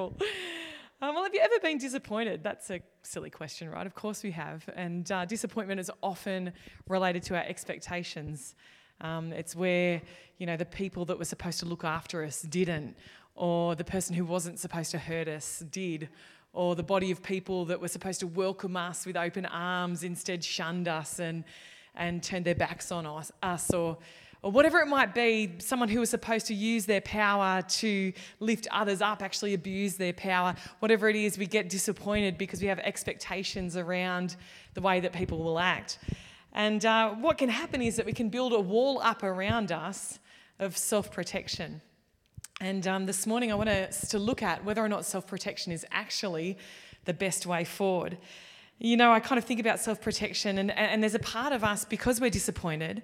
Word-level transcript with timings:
Um, 1.02 1.14
well, 1.14 1.24
have 1.24 1.32
you 1.32 1.40
ever 1.40 1.58
been 1.62 1.78
disappointed? 1.78 2.44
That's 2.44 2.68
a 2.70 2.82
silly 3.02 3.30
question, 3.30 3.70
right? 3.70 3.86
Of 3.86 3.94
course 3.94 4.22
we 4.22 4.32
have. 4.32 4.68
And 4.76 5.10
uh, 5.10 5.24
disappointment 5.24 5.80
is 5.80 5.90
often 6.02 6.52
related 6.88 7.22
to 7.22 7.36
our 7.36 7.42
expectations. 7.42 8.54
Um, 9.00 9.32
it's 9.32 9.56
where, 9.56 10.02
you 10.36 10.44
know, 10.44 10.58
the 10.58 10.66
people 10.66 11.06
that 11.06 11.18
were 11.18 11.24
supposed 11.24 11.58
to 11.60 11.64
look 11.64 11.84
after 11.84 12.22
us 12.22 12.42
didn't, 12.42 12.96
or 13.34 13.74
the 13.74 13.84
person 13.84 14.14
who 14.14 14.26
wasn't 14.26 14.58
supposed 14.58 14.90
to 14.90 14.98
hurt 14.98 15.26
us 15.26 15.64
did, 15.70 16.10
or 16.52 16.74
the 16.74 16.82
body 16.82 17.10
of 17.10 17.22
people 17.22 17.64
that 17.64 17.80
were 17.80 17.88
supposed 17.88 18.20
to 18.20 18.26
welcome 18.26 18.76
us 18.76 19.06
with 19.06 19.16
open 19.16 19.46
arms 19.46 20.02
instead 20.02 20.44
shunned 20.44 20.86
us 20.86 21.18
and, 21.18 21.44
and 21.94 22.22
turned 22.22 22.44
their 22.44 22.54
backs 22.54 22.92
on 22.92 23.06
us, 23.06 23.32
us 23.42 23.72
or 23.72 23.96
or 24.42 24.50
whatever 24.50 24.78
it 24.80 24.86
might 24.86 25.14
be, 25.14 25.56
someone 25.58 25.88
who 25.88 26.00
was 26.00 26.08
supposed 26.08 26.46
to 26.46 26.54
use 26.54 26.86
their 26.86 27.02
power 27.02 27.60
to 27.62 28.12
lift 28.38 28.66
others 28.72 29.02
up 29.02 29.22
actually 29.22 29.52
abuse 29.52 29.96
their 29.96 30.14
power. 30.14 30.54
Whatever 30.78 31.10
it 31.10 31.16
is, 31.16 31.36
we 31.36 31.46
get 31.46 31.68
disappointed 31.68 32.38
because 32.38 32.62
we 32.62 32.68
have 32.68 32.78
expectations 32.78 33.76
around 33.76 34.36
the 34.72 34.80
way 34.80 35.00
that 35.00 35.12
people 35.12 35.42
will 35.42 35.58
act. 35.58 35.98
And 36.52 36.84
uh, 36.86 37.10
what 37.10 37.36
can 37.36 37.50
happen 37.50 37.82
is 37.82 37.96
that 37.96 38.06
we 38.06 38.12
can 38.12 38.30
build 38.30 38.54
a 38.54 38.60
wall 38.60 39.00
up 39.02 39.22
around 39.22 39.72
us 39.72 40.18
of 40.58 40.76
self 40.76 41.12
protection. 41.12 41.82
And 42.62 42.86
um, 42.86 43.06
this 43.06 43.26
morning, 43.26 43.52
I 43.52 43.54
want 43.54 43.68
us 43.68 44.08
to 44.08 44.18
look 44.18 44.42
at 44.42 44.64
whether 44.64 44.82
or 44.82 44.88
not 44.88 45.04
self 45.04 45.26
protection 45.26 45.70
is 45.70 45.86
actually 45.90 46.56
the 47.04 47.14
best 47.14 47.46
way 47.46 47.64
forward. 47.64 48.16
You 48.78 48.96
know, 48.96 49.12
I 49.12 49.20
kind 49.20 49.38
of 49.38 49.44
think 49.44 49.60
about 49.60 49.80
self 49.80 50.00
protection, 50.00 50.56
and, 50.56 50.70
and 50.70 51.02
there's 51.02 51.14
a 51.14 51.20
part 51.20 51.52
of 51.52 51.62
us 51.62 51.84
because 51.84 52.20
we're 52.20 52.30
disappointed 52.30 53.02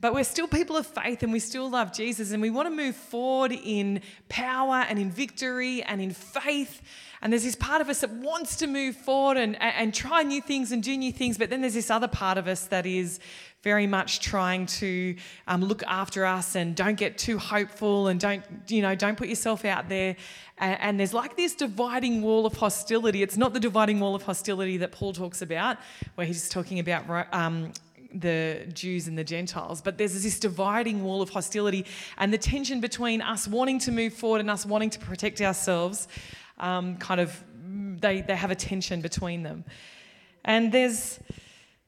but 0.00 0.12
we're 0.12 0.24
still 0.24 0.46
people 0.46 0.76
of 0.76 0.86
faith 0.86 1.22
and 1.22 1.32
we 1.32 1.38
still 1.38 1.70
love 1.70 1.92
Jesus 1.92 2.32
and 2.32 2.42
we 2.42 2.50
want 2.50 2.66
to 2.66 2.74
move 2.74 2.96
forward 2.96 3.52
in 3.52 4.02
power 4.28 4.84
and 4.88 4.98
in 4.98 5.10
victory 5.10 5.82
and 5.82 6.00
in 6.00 6.10
faith. 6.10 6.82
And 7.22 7.32
there's 7.32 7.44
this 7.44 7.56
part 7.56 7.80
of 7.80 7.88
us 7.88 8.02
that 8.02 8.10
wants 8.10 8.56
to 8.56 8.66
move 8.66 8.96
forward 8.96 9.38
and, 9.38 9.60
and 9.62 9.94
try 9.94 10.22
new 10.22 10.42
things 10.42 10.72
and 10.72 10.82
do 10.82 10.94
new 10.94 11.10
things. 11.10 11.38
But 11.38 11.48
then 11.48 11.62
there's 11.62 11.72
this 11.72 11.90
other 11.90 12.08
part 12.08 12.36
of 12.36 12.46
us 12.46 12.66
that 12.66 12.84
is 12.84 13.18
very 13.62 13.86
much 13.86 14.20
trying 14.20 14.66
to 14.66 15.16
um, 15.48 15.64
look 15.64 15.82
after 15.84 16.26
us 16.26 16.54
and 16.54 16.76
don't 16.76 16.98
get 16.98 17.16
too 17.16 17.38
hopeful 17.38 18.08
and 18.08 18.20
don't, 18.20 18.44
you 18.68 18.82
know, 18.82 18.94
don't 18.94 19.16
put 19.16 19.26
yourself 19.26 19.64
out 19.64 19.88
there. 19.88 20.16
And, 20.58 20.80
and 20.80 21.00
there's 21.00 21.14
like 21.14 21.34
this 21.34 21.54
dividing 21.54 22.20
wall 22.20 22.44
of 22.44 22.52
hostility. 22.52 23.22
It's 23.22 23.38
not 23.38 23.54
the 23.54 23.60
dividing 23.60 24.00
wall 24.00 24.14
of 24.14 24.22
hostility 24.22 24.76
that 24.76 24.92
Paul 24.92 25.14
talks 25.14 25.40
about, 25.40 25.78
where 26.16 26.26
he's 26.26 26.50
talking 26.50 26.78
about 26.78 27.26
um, 27.32 27.72
the 28.14 28.66
Jews 28.72 29.08
and 29.08 29.18
the 29.18 29.24
Gentiles, 29.24 29.82
but 29.82 29.98
there's 29.98 30.22
this 30.22 30.38
dividing 30.38 31.02
wall 31.04 31.20
of 31.20 31.30
hostility 31.30 31.84
and 32.16 32.32
the 32.32 32.38
tension 32.38 32.80
between 32.80 33.20
us 33.20 33.48
wanting 33.48 33.78
to 33.80 33.92
move 33.92 34.14
forward 34.14 34.40
and 34.40 34.50
us 34.50 34.64
wanting 34.64 34.90
to 34.90 34.98
protect 34.98 35.40
ourselves. 35.40 36.08
Um, 36.58 36.96
kind 36.96 37.20
of, 37.20 37.42
they, 38.00 38.20
they 38.20 38.36
have 38.36 38.50
a 38.50 38.54
tension 38.54 39.00
between 39.00 39.42
them. 39.42 39.64
And 40.44 40.70
there's 40.70 41.18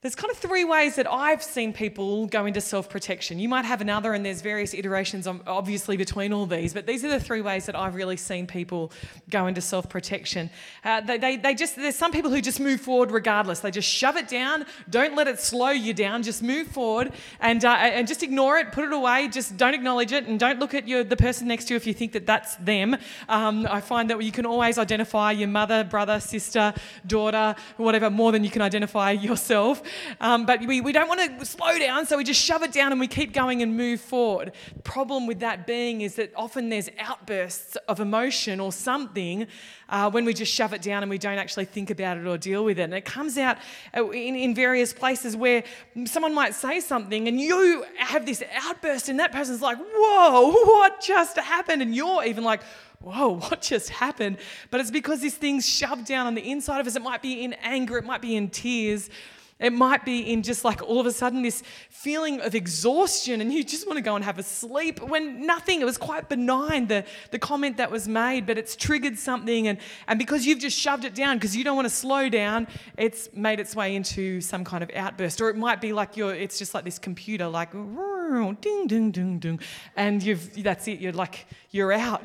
there's 0.06 0.14
kind 0.14 0.30
of 0.30 0.38
three 0.38 0.62
ways 0.62 0.94
that 0.94 1.10
I've 1.10 1.42
seen 1.42 1.72
people 1.72 2.28
go 2.28 2.46
into 2.46 2.60
self 2.60 2.88
protection. 2.88 3.40
You 3.40 3.48
might 3.48 3.64
have 3.64 3.80
another, 3.80 4.14
and 4.14 4.24
there's 4.24 4.40
various 4.40 4.72
iterations, 4.72 5.26
obviously, 5.26 5.96
between 5.96 6.32
all 6.32 6.46
these, 6.46 6.72
but 6.72 6.86
these 6.86 7.04
are 7.04 7.08
the 7.08 7.18
three 7.18 7.40
ways 7.40 7.66
that 7.66 7.74
I've 7.74 7.96
really 7.96 8.16
seen 8.16 8.46
people 8.46 8.92
go 9.30 9.48
into 9.48 9.60
self 9.60 9.88
protection. 9.88 10.48
Uh, 10.84 11.00
they, 11.00 11.18
they, 11.18 11.36
they 11.36 11.54
just, 11.56 11.74
there's 11.74 11.96
some 11.96 12.12
people 12.12 12.30
who 12.30 12.40
just 12.40 12.60
move 12.60 12.80
forward 12.80 13.10
regardless. 13.10 13.58
They 13.58 13.72
just 13.72 13.88
shove 13.88 14.16
it 14.16 14.28
down, 14.28 14.64
don't 14.88 15.16
let 15.16 15.26
it 15.26 15.40
slow 15.40 15.70
you 15.70 15.92
down, 15.92 16.22
just 16.22 16.40
move 16.40 16.68
forward 16.68 17.12
and, 17.40 17.64
uh, 17.64 17.70
and 17.70 18.06
just 18.06 18.22
ignore 18.22 18.58
it, 18.58 18.70
put 18.70 18.84
it 18.84 18.92
away, 18.92 19.26
just 19.26 19.56
don't 19.56 19.74
acknowledge 19.74 20.12
it, 20.12 20.28
and 20.28 20.38
don't 20.38 20.60
look 20.60 20.72
at 20.72 20.86
your, 20.86 21.02
the 21.02 21.16
person 21.16 21.48
next 21.48 21.64
to 21.64 21.74
you 21.74 21.78
if 21.78 21.84
you 21.84 21.94
think 21.94 22.12
that 22.12 22.26
that's 22.26 22.54
them. 22.58 22.96
Um, 23.28 23.66
I 23.68 23.80
find 23.80 24.08
that 24.10 24.22
you 24.22 24.30
can 24.30 24.46
always 24.46 24.78
identify 24.78 25.32
your 25.32 25.48
mother, 25.48 25.82
brother, 25.82 26.20
sister, 26.20 26.74
daughter, 27.08 27.56
whatever, 27.76 28.08
more 28.08 28.30
than 28.30 28.44
you 28.44 28.50
can 28.50 28.62
identify 28.62 29.10
yourself. 29.10 29.82
Um, 30.20 30.46
but 30.46 30.60
we, 30.66 30.80
we 30.80 30.92
don't 30.92 31.08
want 31.08 31.38
to 31.38 31.46
slow 31.46 31.78
down, 31.78 32.06
so 32.06 32.16
we 32.16 32.24
just 32.24 32.42
shove 32.42 32.62
it 32.62 32.72
down 32.72 32.92
and 32.92 33.00
we 33.00 33.08
keep 33.08 33.32
going 33.32 33.62
and 33.62 33.76
move 33.76 34.00
forward. 34.00 34.52
Problem 34.84 35.26
with 35.26 35.40
that 35.40 35.66
being 35.66 36.00
is 36.00 36.16
that 36.16 36.32
often 36.36 36.68
there's 36.68 36.88
outbursts 36.98 37.76
of 37.88 38.00
emotion 38.00 38.60
or 38.60 38.72
something 38.72 39.46
uh, 39.88 40.10
when 40.10 40.24
we 40.24 40.34
just 40.34 40.52
shove 40.52 40.72
it 40.72 40.82
down 40.82 41.02
and 41.02 41.10
we 41.10 41.18
don't 41.18 41.38
actually 41.38 41.64
think 41.64 41.90
about 41.90 42.16
it 42.16 42.26
or 42.26 42.36
deal 42.36 42.64
with 42.64 42.78
it. 42.78 42.82
And 42.82 42.94
it 42.94 43.04
comes 43.04 43.38
out 43.38 43.58
uh, 43.96 44.08
in, 44.10 44.34
in 44.34 44.54
various 44.54 44.92
places 44.92 45.36
where 45.36 45.64
someone 46.04 46.34
might 46.34 46.54
say 46.54 46.80
something 46.80 47.28
and 47.28 47.40
you 47.40 47.84
have 47.98 48.26
this 48.26 48.42
outburst, 48.54 49.08
and 49.08 49.20
that 49.20 49.32
person's 49.32 49.62
like, 49.62 49.78
Whoa, 49.78 50.50
what 50.50 51.00
just 51.00 51.36
happened? 51.36 51.82
And 51.82 51.94
you're 51.94 52.24
even 52.24 52.44
like, 52.44 52.62
whoa, 53.00 53.36
what 53.38 53.62
just 53.62 53.90
happened? 53.90 54.38
But 54.70 54.80
it's 54.80 54.90
because 54.90 55.20
this 55.20 55.34
thing's 55.34 55.68
shoved 55.68 56.06
down 56.06 56.26
on 56.26 56.34
the 56.34 56.50
inside 56.50 56.80
of 56.80 56.86
us. 56.86 56.96
It 56.96 57.02
might 57.02 57.22
be 57.22 57.44
in 57.44 57.54
anger, 57.54 57.98
it 57.98 58.04
might 58.04 58.22
be 58.22 58.36
in 58.36 58.50
tears, 58.50 59.10
it 59.58 59.72
might 59.72 60.04
be 60.04 60.20
in 60.32 60.42
just 60.42 60.64
like 60.64 60.82
all 60.82 61.00
of 61.00 61.06
a 61.06 61.12
sudden 61.12 61.42
this 61.42 61.62
feeling 61.88 62.40
of 62.42 62.54
exhaustion 62.54 63.40
and 63.40 63.50
you 63.50 63.64
just 63.64 63.86
want 63.86 63.96
to 63.96 64.02
go 64.02 64.14
and 64.14 64.22
have 64.22 64.38
a 64.38 64.42
sleep 64.42 65.00
when 65.00 65.46
nothing, 65.46 65.80
it 65.80 65.84
was 65.84 65.96
quite 65.96 66.28
benign, 66.28 66.86
the, 66.88 67.04
the 67.30 67.38
comment 67.38 67.78
that 67.78 67.90
was 67.90 68.06
made, 68.06 68.44
but 68.46 68.58
it's 68.58 68.76
triggered 68.76 69.18
something. 69.18 69.68
And, 69.68 69.78
and 70.08 70.18
because 70.18 70.44
you've 70.44 70.58
just 70.58 70.78
shoved 70.78 71.06
it 71.06 71.14
down 71.14 71.36
because 71.38 71.56
you 71.56 71.64
don't 71.64 71.74
want 71.76 71.86
to 71.86 71.94
slow 71.94 72.28
down, 72.28 72.68
it's 72.98 73.30
made 73.32 73.58
its 73.58 73.74
way 73.74 73.96
into 73.96 74.42
some 74.42 74.62
kind 74.62 74.84
of 74.84 74.90
outburst. 74.94 75.40
Or 75.40 75.48
it 75.48 75.56
might 75.56 75.80
be 75.80 75.94
like 75.94 76.18
you're, 76.18 76.34
it's 76.34 76.58
just 76.58 76.74
like 76.74 76.84
this 76.84 76.98
computer, 76.98 77.48
like 77.48 77.72
ding, 77.72 78.86
ding, 78.86 79.10
ding, 79.10 79.38
ding. 79.38 79.60
And 79.96 80.22
you've, 80.22 80.62
that's 80.62 80.86
it, 80.86 81.00
you're 81.00 81.12
like, 81.12 81.46
you're 81.70 81.92
out. 81.92 82.22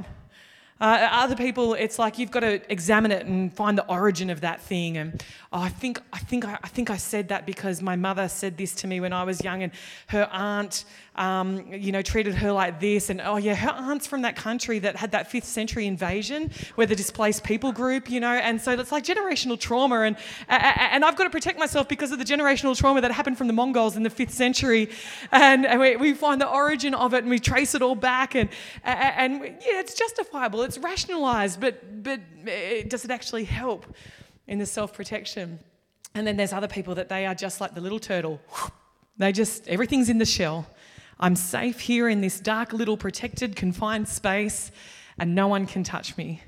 Uh, 0.82 1.08
other 1.12 1.36
people, 1.36 1.76
it's 1.76 2.00
like 2.00 2.18
you've 2.18 2.32
got 2.32 2.40
to 2.40 2.60
examine 2.72 3.12
it 3.12 3.28
and 3.28 3.54
find 3.54 3.78
the 3.78 3.86
origin 3.86 4.32
of 4.32 4.42
that 4.42 4.60
thing. 4.60 4.98
And 4.98 5.24
oh, 5.54 5.60
I 5.60 5.70
think 5.70 6.02
I 6.12 6.18
think 6.18 6.44
I, 6.44 6.58
I, 6.64 6.68
think 6.70 6.90
I 6.90 6.98
said 6.98 7.28
that 7.28 7.46
because 7.46 7.84
my 7.84 7.96
mother 7.96 8.28
said 8.28 8.58
this 8.58 8.74
to 8.76 8.88
me 8.88 9.00
when 9.00 9.14
I 9.14 9.24
was 9.24 9.44
young, 9.44 9.62
and 9.62 9.72
her 10.08 10.28
aunt, 10.32 10.86
um, 11.16 11.66
you 11.72 11.92
know, 11.92 12.02
treated 12.02 12.36
her 12.36 12.52
like 12.52 12.80
this. 12.80 13.10
And 13.10 13.22
oh 13.22 13.38
yeah, 13.38 13.56
her 13.56 13.72
aunt's 13.72 14.08
from 14.08 14.22
that 14.22 14.36
country 14.36 14.80
that 14.80 14.96
had 14.96 15.12
that 15.12 15.30
fifth 15.30 15.46
century 15.46 15.86
invasion, 15.88 16.52
where 16.76 16.88
the 16.88 16.96
displaced 16.96 17.44
people 17.44 17.72
group, 17.72 18.10
you 18.10 18.20
know. 18.20 18.34
And 18.34 18.62
so 18.62 18.72
it's 18.72 18.92
like 18.92 19.04
generational 19.04 19.60
trauma, 19.60 20.02
and 20.02 20.16
and 20.48 21.04
I've 21.04 21.16
got 21.16 21.26
to 21.26 21.30
protect 21.30 21.60
myself 21.60 21.88
because 21.88 22.12
of 22.12 22.20
the 22.20 22.26
generational 22.26 22.78
trauma 22.78 23.02
that 23.02 23.12
happened 23.12 23.38
from 23.38 23.48
the 23.48 23.54
Mongols 23.54 23.98
in 23.98 24.04
the 24.04 24.10
fifth 24.10 24.34
century, 24.34 24.90
and, 25.32 25.80
we, 25.80 25.96
we, 25.96 26.14
find 26.14 26.40
the 26.40 26.50
origin 26.50 26.94
of 26.94 27.14
it 27.14 27.20
and 27.20 27.30
we 27.30 27.40
trace 27.40 27.76
it 27.76 27.82
all 27.82 27.96
back, 27.96 28.36
and 28.36 28.50
and 28.84 29.44
yeah, 29.44 29.80
it's 29.80 29.94
justifiable 29.94 30.62
it's 30.64 30.78
rationalized, 30.78 31.60
but, 31.60 32.04
but 32.04 32.20
does 32.88 33.06
it 33.06 33.12
actually 33.12 33.44
help 33.44 33.86
in 34.48 34.60
the 34.60 34.66
self 34.66 34.94
protection? 34.94 35.60
And 36.14 36.28
then 36.28 36.36
there's 36.36 36.54
other 36.54 36.68
people 36.68 36.96
that 36.96 37.10
they 37.10 37.26
are 37.26 37.36
just 37.36 37.62
like 37.62 37.74
the 37.74 37.82
little 37.82 38.00
turtle. 38.00 38.42
They 39.18 39.32
just, 39.32 39.68
everything's 39.68 40.10
in 40.10 40.18
the 40.18 40.26
shell. 40.26 40.68
I'm 41.24 41.36
safe 41.36 41.80
here 41.80 42.10
in 42.10 42.22
this 42.22 42.40
dark 42.40 42.74
little 42.74 42.98
protected, 42.98 43.56
confined 43.56 44.08
space, 44.08 44.72
and 45.20 45.36
no 45.36 45.48
one 45.48 45.68
can 45.68 45.84
touch 45.84 46.18
me. 46.18 46.42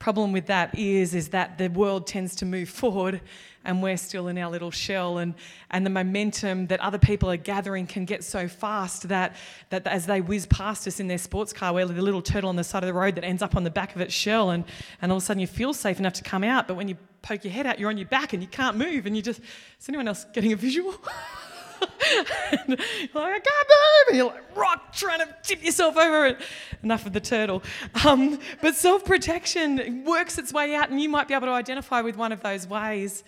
Problem 0.00 0.32
with 0.32 0.46
that 0.46 0.76
is, 0.76 1.14
is 1.14 1.28
that 1.28 1.58
the 1.58 1.68
world 1.68 2.08
tends 2.08 2.34
to 2.36 2.44
move 2.44 2.68
forward 2.68 3.20
and 3.64 3.82
we're 3.82 3.96
still 3.96 4.26
in 4.26 4.36
our 4.36 4.50
little 4.50 4.72
shell 4.72 5.18
and, 5.18 5.34
and 5.70 5.86
the 5.86 5.90
momentum 5.90 6.66
that 6.66 6.80
other 6.80 6.98
people 6.98 7.30
are 7.30 7.36
gathering 7.36 7.86
can 7.86 8.04
get 8.04 8.24
so 8.24 8.48
fast 8.48 9.08
that, 9.08 9.36
that 9.70 9.86
as 9.86 10.06
they 10.06 10.20
whiz 10.20 10.46
past 10.46 10.86
us 10.86 11.00
in 11.00 11.08
their 11.08 11.18
sports 11.18 11.52
car 11.52 11.72
we're 11.72 11.86
the 11.86 12.02
little 12.02 12.22
turtle 12.22 12.48
on 12.48 12.56
the 12.56 12.62
side 12.62 12.82
of 12.82 12.86
the 12.86 12.92
road 12.94 13.14
that 13.14 13.24
ends 13.24 13.42
up 13.42 13.56
on 13.56 13.64
the 13.64 13.70
back 13.70 13.94
of 13.94 14.00
its 14.00 14.12
shell 14.14 14.50
and, 14.50 14.64
and 15.02 15.10
all 15.10 15.18
of 15.18 15.22
a 15.22 15.26
sudden 15.26 15.40
you 15.40 15.46
feel 15.46 15.72
safe 15.72 15.98
enough 15.98 16.12
to 16.12 16.22
come 16.22 16.44
out 16.44 16.68
but 16.68 16.74
when 16.74 16.88
you 16.88 16.96
poke 17.22 17.42
your 17.42 17.52
head 17.52 17.66
out 17.66 17.80
you're 17.80 17.90
on 17.90 17.98
your 17.98 18.06
back 18.08 18.32
and 18.32 18.42
you 18.42 18.48
can't 18.48 18.76
move 18.76 19.06
and 19.06 19.16
you 19.16 19.22
just 19.22 19.40
is 19.40 19.88
anyone 19.88 20.06
else 20.06 20.26
getting 20.32 20.52
a 20.52 20.56
visual 20.56 20.94
like, 21.80 22.80
I 23.14 23.40
can't. 23.40 24.08
And 24.08 24.16
you're 24.16 24.26
like, 24.26 24.56
rock, 24.56 24.94
trying 24.94 25.20
to 25.20 25.28
tip 25.42 25.64
yourself 25.64 25.96
over. 25.96 26.26
it. 26.26 26.38
enough 26.82 27.06
of 27.06 27.12
the 27.12 27.20
turtle. 27.20 27.62
Um, 28.04 28.38
but 28.62 28.74
self 28.74 29.04
protection 29.04 30.04
works 30.04 30.38
its 30.38 30.52
way 30.52 30.74
out, 30.74 30.90
and 30.90 31.00
you 31.00 31.08
might 31.08 31.28
be 31.28 31.34
able 31.34 31.46
to 31.46 31.52
identify 31.52 32.00
with 32.00 32.16
one 32.16 32.32
of 32.32 32.42
those 32.42 32.66
ways 32.66 33.24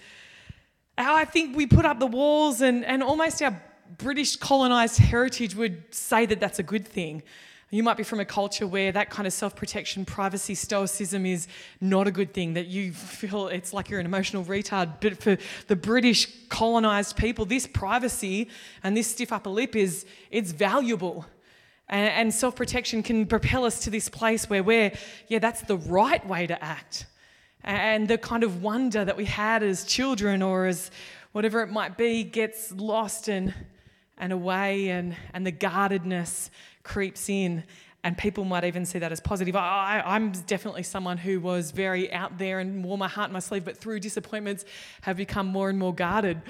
how 0.99 1.15
I 1.15 1.25
think 1.25 1.57
we 1.57 1.67
put 1.67 1.87
up 1.87 2.01
the 2.01 2.07
walls 2.07 2.61
and, 2.61 2.85
and 2.85 3.03
almost 3.03 3.41
our 3.41 3.61
British 3.97 4.37
colonized 4.37 4.99
heritage 4.99 5.55
would 5.55 5.95
say 5.95 6.27
that 6.27 6.41
that's 6.41 6.59
a 6.59 6.63
good 6.63 6.87
thing. 6.87 7.23
You 7.71 7.83
might 7.83 7.99
be 7.99 8.03
from 8.03 8.19
a 8.19 8.25
culture 8.25 8.67
where 8.67 8.93
that 8.93 9.11
kind 9.11 9.27
of 9.27 9.33
self 9.33 9.55
protection, 9.55 10.05
privacy, 10.05 10.55
stoicism 10.55 11.27
is 11.27 11.49
not 11.81 12.07
a 12.07 12.11
good 12.11 12.33
thing, 12.33 12.55
that 12.55 12.67
you 12.67 12.93
feel 12.93 13.49
it's 13.49 13.73
like 13.75 13.91
you're 13.91 14.01
an 14.01 14.07
emotional 14.07 14.45
retard. 14.45 15.01
But 15.01 15.23
for 15.23 15.37
the 15.67 15.77
British 15.77 16.29
colonized 16.49 17.17
people, 17.17 17.45
this 17.45 17.67
privacy 17.67 18.49
and 18.83 18.97
this 18.97 19.09
stiff 19.09 19.33
upper 19.33 19.51
lip 19.51 19.77
is 19.77 20.07
it's 20.31 20.53
valuable. 20.53 21.27
And, 21.89 22.09
and 22.09 22.35
self 22.35 22.57
protection 22.57 23.03
can 23.03 23.27
propel 23.27 23.65
us 23.65 23.81
to 23.81 23.91
this 23.91 24.09
place 24.09 24.49
where 24.49 24.63
we're, 24.63 24.93
yeah, 25.29 25.39
that's 25.39 25.63
the 25.63 25.77
right 25.77 26.27
way 26.27 26.47
to 26.47 26.65
act 26.65 27.07
and 27.65 28.09
the 28.09 28.19
kind 28.19 28.45
of 28.45 28.63
wonder 28.63 29.05
that 29.05 29.17
we 29.17 29.25
had 29.25 29.63
as 29.63 29.85
children 29.85 30.43
or 30.43 30.67
as 30.67 30.91
whatever 31.33 31.63
it 31.63 31.69
might 31.69 31.97
be 31.97 32.25
gets 32.25 32.73
lost 32.73 33.29
and, 33.29 33.53
and 34.17 34.33
away 34.33 34.89
and, 34.89 35.17
and 35.35 35.47
the 35.47 35.51
guardedness 35.51 36.51
creeps 36.89 37.29
in 37.29 37.63
and 38.05 38.17
people 38.17 38.45
might 38.45 38.65
even 38.65 38.87
see 38.87 39.01
that 39.01 39.13
as 39.13 39.21
positive. 39.21 39.55
I, 39.55 40.03
am 40.07 40.33
definitely 40.47 40.85
someone 40.85 41.19
who 41.19 41.41
was 41.41 41.73
very 41.73 42.13
out 42.13 42.39
there 42.39 42.61
and 42.61 42.85
wore 42.85 42.97
my 42.97 43.09
heart 43.09 43.29
in 43.29 43.33
my 43.33 43.41
sleeve, 43.41 43.65
but 43.65 43.77
through 43.77 44.01
disappointments 44.01 44.65
have 45.03 45.17
become 45.17 45.47
more 45.47 45.69
and 45.69 45.79
more 45.79 45.95
guarded. 45.95 46.41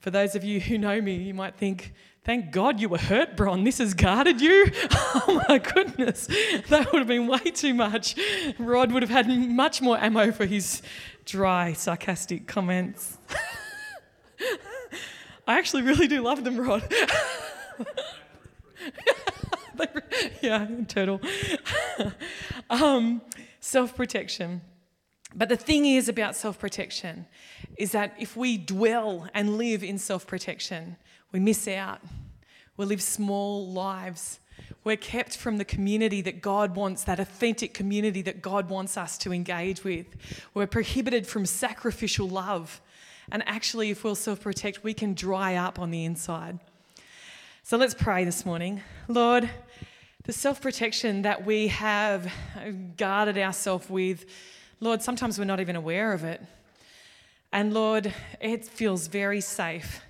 For 0.00 0.10
those 0.10 0.34
of 0.34 0.44
you 0.44 0.60
who 0.60 0.78
know 0.78 1.00
me, 1.00 1.16
you 1.16 1.34
might 1.34 1.56
think, 1.56 1.92
Thank 2.24 2.52
God 2.52 2.80
you 2.80 2.88
were 2.88 2.98
hurt, 2.98 3.36
Bron. 3.36 3.64
This 3.64 3.78
has 3.78 3.94
guarded 3.94 4.40
you. 4.40 4.70
Oh 5.26 5.42
my 5.48 5.58
goodness. 5.58 6.26
That 6.68 6.92
would 6.92 6.98
have 6.98 7.06
been 7.06 7.28
way 7.28 7.38
too 7.38 7.72
much. 7.72 8.16
Rod 8.58 8.90
would 8.90 9.02
have 9.02 9.10
had 9.10 9.28
much 9.28 9.80
more 9.80 9.96
ammo 9.96 10.32
for 10.32 10.44
his 10.44 10.82
dry, 11.24 11.72
sarcastic 11.72 12.48
comments. 12.48 13.16
I 15.46 15.58
actually 15.58 15.82
really 15.82 16.08
do 16.08 16.20
love 16.20 16.42
them, 16.42 16.58
Rod. 16.58 16.92
yeah, 20.42 20.66
turtle. 20.88 21.20
um, 22.70 23.22
self 23.60 23.96
protection. 23.96 24.60
But 25.34 25.48
the 25.48 25.56
thing 25.56 25.86
is 25.86 26.08
about 26.08 26.36
self 26.36 26.58
protection 26.58 27.26
is 27.76 27.92
that 27.92 28.14
if 28.18 28.36
we 28.36 28.56
dwell 28.56 29.28
and 29.34 29.58
live 29.58 29.82
in 29.82 29.98
self 29.98 30.26
protection, 30.26 30.96
we 31.32 31.40
miss 31.40 31.66
out. 31.66 32.00
We 32.76 32.86
live 32.86 33.02
small 33.02 33.68
lives. 33.70 34.40
We're 34.84 34.96
kept 34.96 35.36
from 35.36 35.58
the 35.58 35.64
community 35.64 36.20
that 36.22 36.40
God 36.40 36.76
wants, 36.76 37.04
that 37.04 37.18
authentic 37.18 37.74
community 37.74 38.22
that 38.22 38.42
God 38.42 38.68
wants 38.68 38.96
us 38.96 39.16
to 39.18 39.32
engage 39.32 39.82
with. 39.82 40.06
We're 40.52 40.66
prohibited 40.66 41.26
from 41.26 41.46
sacrificial 41.46 42.28
love. 42.28 42.80
And 43.32 43.42
actually, 43.46 43.90
if 43.90 44.04
we'll 44.04 44.14
self 44.14 44.40
protect, 44.40 44.84
we 44.84 44.94
can 44.94 45.14
dry 45.14 45.56
up 45.56 45.78
on 45.78 45.90
the 45.90 46.04
inside. 46.04 46.60
So 47.66 47.78
let's 47.78 47.94
pray 47.94 48.26
this 48.26 48.44
morning. 48.44 48.82
Lord, 49.08 49.48
the 50.24 50.34
self 50.34 50.60
protection 50.60 51.22
that 51.22 51.46
we 51.46 51.68
have 51.68 52.30
guarded 52.98 53.38
ourselves 53.38 53.88
with, 53.88 54.26
Lord, 54.80 55.00
sometimes 55.00 55.38
we're 55.38 55.46
not 55.46 55.60
even 55.60 55.74
aware 55.74 56.12
of 56.12 56.24
it. 56.24 56.42
And 57.54 57.72
Lord, 57.72 58.12
it 58.38 58.66
feels 58.66 59.06
very 59.06 59.40
safe 59.40 60.02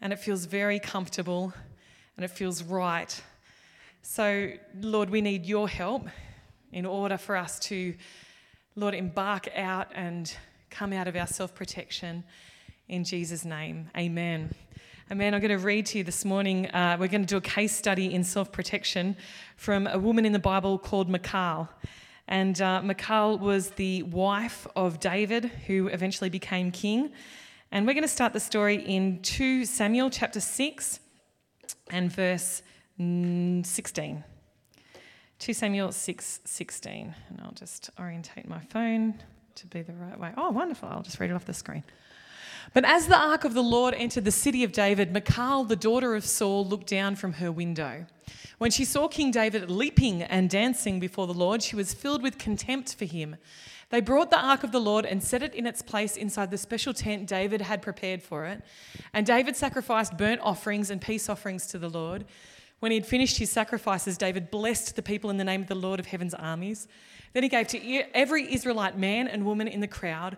and 0.00 0.10
it 0.10 0.20
feels 0.20 0.46
very 0.46 0.80
comfortable 0.80 1.52
and 2.16 2.24
it 2.24 2.30
feels 2.30 2.62
right. 2.62 3.22
So, 4.00 4.52
Lord, 4.80 5.10
we 5.10 5.20
need 5.20 5.44
your 5.44 5.68
help 5.68 6.08
in 6.72 6.86
order 6.86 7.18
for 7.18 7.36
us 7.36 7.58
to, 7.58 7.94
Lord, 8.74 8.94
embark 8.94 9.50
out 9.54 9.88
and 9.94 10.34
come 10.70 10.94
out 10.94 11.08
of 11.08 11.14
our 11.14 11.26
self 11.26 11.54
protection 11.54 12.24
in 12.88 13.04
Jesus' 13.04 13.44
name. 13.44 13.90
Amen. 13.94 14.54
Amen. 15.12 15.34
I'm 15.34 15.40
going 15.40 15.50
to 15.50 15.58
read 15.58 15.86
to 15.86 15.98
you 15.98 16.04
this 16.04 16.24
morning. 16.24 16.70
Uh, 16.70 16.96
we're 17.00 17.08
going 17.08 17.22
to 17.22 17.26
do 17.26 17.36
a 17.36 17.40
case 17.40 17.74
study 17.74 18.14
in 18.14 18.22
self 18.22 18.52
protection 18.52 19.16
from 19.56 19.88
a 19.88 19.98
woman 19.98 20.24
in 20.24 20.30
the 20.30 20.38
Bible 20.38 20.78
called 20.78 21.10
Michal. 21.10 21.68
And 22.28 22.60
uh, 22.62 22.80
Michal 22.80 23.36
was 23.36 23.70
the 23.70 24.04
wife 24.04 24.68
of 24.76 25.00
David, 25.00 25.46
who 25.66 25.88
eventually 25.88 26.30
became 26.30 26.70
king. 26.70 27.10
And 27.72 27.88
we're 27.88 27.94
going 27.94 28.04
to 28.04 28.08
start 28.08 28.32
the 28.32 28.38
story 28.38 28.76
in 28.76 29.20
2 29.22 29.64
Samuel 29.64 30.10
chapter 30.10 30.38
6 30.38 31.00
and 31.90 32.12
verse 32.12 32.62
16. 32.96 34.24
2 35.40 35.52
Samuel 35.52 35.90
6 35.90 36.40
16. 36.44 37.14
And 37.30 37.40
I'll 37.42 37.50
just 37.50 37.90
orientate 37.98 38.48
my 38.48 38.60
phone 38.60 39.20
to 39.56 39.66
be 39.66 39.82
the 39.82 39.92
right 39.92 40.20
way. 40.20 40.32
Oh, 40.36 40.50
wonderful. 40.50 40.88
I'll 40.88 41.02
just 41.02 41.18
read 41.18 41.30
it 41.30 41.34
off 41.34 41.46
the 41.46 41.52
screen. 41.52 41.82
But 42.72 42.84
as 42.84 43.08
the 43.08 43.18
ark 43.18 43.44
of 43.44 43.54
the 43.54 43.62
Lord 43.62 43.94
entered 43.94 44.24
the 44.24 44.30
city 44.30 44.62
of 44.62 44.70
David, 44.70 45.12
Michal, 45.12 45.64
the 45.64 45.74
daughter 45.74 46.14
of 46.14 46.24
Saul, 46.24 46.64
looked 46.64 46.86
down 46.86 47.16
from 47.16 47.34
her 47.34 47.50
window. 47.50 48.06
When 48.58 48.70
she 48.70 48.84
saw 48.84 49.08
King 49.08 49.32
David 49.32 49.68
leaping 49.68 50.22
and 50.22 50.48
dancing 50.48 51.00
before 51.00 51.26
the 51.26 51.34
Lord, 51.34 51.62
she 51.62 51.74
was 51.74 51.92
filled 51.92 52.22
with 52.22 52.38
contempt 52.38 52.94
for 52.94 53.06
him. 53.06 53.36
They 53.88 54.00
brought 54.00 54.30
the 54.30 54.38
ark 54.38 54.62
of 54.62 54.70
the 54.70 54.80
Lord 54.80 55.04
and 55.04 55.20
set 55.20 55.42
it 55.42 55.52
in 55.52 55.66
its 55.66 55.82
place 55.82 56.16
inside 56.16 56.52
the 56.52 56.58
special 56.58 56.94
tent 56.94 57.26
David 57.26 57.60
had 57.60 57.82
prepared 57.82 58.22
for 58.22 58.46
it. 58.46 58.62
And 59.12 59.26
David 59.26 59.56
sacrificed 59.56 60.16
burnt 60.16 60.40
offerings 60.40 60.90
and 60.90 61.00
peace 61.00 61.28
offerings 61.28 61.66
to 61.68 61.78
the 61.78 61.88
Lord. 61.88 62.24
When 62.78 62.92
he 62.92 62.98
had 62.98 63.06
finished 63.06 63.38
his 63.38 63.50
sacrifices, 63.50 64.16
David 64.16 64.50
blessed 64.50 64.94
the 64.94 65.02
people 65.02 65.28
in 65.28 65.38
the 65.38 65.44
name 65.44 65.62
of 65.62 65.66
the 65.68 65.74
Lord 65.74 65.98
of 65.98 66.06
heaven's 66.06 66.34
armies. 66.34 66.86
Then 67.32 67.42
he 67.42 67.48
gave 67.48 67.66
to 67.68 68.02
every 68.14 68.52
Israelite 68.52 68.96
man 68.96 69.26
and 69.26 69.44
woman 69.44 69.68
in 69.68 69.80
the 69.80 69.88
crowd 69.88 70.36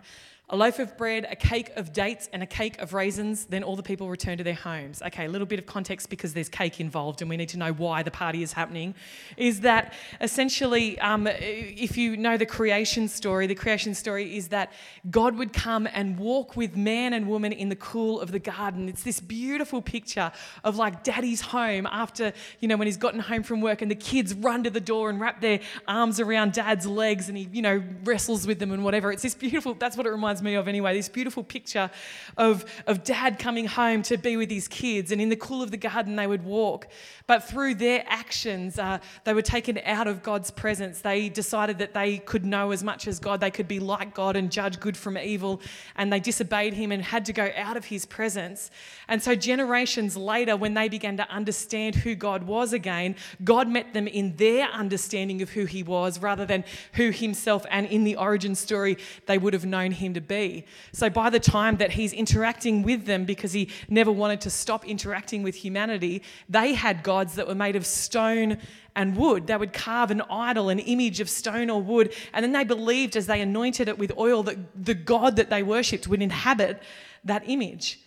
a 0.49 0.57
loaf 0.57 0.77
of 0.79 0.97
bread, 0.97 1.25
a 1.31 1.35
cake 1.37 1.71
of 1.77 1.93
dates, 1.93 2.29
and 2.33 2.43
a 2.43 2.45
cake 2.45 2.79
of 2.81 2.93
raisins. 2.93 3.45
Then 3.45 3.63
all 3.63 3.77
the 3.77 3.83
people 3.83 4.09
return 4.09 4.37
to 4.37 4.43
their 4.43 4.53
homes. 4.53 5.01
Okay, 5.01 5.25
a 5.25 5.29
little 5.29 5.47
bit 5.47 5.57
of 5.57 5.65
context 5.65 6.09
because 6.09 6.33
there's 6.33 6.49
cake 6.49 6.81
involved 6.81 7.21
and 7.21 7.29
we 7.29 7.37
need 7.37 7.49
to 7.49 7.57
know 7.57 7.71
why 7.71 8.03
the 8.03 8.11
party 8.11 8.43
is 8.43 8.51
happening. 8.51 8.93
Is 9.37 9.61
that 9.61 9.93
essentially, 10.19 10.99
um, 10.99 11.27
if 11.27 11.97
you 11.97 12.17
know 12.17 12.35
the 12.35 12.45
creation 12.45 13.07
story, 13.07 13.47
the 13.47 13.55
creation 13.55 13.95
story 13.95 14.35
is 14.35 14.49
that 14.49 14.73
God 15.09 15.37
would 15.37 15.53
come 15.53 15.87
and 15.93 16.19
walk 16.19 16.57
with 16.57 16.75
man 16.75 17.13
and 17.13 17.29
woman 17.29 17.53
in 17.53 17.69
the 17.69 17.77
cool 17.77 18.19
of 18.19 18.31
the 18.31 18.39
garden. 18.39 18.89
It's 18.89 19.03
this 19.03 19.21
beautiful 19.21 19.81
picture 19.81 20.31
of 20.65 20.75
like 20.75 21.03
daddy's 21.03 21.39
home 21.39 21.87
after, 21.89 22.33
you 22.59 22.67
know, 22.67 22.75
when 22.75 22.87
he's 22.87 22.97
gotten 22.97 23.21
home 23.21 23.43
from 23.43 23.61
work 23.61 23.81
and 23.81 23.89
the 23.89 23.95
kids 23.95 24.33
run 24.33 24.63
to 24.65 24.69
the 24.69 24.81
door 24.81 25.09
and 25.09 25.21
wrap 25.21 25.39
their 25.39 25.61
arms 25.87 26.19
around 26.19 26.51
dad's 26.51 26.85
legs 26.85 27.29
and 27.29 27.37
he, 27.37 27.47
you 27.53 27.61
know, 27.61 27.81
wrestles 28.03 28.45
with 28.45 28.59
them 28.59 28.73
and 28.73 28.83
whatever. 28.83 29.09
It's 29.11 29.23
this 29.23 29.35
beautiful, 29.35 29.73
that's 29.73 29.95
what 29.95 30.05
it 30.05 30.11
reminds 30.11 30.32
me 30.41 30.55
of 30.55 30.67
anyway, 30.67 30.95
this 30.95 31.09
beautiful 31.09 31.43
picture 31.43 31.89
of, 32.37 32.65
of 32.87 33.03
dad 33.03 33.39
coming 33.39 33.65
home 33.65 34.01
to 34.03 34.17
be 34.17 34.37
with 34.37 34.49
his 34.49 34.67
kids, 34.67 35.11
and 35.11 35.21
in 35.21 35.29
the 35.29 35.35
cool 35.35 35.61
of 35.61 35.71
the 35.71 35.77
garden 35.77 36.15
they 36.15 36.27
would 36.27 36.43
walk. 36.43 36.87
But 37.27 37.43
through 37.43 37.75
their 37.75 38.03
actions, 38.07 38.79
uh, 38.79 38.99
they 39.23 39.33
were 39.33 39.41
taken 39.41 39.79
out 39.85 40.07
of 40.07 40.23
God's 40.23 40.51
presence. 40.51 41.01
They 41.01 41.29
decided 41.29 41.77
that 41.79 41.93
they 41.93 42.17
could 42.17 42.45
know 42.45 42.71
as 42.71 42.83
much 42.83 43.07
as 43.07 43.19
God, 43.19 43.39
they 43.39 43.51
could 43.51 43.67
be 43.67 43.79
like 43.79 44.13
God 44.13 44.35
and 44.35 44.51
judge 44.51 44.79
good 44.79 44.97
from 44.97 45.17
evil, 45.17 45.61
and 45.95 46.11
they 46.11 46.19
disobeyed 46.19 46.73
him 46.73 46.91
and 46.91 47.03
had 47.03 47.25
to 47.25 47.33
go 47.33 47.51
out 47.55 47.77
of 47.77 47.85
his 47.85 48.05
presence. 48.05 48.71
And 49.07 49.21
so, 49.21 49.35
generations 49.35 50.17
later, 50.17 50.57
when 50.57 50.73
they 50.73 50.89
began 50.89 51.17
to 51.17 51.29
understand 51.29 51.95
who 51.95 52.15
God 52.15 52.43
was 52.43 52.73
again, 52.73 53.15
God 53.43 53.67
met 53.67 53.93
them 53.93 54.07
in 54.07 54.35
their 54.37 54.65
understanding 54.67 55.41
of 55.41 55.51
who 55.51 55.65
he 55.65 55.83
was 55.83 56.19
rather 56.19 56.45
than 56.45 56.63
who 56.93 57.11
himself 57.11 57.65
and 57.69 57.87
in 57.87 58.03
the 58.03 58.15
origin 58.15 58.55
story 58.55 58.97
they 59.25 59.37
would 59.37 59.53
have 59.53 59.65
known 59.65 59.91
him 59.91 60.13
to 60.13 60.21
be. 60.27 60.65
So, 60.91 61.09
by 61.09 61.29
the 61.29 61.39
time 61.39 61.77
that 61.77 61.91
he's 61.91 62.13
interacting 62.13 62.83
with 62.83 63.05
them, 63.05 63.25
because 63.25 63.53
he 63.53 63.69
never 63.89 64.11
wanted 64.11 64.41
to 64.41 64.49
stop 64.49 64.85
interacting 64.85 65.43
with 65.43 65.55
humanity, 65.55 66.23
they 66.49 66.73
had 66.73 67.03
gods 67.03 67.35
that 67.35 67.47
were 67.47 67.55
made 67.55 67.75
of 67.75 67.85
stone 67.85 68.57
and 68.95 69.15
wood. 69.15 69.47
They 69.47 69.57
would 69.57 69.73
carve 69.73 70.11
an 70.11 70.21
idol, 70.29 70.69
an 70.69 70.79
image 70.79 71.19
of 71.19 71.29
stone 71.29 71.69
or 71.69 71.81
wood, 71.81 72.13
and 72.33 72.43
then 72.43 72.51
they 72.51 72.63
believed 72.63 73.15
as 73.15 73.27
they 73.27 73.41
anointed 73.41 73.87
it 73.87 73.97
with 73.97 74.11
oil 74.17 74.43
that 74.43 74.57
the 74.85 74.93
God 74.93 75.35
that 75.35 75.49
they 75.49 75.63
worshipped 75.63 76.07
would 76.07 76.21
inhabit 76.21 76.81
that 77.23 77.43
image. 77.47 77.99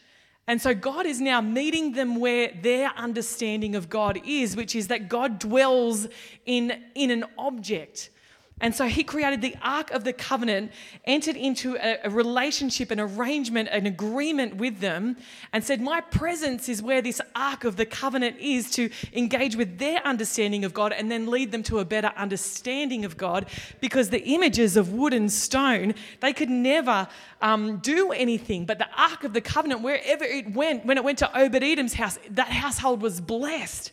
And 0.48 0.62
so 0.62 0.74
God 0.74 1.06
is 1.06 1.20
now 1.20 1.40
meeting 1.40 1.92
them 1.92 2.20
where 2.20 2.52
their 2.62 2.90
understanding 2.96 3.74
of 3.74 3.88
God 3.88 4.20
is, 4.24 4.56
which 4.56 4.76
is 4.76 4.88
that 4.88 5.08
God 5.08 5.40
dwells 5.40 6.06
in, 6.44 6.84
in 6.94 7.10
an 7.10 7.24
object. 7.36 8.10
And 8.58 8.74
so 8.74 8.86
he 8.86 9.04
created 9.04 9.42
the 9.42 9.54
Ark 9.60 9.90
of 9.90 10.04
the 10.04 10.14
Covenant, 10.14 10.72
entered 11.04 11.36
into 11.36 11.76
a, 11.76 11.98
a, 12.04 12.10
relationship, 12.10 12.90
an 12.90 12.98
arrangement, 12.98 13.68
an 13.70 13.84
agreement 13.84 14.56
with 14.56 14.80
them, 14.80 15.18
and 15.52 15.62
said, 15.62 15.82
My 15.82 16.00
presence 16.00 16.66
is 16.66 16.82
where 16.82 17.02
this 17.02 17.20
Ark 17.34 17.64
of 17.64 17.76
the 17.76 17.84
Covenant 17.84 18.38
is 18.40 18.70
to 18.70 18.88
engage 19.12 19.56
with 19.56 19.78
their 19.78 20.00
understanding 20.06 20.64
of 20.64 20.72
God 20.72 20.94
and 20.94 21.10
then 21.10 21.26
lead 21.26 21.52
them 21.52 21.62
to 21.64 21.80
a 21.80 21.84
better 21.84 22.10
understanding 22.16 23.04
of 23.04 23.18
God. 23.18 23.44
Because 23.82 24.08
the 24.08 24.24
images 24.24 24.78
of 24.78 24.90
wood 24.90 25.12
and 25.12 25.30
stone, 25.30 25.94
they 26.22 26.32
could 26.32 26.48
never 26.50 27.08
um, 27.42 27.76
do 27.80 28.10
anything. 28.10 28.64
But 28.64 28.78
the 28.78 28.88
Ark 28.96 29.24
of 29.24 29.34
the 29.34 29.42
Covenant, 29.42 29.82
wherever 29.82 30.24
it 30.24 30.54
went, 30.54 30.86
when 30.86 30.96
it 30.96 31.04
went 31.04 31.18
to 31.18 31.38
Obed 31.38 31.62
Edom's 31.62 31.92
house, 31.92 32.18
that 32.30 32.48
household 32.48 33.02
was 33.02 33.20
blessed. 33.20 33.92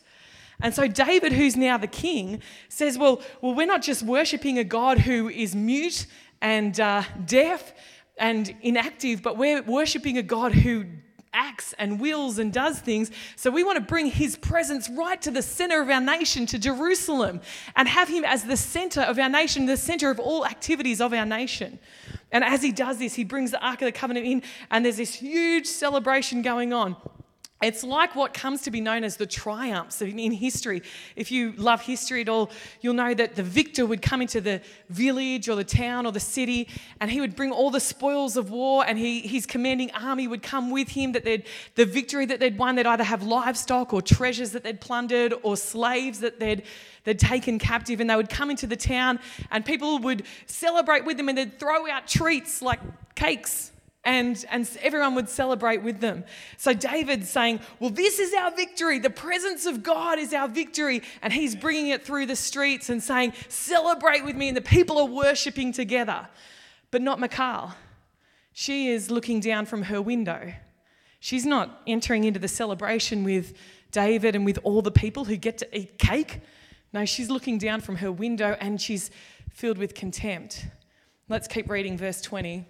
And 0.61 0.73
so 0.73 0.87
David, 0.87 1.33
who's 1.33 1.55
now 1.55 1.77
the 1.77 1.87
king, 1.87 2.41
says, 2.69 2.97
Well, 2.97 3.21
well 3.41 3.53
we're 3.53 3.67
not 3.67 3.81
just 3.81 4.03
worshipping 4.03 4.59
a 4.59 4.63
God 4.63 4.99
who 4.99 5.29
is 5.29 5.55
mute 5.55 6.05
and 6.41 6.79
uh, 6.79 7.03
deaf 7.25 7.73
and 8.17 8.55
inactive, 8.61 9.21
but 9.21 9.37
we're 9.37 9.61
worshipping 9.63 10.17
a 10.17 10.23
God 10.23 10.53
who 10.53 10.85
acts 11.33 11.73
and 11.79 11.99
wills 11.99 12.37
and 12.37 12.53
does 12.53 12.79
things. 12.79 13.11
So 13.35 13.49
we 13.49 13.63
want 13.63 13.77
to 13.77 13.83
bring 13.83 14.05
his 14.05 14.37
presence 14.37 14.89
right 14.89 15.21
to 15.23 15.31
the 15.31 15.41
center 15.41 15.81
of 15.81 15.89
our 15.89 15.99
nation, 15.99 16.45
to 16.47 16.59
Jerusalem, 16.59 17.41
and 17.75 17.87
have 17.87 18.07
him 18.07 18.23
as 18.23 18.43
the 18.43 18.57
center 18.57 19.01
of 19.01 19.17
our 19.17 19.29
nation, 19.29 19.65
the 19.65 19.77
center 19.77 20.11
of 20.11 20.19
all 20.19 20.45
activities 20.45 21.01
of 21.01 21.13
our 21.13 21.25
nation. 21.25 21.79
And 22.31 22.43
as 22.43 22.61
he 22.61 22.71
does 22.71 22.99
this, 22.99 23.15
he 23.15 23.23
brings 23.23 23.51
the 23.51 23.65
Ark 23.65 23.81
of 23.81 23.87
the 23.87 23.91
Covenant 23.91 24.25
in, 24.25 24.43
and 24.71 24.85
there's 24.85 24.97
this 24.97 25.15
huge 25.15 25.65
celebration 25.65 26.41
going 26.41 26.71
on. 26.71 26.95
It's 27.63 27.81
like 27.83 28.13
what 28.13 28.33
comes 28.33 28.63
to 28.63 28.71
be 28.71 28.81
known 28.81 29.05
as 29.05 29.15
the 29.15 29.25
triumphs 29.25 30.01
in 30.01 30.31
history. 30.31 30.83
If 31.15 31.31
you 31.31 31.53
love 31.53 31.81
history 31.81 32.19
at 32.19 32.27
all, 32.27 32.51
you'll 32.81 32.93
know 32.93 33.13
that 33.13 33.35
the 33.35 33.43
victor 33.43 33.85
would 33.85 34.01
come 34.01 34.21
into 34.21 34.41
the 34.41 34.61
village 34.89 35.47
or 35.47 35.55
the 35.55 35.63
town 35.63 36.05
or 36.05 36.11
the 36.11 36.19
city 36.19 36.67
and 36.99 37.09
he 37.09 37.21
would 37.21 37.37
bring 37.37 37.53
all 37.53 37.71
the 37.71 37.79
spoils 37.79 38.35
of 38.35 38.49
war 38.49 38.83
and 38.85 38.97
he, 38.97 39.21
his 39.21 39.45
commanding 39.45 39.91
army 39.91 40.27
would 40.27 40.43
come 40.43 40.71
with 40.71 40.89
him. 40.89 41.13
That 41.13 41.23
they'd, 41.23 41.45
the 41.75 41.85
victory 41.85 42.25
that 42.25 42.41
they'd 42.41 42.57
won, 42.57 42.75
they'd 42.75 42.85
either 42.85 43.03
have 43.03 43.23
livestock 43.23 43.93
or 43.93 44.01
treasures 44.01 44.51
that 44.51 44.63
they'd 44.63 44.81
plundered 44.81 45.33
or 45.41 45.55
slaves 45.55 46.19
that 46.19 46.41
they'd, 46.41 46.63
they'd 47.05 47.19
taken 47.19 47.59
captive. 47.59 48.01
And 48.01 48.09
they 48.09 48.15
would 48.17 48.29
come 48.29 48.51
into 48.51 48.67
the 48.67 48.75
town 48.75 49.19
and 49.51 49.65
people 49.65 49.99
would 49.99 50.23
celebrate 50.47 51.05
with 51.05 51.15
them 51.15 51.29
and 51.29 51.37
they'd 51.37 51.57
throw 51.59 51.89
out 51.89 52.07
treats 52.07 52.61
like 52.61 52.81
cakes 53.15 53.72
and, 54.05 54.43
and 54.49 54.69
everyone 54.81 55.15
would 55.15 55.29
celebrate 55.29 55.81
with 55.81 56.01
them. 56.01 56.25
So 56.57 56.73
David's 56.73 57.29
saying, 57.29 57.61
Well, 57.79 57.89
this 57.89 58.19
is 58.19 58.33
our 58.33 58.51
victory. 58.51 58.99
The 58.99 59.09
presence 59.09 59.65
of 59.65 59.81
God 59.81 60.19
is 60.19 60.33
our 60.33 60.47
victory. 60.47 61.01
And 61.21 61.31
he's 61.31 61.55
bringing 61.55 61.87
it 61.87 62.03
through 62.03 62.25
the 62.25 62.35
streets 62.35 62.89
and 62.89 63.01
saying, 63.01 63.33
Celebrate 63.47 64.25
with 64.25 64.35
me. 64.35 64.49
And 64.49 64.57
the 64.57 64.61
people 64.61 64.97
are 64.99 65.05
worshiping 65.05 65.71
together. 65.71 66.27
But 66.91 67.01
not 67.01 67.19
Michal. 67.19 67.73
She 68.51 68.89
is 68.89 69.09
looking 69.09 69.39
down 69.39 69.65
from 69.65 69.83
her 69.83 70.01
window. 70.01 70.53
She's 71.19 71.45
not 71.45 71.81
entering 71.87 72.25
into 72.25 72.39
the 72.39 72.49
celebration 72.49 73.23
with 73.23 73.53
David 73.91 74.35
and 74.35 74.45
with 74.45 74.59
all 74.63 74.81
the 74.81 74.91
people 74.91 75.25
who 75.25 75.37
get 75.37 75.57
to 75.59 75.77
eat 75.77 75.97
cake. 75.97 76.41
No, 76.91 77.05
she's 77.05 77.29
looking 77.29 77.57
down 77.57 77.79
from 77.79 77.95
her 77.97 78.11
window 78.11 78.57
and 78.59 78.79
she's 78.81 79.09
filled 79.49 79.77
with 79.77 79.95
contempt. 79.95 80.65
Let's 81.29 81.47
keep 81.47 81.69
reading 81.69 81.97
verse 81.97 82.21
20. 82.21 82.65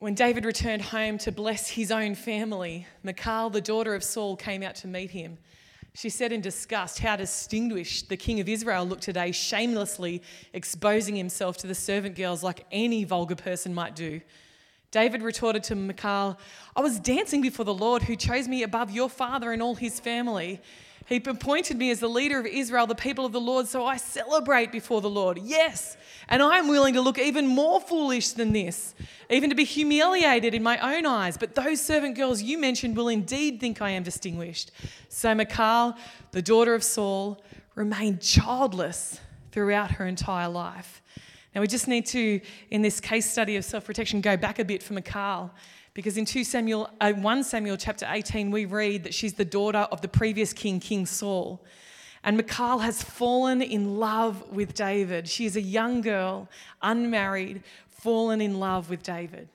When 0.00 0.14
David 0.14 0.46
returned 0.46 0.80
home 0.80 1.18
to 1.18 1.30
bless 1.30 1.68
his 1.68 1.90
own 1.90 2.14
family, 2.14 2.86
Michal, 3.02 3.50
the 3.50 3.60
daughter 3.60 3.94
of 3.94 4.02
Saul, 4.02 4.34
came 4.34 4.62
out 4.62 4.74
to 4.76 4.88
meet 4.88 5.10
him. 5.10 5.36
She 5.92 6.08
said 6.08 6.32
in 6.32 6.40
disgust, 6.40 7.00
How 7.00 7.16
distinguished 7.16 8.08
the 8.08 8.16
king 8.16 8.40
of 8.40 8.48
Israel 8.48 8.86
looked 8.86 9.02
today, 9.02 9.30
shamelessly 9.30 10.22
exposing 10.54 11.16
himself 11.16 11.58
to 11.58 11.66
the 11.66 11.74
servant 11.74 12.16
girls 12.16 12.42
like 12.42 12.64
any 12.72 13.04
vulgar 13.04 13.34
person 13.34 13.74
might 13.74 13.94
do. 13.94 14.22
David 14.90 15.20
retorted 15.20 15.64
to 15.64 15.74
Michal, 15.74 16.38
I 16.74 16.80
was 16.80 16.98
dancing 16.98 17.42
before 17.42 17.66
the 17.66 17.74
Lord 17.74 18.04
who 18.04 18.16
chose 18.16 18.48
me 18.48 18.62
above 18.62 18.90
your 18.90 19.10
father 19.10 19.52
and 19.52 19.60
all 19.60 19.74
his 19.74 20.00
family. 20.00 20.62
He 21.10 21.16
appointed 21.16 21.76
me 21.76 21.90
as 21.90 21.98
the 21.98 22.08
leader 22.08 22.38
of 22.38 22.46
Israel, 22.46 22.86
the 22.86 22.94
people 22.94 23.26
of 23.26 23.32
the 23.32 23.40
Lord, 23.40 23.66
so 23.66 23.84
I 23.84 23.96
celebrate 23.96 24.70
before 24.70 25.00
the 25.00 25.10
Lord. 25.10 25.38
Yes, 25.42 25.96
and 26.28 26.40
I'm 26.40 26.68
willing 26.68 26.94
to 26.94 27.00
look 27.00 27.18
even 27.18 27.48
more 27.48 27.80
foolish 27.80 28.30
than 28.30 28.52
this, 28.52 28.94
even 29.28 29.50
to 29.50 29.56
be 29.56 29.64
humiliated 29.64 30.54
in 30.54 30.62
my 30.62 30.78
own 30.78 31.06
eyes. 31.06 31.36
But 31.36 31.56
those 31.56 31.80
servant 31.80 32.14
girls 32.14 32.42
you 32.42 32.58
mentioned 32.58 32.96
will 32.96 33.08
indeed 33.08 33.58
think 33.58 33.82
I 33.82 33.90
am 33.90 34.04
distinguished. 34.04 34.70
So 35.08 35.34
Michal, 35.34 35.96
the 36.30 36.42
daughter 36.42 36.74
of 36.74 36.84
Saul, 36.84 37.42
remained 37.74 38.20
childless 38.20 39.18
throughout 39.50 39.90
her 39.90 40.06
entire 40.06 40.48
life. 40.48 41.02
Now, 41.56 41.60
we 41.60 41.66
just 41.66 41.88
need 41.88 42.06
to, 42.06 42.40
in 42.70 42.82
this 42.82 43.00
case 43.00 43.28
study 43.28 43.56
of 43.56 43.64
self 43.64 43.84
protection, 43.84 44.20
go 44.20 44.36
back 44.36 44.60
a 44.60 44.64
bit 44.64 44.80
for 44.80 44.92
Michal 44.92 45.50
because 45.94 46.16
in 46.16 46.24
2 46.24 46.44
Samuel, 46.44 46.88
uh, 47.00 47.12
1 47.12 47.44
Samuel 47.44 47.76
chapter 47.76 48.06
18, 48.08 48.50
we 48.50 48.64
read 48.64 49.04
that 49.04 49.14
she's 49.14 49.34
the 49.34 49.44
daughter 49.44 49.86
of 49.90 50.00
the 50.00 50.08
previous 50.08 50.52
king, 50.52 50.80
King 50.80 51.06
Saul. 51.06 51.60
And 52.22 52.36
Michal 52.36 52.78
has 52.80 53.02
fallen 53.02 53.62
in 53.62 53.98
love 53.98 54.52
with 54.52 54.74
David. 54.74 55.28
She 55.28 55.46
is 55.46 55.56
a 55.56 55.60
young 55.60 56.00
girl, 56.00 56.48
unmarried, 56.82 57.62
fallen 57.88 58.40
in 58.40 58.60
love 58.60 58.90
with 58.90 59.02
David. 59.02 59.48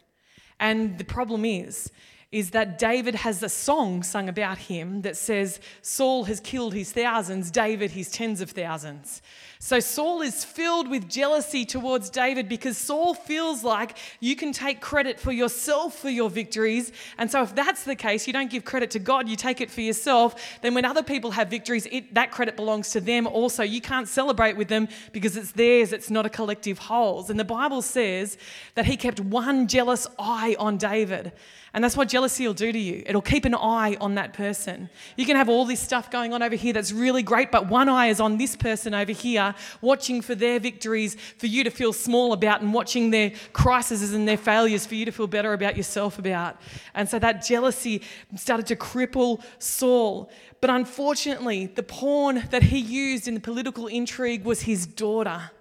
And 0.60 0.98
the 0.98 1.06
problem 1.06 1.46
is, 1.46 1.92
is 2.32 2.50
that 2.52 2.78
David 2.78 3.16
has 3.16 3.42
a 3.44 3.50
song 3.50 4.04
sung 4.04 4.28
about 4.28 4.58
him 4.58 5.04
that 5.04 5.16
says, 5.16 5.60
Saul 5.82 6.26
has 6.26 6.40
killed 6.40 6.74
his 6.74 6.92
thousands, 6.92 7.50
David 7.52 7.92
his 7.92 8.12
tens 8.12 8.42
of 8.42 8.52
thousands. 8.52 9.22
So 9.66 9.80
Saul 9.80 10.22
is 10.22 10.46
filled 10.46 10.88
with 10.88 11.10
jealousy 11.10 11.66
towards 11.66 12.12
David 12.12 12.48
because 12.48 12.78
Saul 12.78 13.16
feels 13.16 13.64
like 13.64 13.98
you 14.20 14.36
can 14.36 14.52
take 14.52 14.80
credit 14.80 15.20
for 15.20 15.32
yourself 15.32 15.98
for 15.98 16.12
your 16.12 16.30
victories. 16.30 16.92
And 17.18 17.32
so, 17.32 17.42
if 17.42 17.56
that's 17.56 17.84
the 17.84 17.96
case, 17.96 18.28
you 18.28 18.34
don't 18.34 18.52
give 18.52 18.64
credit 18.64 18.92
to 18.92 19.00
God, 19.00 19.28
you 19.28 19.36
take 19.36 19.62
it 19.62 19.72
for 19.72 19.82
yourself. 19.82 20.60
Then, 20.62 20.76
when 20.76 20.86
other 20.86 21.02
people 21.02 21.32
have 21.32 21.48
victories, 21.48 21.88
it, 21.92 22.14
that 22.14 22.30
credit 22.30 22.56
belongs 22.56 22.92
to 22.92 23.02
them 23.02 23.26
also. 23.26 23.64
You 23.64 23.82
can't 23.82 24.08
celebrate 24.08 24.56
with 24.56 24.68
them 24.68 24.88
because 25.14 25.36
it's 25.36 25.54
theirs, 25.54 25.94
it's 25.94 26.12
not 26.12 26.28
a 26.28 26.30
collective 26.30 26.78
wholes. 26.78 27.32
And 27.32 27.40
the 27.40 27.44
Bible 27.44 27.82
says 27.82 28.38
that 28.76 28.86
he 28.86 28.96
kept 28.96 29.20
one 29.20 29.68
jealous 29.68 30.06
eye 30.20 30.56
on 30.60 30.78
David. 30.78 31.32
And 31.76 31.84
that's 31.84 31.98
what 31.98 32.08
jealousy 32.08 32.48
will 32.48 32.54
do 32.54 32.72
to 32.72 32.80
you. 32.80 33.04
It'll 33.06 33.22
keep 33.22 33.44
an 33.44 33.54
eye 33.54 33.98
on 34.00 34.16
that 34.16 34.32
person. 34.32 34.90
You 35.18 35.26
can 35.26 35.36
have 35.36 35.50
all 35.50 35.66
this 35.66 35.82
stuff 35.82 36.10
going 36.10 36.34
on 36.34 36.42
over 36.42 36.56
here 36.56 36.72
that's 36.72 36.94
really 36.94 37.22
great, 37.22 37.52
but 37.52 37.68
one 37.68 37.90
eye 37.90 38.08
is 38.08 38.22
on 38.22 38.38
this 38.38 38.56
person 38.56 38.94
over 38.94 39.12
here, 39.12 39.54
watching 39.82 40.22
for 40.22 40.36
their 40.36 40.60
victories 40.60 41.16
for 41.38 41.48
you 41.48 41.64
to 41.64 41.70
feel 41.70 41.94
small 41.94 42.34
about, 42.34 42.62
and 42.62 42.74
watching 42.74 43.12
their 43.12 43.32
crises 43.54 44.14
and 44.14 44.28
their 44.28 44.38
failures 44.38 44.86
for 44.86 44.96
you 44.96 45.06
to 45.06 45.12
feel 45.12 45.28
better 45.28 45.54
about 45.54 45.78
yourself 45.78 46.20
about. 46.20 46.60
And 46.94 47.08
so 47.08 47.20
that 47.20 47.46
jealousy 47.46 48.02
started 48.36 48.68
to 48.68 48.76
cripple 48.76 49.44
Saul. 49.60 50.30
But 50.62 50.70
unfortunately, 50.70 51.68
the 51.68 51.84
pawn 51.84 52.44
that 52.50 52.64
he 52.64 52.80
used 52.80 53.28
in 53.28 53.34
the 53.34 53.40
political 53.40 53.88
intrigue 53.88 54.44
was 54.46 54.62
his 54.62 54.88
daughter. 54.88 55.52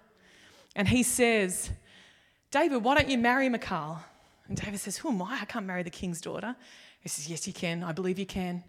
And 0.76 0.88
he 0.88 1.02
says, 1.02 1.70
David, 2.50 2.82
why 2.82 2.94
don't 2.94 3.08
you 3.08 3.18
marry 3.18 3.48
Michal? 3.48 3.98
And 4.48 4.56
David 4.56 4.80
says, 4.80 4.96
Who 4.98 5.08
am 5.10 5.22
I? 5.22 5.40
I 5.42 5.44
can't 5.44 5.66
marry 5.66 5.82
the 5.82 5.90
king's 5.90 6.20
daughter. 6.20 6.54
He 7.00 7.08
says, 7.08 7.28
Yes, 7.28 7.46
you 7.46 7.52
can. 7.52 7.82
I 7.82 7.92
believe 7.92 8.18
you 8.18 8.26
can. 8.26 8.64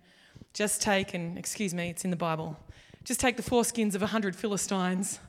Just 0.53 0.81
take, 0.81 1.13
and 1.13 1.37
excuse 1.37 1.73
me, 1.73 1.89
it's 1.89 2.03
in 2.05 2.11
the 2.11 2.17
Bible, 2.17 2.57
just 3.05 3.19
take 3.19 3.37
the 3.37 3.43
foreskins 3.43 3.95
of 3.95 4.01
a 4.01 4.07
hundred 4.07 4.35
Philistines. 4.35 5.19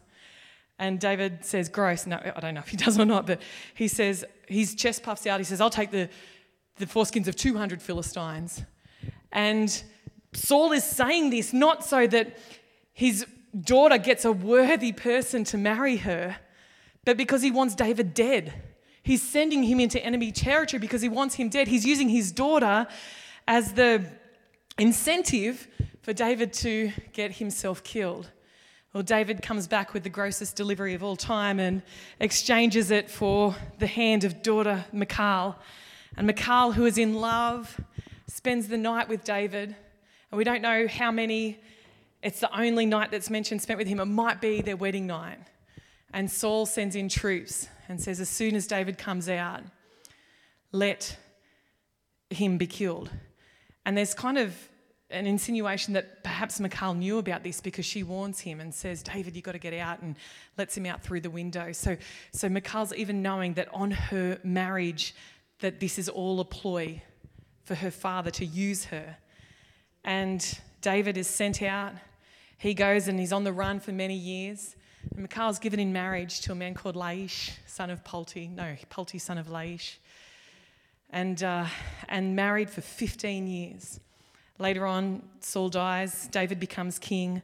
And 0.78 0.98
David 0.98 1.44
says, 1.44 1.68
Gross. 1.68 2.06
No, 2.06 2.20
I 2.34 2.40
don't 2.40 2.54
know 2.54 2.60
if 2.60 2.68
he 2.68 2.76
does 2.84 2.98
or 2.98 3.04
not, 3.04 3.26
but 3.26 3.40
he 3.74 3.86
says, 3.86 4.24
his 4.48 4.74
chest 4.74 5.02
puffs 5.02 5.26
out. 5.26 5.38
He 5.38 5.44
says, 5.44 5.60
I'll 5.60 5.70
take 5.70 5.90
the, 5.90 6.08
the 6.76 6.86
foreskins 6.86 7.28
of 7.28 7.36
200 7.36 7.80
Philistines. 7.80 8.62
And 9.30 9.82
Saul 10.32 10.72
is 10.72 10.84
saying 10.84 11.30
this 11.30 11.52
not 11.52 11.84
so 11.84 12.06
that 12.06 12.38
his 12.92 13.26
daughter 13.58 13.98
gets 13.98 14.24
a 14.24 14.32
worthy 14.32 14.92
person 14.92 15.44
to 15.44 15.58
marry 15.58 15.98
her, 15.98 16.36
but 17.04 17.16
because 17.16 17.42
he 17.42 17.50
wants 17.50 17.74
David 17.74 18.14
dead. 18.14 18.52
He's 19.02 19.22
sending 19.22 19.62
him 19.62 19.78
into 19.78 20.02
enemy 20.04 20.32
territory 20.32 20.80
because 20.80 21.00
he 21.00 21.08
wants 21.08 21.36
him 21.36 21.48
dead. 21.48 21.68
He's 21.68 21.86
using 21.86 22.08
his 22.08 22.32
daughter 22.32 22.86
as 23.46 23.74
the 23.74 24.04
incentive 24.78 25.68
for 26.06 26.12
David 26.12 26.52
to 26.52 26.92
get 27.12 27.32
himself 27.32 27.82
killed. 27.82 28.30
Well, 28.92 29.02
David 29.02 29.42
comes 29.42 29.66
back 29.66 29.92
with 29.92 30.04
the 30.04 30.08
grossest 30.08 30.54
delivery 30.54 30.94
of 30.94 31.02
all 31.02 31.16
time 31.16 31.58
and 31.58 31.82
exchanges 32.20 32.92
it 32.92 33.10
for 33.10 33.56
the 33.80 33.88
hand 33.88 34.22
of 34.22 34.40
daughter 34.40 34.84
Michal. 34.92 35.56
And 36.16 36.28
Michal, 36.28 36.70
who 36.70 36.86
is 36.86 36.96
in 36.96 37.14
love, 37.14 37.80
spends 38.28 38.68
the 38.68 38.76
night 38.76 39.08
with 39.08 39.24
David. 39.24 39.74
And 40.30 40.38
we 40.38 40.44
don't 40.44 40.62
know 40.62 40.86
how 40.86 41.10
many, 41.10 41.58
it's 42.22 42.38
the 42.38 42.56
only 42.56 42.86
night 42.86 43.10
that's 43.10 43.28
mentioned 43.28 43.60
spent 43.60 43.76
with 43.76 43.88
him. 43.88 43.98
It 43.98 44.04
might 44.04 44.40
be 44.40 44.60
their 44.60 44.76
wedding 44.76 45.08
night. 45.08 45.40
And 46.14 46.30
Saul 46.30 46.66
sends 46.66 46.94
in 46.94 47.08
troops 47.08 47.66
and 47.88 48.00
says, 48.00 48.20
as 48.20 48.28
soon 48.28 48.54
as 48.54 48.68
David 48.68 48.96
comes 48.96 49.28
out, 49.28 49.64
let 50.70 51.16
him 52.30 52.58
be 52.58 52.68
killed. 52.68 53.10
And 53.84 53.98
there's 53.98 54.14
kind 54.14 54.38
of 54.38 54.54
an 55.10 55.26
insinuation 55.26 55.94
that 55.94 56.24
perhaps 56.24 56.58
Michal 56.58 56.94
knew 56.94 57.18
about 57.18 57.44
this 57.44 57.60
because 57.60 57.86
she 57.86 58.02
warns 58.02 58.40
him 58.40 58.60
and 58.60 58.74
says, 58.74 59.02
David, 59.02 59.36
you've 59.36 59.44
got 59.44 59.52
to 59.52 59.58
get 59.58 59.74
out, 59.74 60.02
and 60.02 60.16
lets 60.58 60.76
him 60.76 60.84
out 60.84 61.02
through 61.02 61.20
the 61.20 61.30
window. 61.30 61.72
So, 61.72 61.96
so 62.32 62.48
Michal's 62.48 62.92
even 62.94 63.22
knowing 63.22 63.54
that 63.54 63.72
on 63.72 63.92
her 63.92 64.38
marriage, 64.42 65.14
that 65.60 65.78
this 65.80 65.98
is 65.98 66.08
all 66.08 66.40
a 66.40 66.44
ploy 66.44 67.02
for 67.62 67.76
her 67.76 67.90
father 67.90 68.30
to 68.32 68.44
use 68.44 68.86
her. 68.86 69.16
And 70.04 70.58
David 70.80 71.16
is 71.16 71.28
sent 71.28 71.62
out. 71.62 71.94
He 72.58 72.74
goes 72.74 73.08
and 73.08 73.18
he's 73.18 73.32
on 73.32 73.44
the 73.44 73.52
run 73.52 73.80
for 73.80 73.92
many 73.92 74.16
years. 74.16 74.76
And 75.12 75.22
Michal's 75.22 75.58
given 75.58 75.78
in 75.78 75.92
marriage 75.92 76.40
to 76.42 76.52
a 76.52 76.54
man 76.54 76.74
called 76.74 76.96
Laish, 76.96 77.52
son 77.66 77.90
of 77.90 78.02
Palti. 78.02 78.48
No, 78.48 78.76
Palti, 78.90 79.18
son 79.18 79.38
of 79.38 79.46
Laish. 79.46 79.96
And, 81.10 81.42
uh, 81.42 81.66
and 82.08 82.34
married 82.34 82.70
for 82.70 82.80
15 82.80 83.46
years. 83.46 84.00
Later 84.58 84.86
on, 84.86 85.22
Saul 85.40 85.68
dies, 85.68 86.28
David 86.28 86.58
becomes 86.58 86.98
king. 86.98 87.42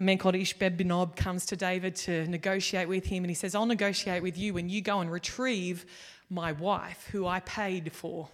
A 0.00 0.02
man 0.02 0.16
called 0.16 0.34
Ishbi-Benob 0.34 1.16
comes 1.16 1.44
to 1.46 1.56
David 1.56 1.94
to 1.96 2.26
negotiate 2.28 2.88
with 2.88 3.06
him, 3.06 3.24
and 3.24 3.30
he 3.30 3.34
says, 3.34 3.54
I'll 3.54 3.66
negotiate 3.66 4.22
with 4.22 4.38
you 4.38 4.54
when 4.54 4.68
you 4.68 4.80
go 4.80 5.00
and 5.00 5.10
retrieve 5.10 5.84
my 6.30 6.52
wife, 6.52 7.08
who 7.12 7.26
I 7.26 7.40
paid 7.40 7.92
for. 7.92 8.28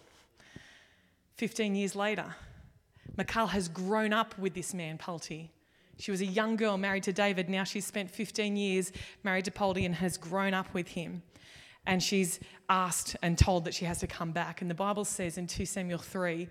15 1.37 1.75
years 1.75 1.97
later, 1.97 2.37
Michal 3.16 3.49
has 3.49 3.68
grown 3.68 4.12
up 4.12 4.38
with 4.38 4.54
this 4.54 4.75
man, 4.75 4.99
Palti. 4.99 5.50
She 5.99 6.11
was 6.11 6.21
a 6.21 6.26
young 6.26 6.56
girl 6.56 6.76
married 6.76 7.04
to 7.04 7.12
David. 7.12 7.49
Now 7.49 7.64
she's 7.64 7.87
spent 7.87 8.11
15 8.11 8.56
years 8.56 8.92
married 9.23 9.44
to 9.47 9.50
Palti 9.50 9.85
and 9.85 9.94
has 9.94 10.16
grown 10.16 10.54
up 10.54 10.73
with 10.75 10.88
him. 10.88 11.23
and 11.87 12.02
she's 12.02 12.40
asked 12.68 13.16
and 13.23 13.37
told 13.37 13.64
that 13.64 13.75
she 13.75 13.85
has 13.85 13.99
to 13.99 14.06
come 14.06 14.33
back. 14.33 14.62
And 14.62 14.71
the 14.71 14.75
Bible 14.75 15.04
says 15.04 15.37
in 15.37 15.47
2 15.47 15.66
Samuel 15.66 15.99
3 15.99 16.49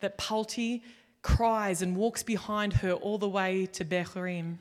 that 0.00 0.18
Palti 0.18 0.82
cries 1.24 1.80
and 1.80 1.96
walks 1.96 2.22
behind 2.22 2.74
her 2.74 2.92
all 2.92 3.16
the 3.16 3.28
way 3.28 3.64
to 3.64 3.84
Bahurim, 3.84 4.58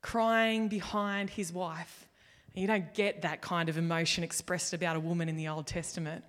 crying 0.00 0.68
behind 0.68 1.28
his 1.28 1.52
wife. 1.52 2.08
And 2.54 2.62
you 2.62 2.68
don't 2.68 2.94
get 2.94 3.22
that 3.22 3.42
kind 3.42 3.68
of 3.68 3.76
emotion 3.76 4.22
expressed 4.22 4.72
about 4.72 4.96
a 4.96 5.00
woman 5.00 5.28
in 5.28 5.36
the 5.36 5.48
Old 5.48 5.66
Testament. 5.66 6.24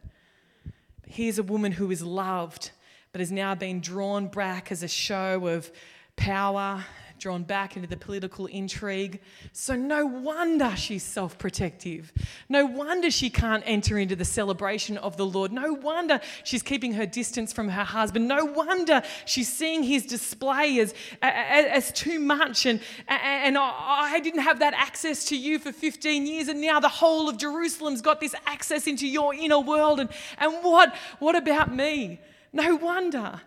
Here's 1.05 1.37
a 1.37 1.43
woman 1.43 1.71
who 1.71 1.91
is 1.91 2.01
loved, 2.01 2.71
but 3.11 3.19
has 3.21 3.31
now 3.31 3.53
been 3.53 3.79
drawn 3.79 4.27
back 4.27 4.71
as 4.71 4.81
a 4.81 4.87
show 4.87 5.47
of 5.47 5.71
power 6.15 6.83
drawn 7.19 7.43
back 7.43 7.75
into 7.75 7.87
the 7.87 7.97
political 7.97 8.45
intrigue. 8.47 9.19
So, 9.51 9.75
no 9.75 10.05
wonder 10.05 10.73
she's 10.75 11.03
self 11.03 11.37
protective. 11.37 12.11
No 12.49 12.65
wonder 12.65 13.11
she 13.11 13.29
can't 13.29 13.63
enter 13.65 13.97
into 13.97 14.15
the 14.15 14.25
celebration 14.25 14.97
of 14.97 15.17
the 15.17 15.25
Lord. 15.25 15.51
No 15.51 15.73
wonder 15.73 16.19
she's 16.43 16.63
keeping 16.63 16.93
her 16.93 17.05
distance 17.05 17.53
from 17.53 17.69
her 17.69 17.83
husband. 17.83 18.27
No 18.27 18.45
wonder 18.45 19.01
she's 19.25 19.51
seeing 19.51 19.83
his 19.83 20.05
display 20.05 20.79
as, 20.79 20.93
as, 21.21 21.65
as 21.65 21.91
too 21.91 22.19
much. 22.19 22.65
And, 22.65 22.79
and 23.07 23.57
I 23.57 24.19
didn't 24.19 24.41
have 24.41 24.59
that 24.59 24.73
access 24.73 25.25
to 25.25 25.37
you 25.37 25.59
for 25.59 25.71
15 25.71 26.25
years, 26.25 26.47
and 26.47 26.61
now 26.61 26.79
the 26.79 26.89
whole 26.89 27.29
of 27.29 27.37
Jerusalem's 27.37 28.01
got 28.01 28.19
this 28.19 28.35
access 28.45 28.87
into 28.87 29.07
your 29.07 29.33
inner 29.33 29.59
world. 29.59 29.99
And, 29.99 30.09
and 30.37 30.53
what, 30.63 30.95
what 31.19 31.35
about 31.35 31.73
me? 31.73 32.19
No 32.53 32.75
wonder. 32.75 33.41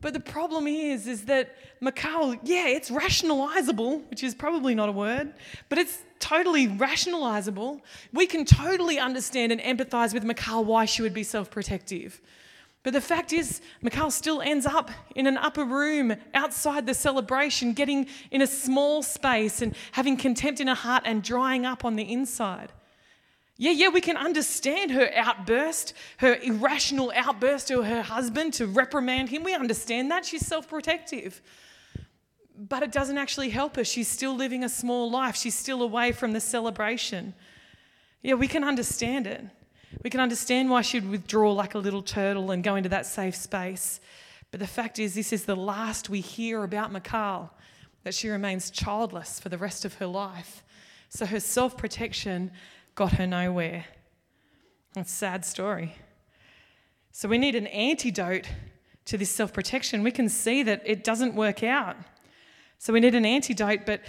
But 0.00 0.12
the 0.12 0.20
problem 0.20 0.66
is, 0.68 1.08
is 1.08 1.24
that 1.24 1.56
Michal, 1.80 2.36
yeah, 2.44 2.68
it's 2.68 2.90
rationalizable, 2.90 4.08
which 4.10 4.22
is 4.22 4.34
probably 4.34 4.74
not 4.74 4.88
a 4.88 4.92
word, 4.92 5.34
but 5.68 5.78
it's 5.78 6.02
totally 6.20 6.68
rationalizable. 6.68 7.80
We 8.12 8.26
can 8.26 8.44
totally 8.44 8.98
understand 8.98 9.50
and 9.50 9.60
empathize 9.60 10.14
with 10.14 10.22
Michal 10.22 10.64
why 10.64 10.84
she 10.84 11.02
would 11.02 11.14
be 11.14 11.24
self 11.24 11.50
protective. 11.50 12.20
But 12.84 12.92
the 12.92 13.00
fact 13.00 13.32
is, 13.32 13.60
Michal 13.82 14.10
still 14.10 14.40
ends 14.40 14.64
up 14.64 14.90
in 15.16 15.26
an 15.26 15.36
upper 15.36 15.64
room 15.64 16.14
outside 16.32 16.86
the 16.86 16.94
celebration, 16.94 17.72
getting 17.72 18.06
in 18.30 18.40
a 18.40 18.46
small 18.46 19.02
space 19.02 19.60
and 19.62 19.74
having 19.92 20.16
contempt 20.16 20.60
in 20.60 20.68
her 20.68 20.74
heart 20.74 21.02
and 21.04 21.22
drying 21.22 21.66
up 21.66 21.84
on 21.84 21.96
the 21.96 22.10
inside. 22.10 22.72
Yeah, 23.60 23.72
yeah, 23.72 23.88
we 23.88 24.00
can 24.00 24.16
understand 24.16 24.92
her 24.92 25.10
outburst, 25.16 25.92
her 26.18 26.36
irrational 26.36 27.12
outburst 27.14 27.66
to 27.68 27.82
her 27.82 28.02
husband 28.02 28.54
to 28.54 28.68
reprimand 28.68 29.30
him. 29.30 29.42
We 29.42 29.52
understand 29.52 30.12
that. 30.12 30.24
She's 30.24 30.46
self 30.46 30.68
protective. 30.68 31.42
But 32.56 32.84
it 32.84 32.92
doesn't 32.92 33.18
actually 33.18 33.50
help 33.50 33.74
her. 33.74 33.84
She's 33.84 34.06
still 34.06 34.34
living 34.34 34.62
a 34.62 34.68
small 34.68 35.10
life, 35.10 35.34
she's 35.36 35.56
still 35.56 35.82
away 35.82 36.12
from 36.12 36.32
the 36.32 36.40
celebration. 36.40 37.34
Yeah, 38.22 38.34
we 38.34 38.46
can 38.48 38.62
understand 38.62 39.26
it. 39.26 39.44
We 40.04 40.10
can 40.10 40.20
understand 40.20 40.70
why 40.70 40.82
she'd 40.82 41.08
withdraw 41.08 41.52
like 41.52 41.74
a 41.74 41.78
little 41.78 42.02
turtle 42.02 42.50
and 42.52 42.62
go 42.62 42.76
into 42.76 42.88
that 42.90 43.06
safe 43.06 43.34
space. 43.34 44.00
But 44.50 44.60
the 44.60 44.66
fact 44.66 44.98
is, 44.98 45.14
this 45.14 45.32
is 45.32 45.44
the 45.44 45.56
last 45.56 46.08
we 46.08 46.20
hear 46.20 46.62
about 46.62 46.92
Michal, 46.92 47.50
that 48.04 48.14
she 48.14 48.28
remains 48.28 48.70
childless 48.70 49.40
for 49.40 49.48
the 49.48 49.58
rest 49.58 49.84
of 49.84 49.94
her 49.94 50.06
life. 50.06 50.62
So 51.08 51.26
her 51.26 51.40
self 51.40 51.76
protection 51.76 52.50
got 52.98 53.12
her 53.12 53.28
nowhere. 53.28 53.84
It's 54.96 55.12
a 55.12 55.14
sad 55.14 55.44
story. 55.44 55.94
So 57.12 57.28
we 57.28 57.38
need 57.38 57.54
an 57.54 57.68
antidote 57.68 58.48
to 59.04 59.16
this 59.16 59.30
self 59.30 59.52
protection. 59.52 60.02
We 60.02 60.10
can 60.10 60.28
see 60.28 60.64
that 60.64 60.82
it 60.84 61.04
doesn't 61.04 61.36
work 61.36 61.62
out. 61.62 61.94
So 62.78 62.92
we 62.92 62.98
need 62.98 63.14
an 63.14 63.24
antidote, 63.24 63.86
but, 63.86 64.00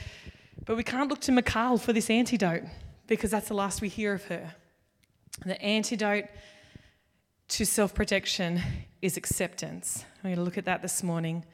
but 0.66 0.76
we 0.76 0.82
can't 0.82 1.08
look 1.08 1.22
to 1.22 1.32
Michal 1.32 1.78
for 1.78 1.94
this 1.94 2.10
antidote 2.10 2.64
because 3.06 3.30
that's 3.30 3.48
the 3.48 3.54
last 3.54 3.80
we 3.80 3.90
hear 3.90 4.14
of 4.14 4.26
her. 4.26 4.56
The 5.46 5.62
antidote 5.62 6.26
to 7.50 7.66
self 7.68 7.94
protection 7.94 8.60
is 9.04 9.18
acceptance. 9.18 10.04
We're 10.24 10.30
going 10.30 10.38
to 10.38 10.42
look 10.42 10.58
at 10.58 10.66
that 10.66 10.82
this 10.82 11.04
morning. 11.04 11.46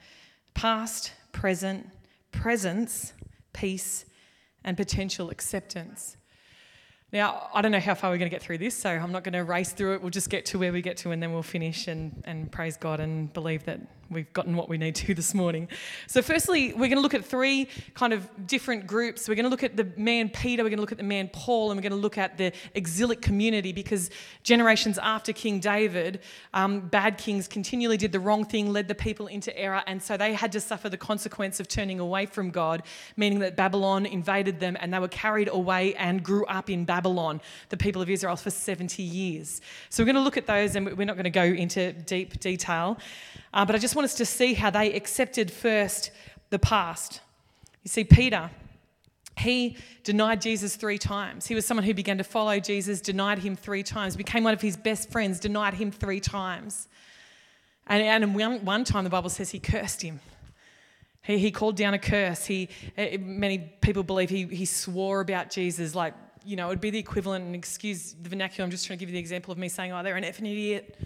Past, 0.54 1.12
present, 1.34 1.89
presence, 2.32 3.12
peace, 3.51 4.06
and 4.63 4.77
potential 4.77 5.30
acceptance. 5.30 6.15
Now, 7.14 7.50
I 7.54 7.62
don't 7.62 7.72
know 7.72 7.80
how 7.80 7.94
far 7.94 8.10
we're 8.10 8.18
going 8.18 8.30
to 8.30 8.36
get 8.36 8.42
through 8.42 8.58
this, 8.58 8.76
so 8.76 8.90
I'm 8.90 9.12
not 9.12 9.24
going 9.24 9.34
to 9.34 9.44
race 9.44 9.72
through 9.72 9.94
it. 9.94 10.02
We'll 10.02 10.10
just 10.10 10.30
get 10.30 10.46
to 10.48 10.60
where 10.60 10.74
we 10.74 10.82
get 10.82 10.98
to 10.98 11.12
and 11.12 11.22
then 11.22 11.32
we'll 11.32 11.44
finish 11.44 11.88
and, 11.88 12.24
and 12.26 12.52
praise 12.52 12.78
God 12.78 13.00
and 13.00 13.32
believe 13.32 13.64
that 13.66 13.80
we've 14.10 14.32
gotten 14.34 14.56
what 14.56 14.70
we 14.70 14.78
need 14.78 14.96
to 14.96 15.14
this 15.16 15.34
morning. 15.34 15.68
So, 16.08 16.22
firstly, 16.22 16.74
we're 16.74 16.88
going 16.88 16.96
to 16.96 17.02
look 17.02 17.14
at 17.14 17.26
three 17.26 17.68
kind 17.94 18.14
of 18.14 18.48
different 18.48 18.88
groups. 18.88 19.28
We're 19.28 19.36
going 19.36 19.46
to 19.46 19.50
look 19.50 19.64
at 19.64 19.76
the 19.76 19.88
man 19.98 20.30
Peter, 20.30 20.64
we're 20.64 20.70
going 20.70 20.78
to 20.78 20.82
look 20.82 20.92
at 20.92 20.98
the 20.98 21.04
man 21.04 21.30
Paul, 21.32 21.72
and 21.72 21.78
we're 21.78 21.84
going 21.84 21.92
to 21.92 21.98
look 21.98 22.18
at 22.18 22.38
the 22.38 22.52
exilic 22.74 23.22
community 23.22 23.72
because 23.72 24.10
generations 24.44 24.98
after 24.98 25.34
King 25.34 25.60
David, 25.60 26.22
um, 26.54 26.82
bad 26.82 27.18
kings 27.18 27.48
continually 27.48 27.98
did 27.98 28.12
the 28.12 28.20
wrong 28.20 28.46
thing, 28.46 28.72
led 28.72 28.88
the 28.88 28.96
people 28.96 29.28
into 29.28 29.56
error, 29.58 29.84
and 29.88 30.02
so 30.02 30.18
they 30.18 30.34
had 30.34 30.52
to 30.54 30.60
suffer 30.60 30.89
the 30.89 30.98
consequence 30.98 31.60
of 31.60 31.68
turning 31.68 32.00
away 32.00 32.26
from 32.26 32.52
God, 32.52 32.84
meaning 33.18 33.39
that 33.39 33.56
Babylon 33.56 34.06
invaded 34.06 34.60
them 34.60 34.78
and 34.80 34.94
they 34.94 35.00
were 35.00 35.08
carried 35.08 35.50
away 35.50 35.96
and 35.96 36.24
grew 36.24 36.46
up 36.46 36.70
in 36.70 36.86
Babylon, 36.86 36.94
the 37.01 37.77
people 37.77 38.01
of 38.01 38.10
Israel, 38.10 38.36
for 38.36 38.49
70 38.49 39.03
years. 39.03 39.62
So, 39.89 40.03
we're 40.03 40.08
going 40.08 40.15
to 40.15 40.21
look 40.21 40.38
at 40.38 40.47
those, 40.47 40.75
and 40.75 40.97
we're 40.97 41.05
not 41.05 41.15
going 41.15 41.25
to 41.25 41.29
go 41.29 41.43
into 41.43 41.93
deep 41.93 42.39
detail. 42.39 42.97
Uh, 43.53 43.65
but 43.65 43.75
I 43.75 43.79
just 43.79 43.95
want 43.95 44.05
us 44.05 44.15
to 44.15 44.25
see 44.25 44.53
how 44.53 44.69
they 44.69 44.93
accepted 44.93 45.51
first 45.51 46.12
the 46.49 46.60
past. 46.60 47.21
You 47.84 47.89
see, 47.89 48.03
Peter, 48.03 48.49
he 49.38 49.77
denied 50.03 50.41
Jesus 50.41 50.75
three 50.75 50.97
times. 50.97 51.45
He 51.47 51.55
was 51.55 51.65
someone 51.65 51.84
who 51.84 51.93
began 51.93 52.17
to 52.17 52.23
follow 52.23 52.60
Jesus, 52.60 53.01
denied 53.01 53.39
him 53.39 53.55
three 53.55 53.84
times, 53.84 54.15
became 54.15 54.43
one 54.43 54.53
of 54.53 54.62
his 54.62 54.77
best 54.77 55.12
friends, 55.12 55.39
denied 55.39 55.75
him 55.75 55.91
three 55.91 56.19
times. 56.19 56.88
And, 57.88 58.01
and 58.01 58.36
one, 58.36 58.63
one 58.65 58.84
time 58.84 59.03
the 59.03 59.10
Bible 59.10 59.29
says 59.29 59.51
he 59.51 59.60
cursed 59.60 60.01
him. 60.01 60.19
He, 61.21 61.38
he 61.38 61.51
called 61.51 61.75
down 61.75 61.93
a 61.93 61.99
curse. 61.99 62.45
He, 62.45 62.69
eh, 62.97 63.17
many 63.17 63.60
people 63.81 64.03
believe 64.03 64.29
he, 64.29 64.45
he 64.45 64.65
swore 64.65 65.21
about 65.21 65.49
Jesus, 65.49 65.93
like, 65.93 66.13
you 66.45 66.55
know, 66.55 66.67
it 66.67 66.69
would 66.69 66.81
be 66.81 66.91
the 66.91 66.99
equivalent, 66.99 67.45
and 67.45 67.55
excuse 67.55 68.15
the 68.21 68.29
vernacular, 68.29 68.63
I'm 68.63 68.71
just 68.71 68.86
trying 68.86 68.99
to 68.99 69.01
give 69.01 69.10
you 69.10 69.13
the 69.13 69.19
example 69.19 69.51
of 69.51 69.58
me 69.58 69.67
saying, 69.67 69.91
oh, 69.91 70.03
they're 70.03 70.15
an 70.15 70.23
effing 70.23 70.51
idiot. 70.51 70.97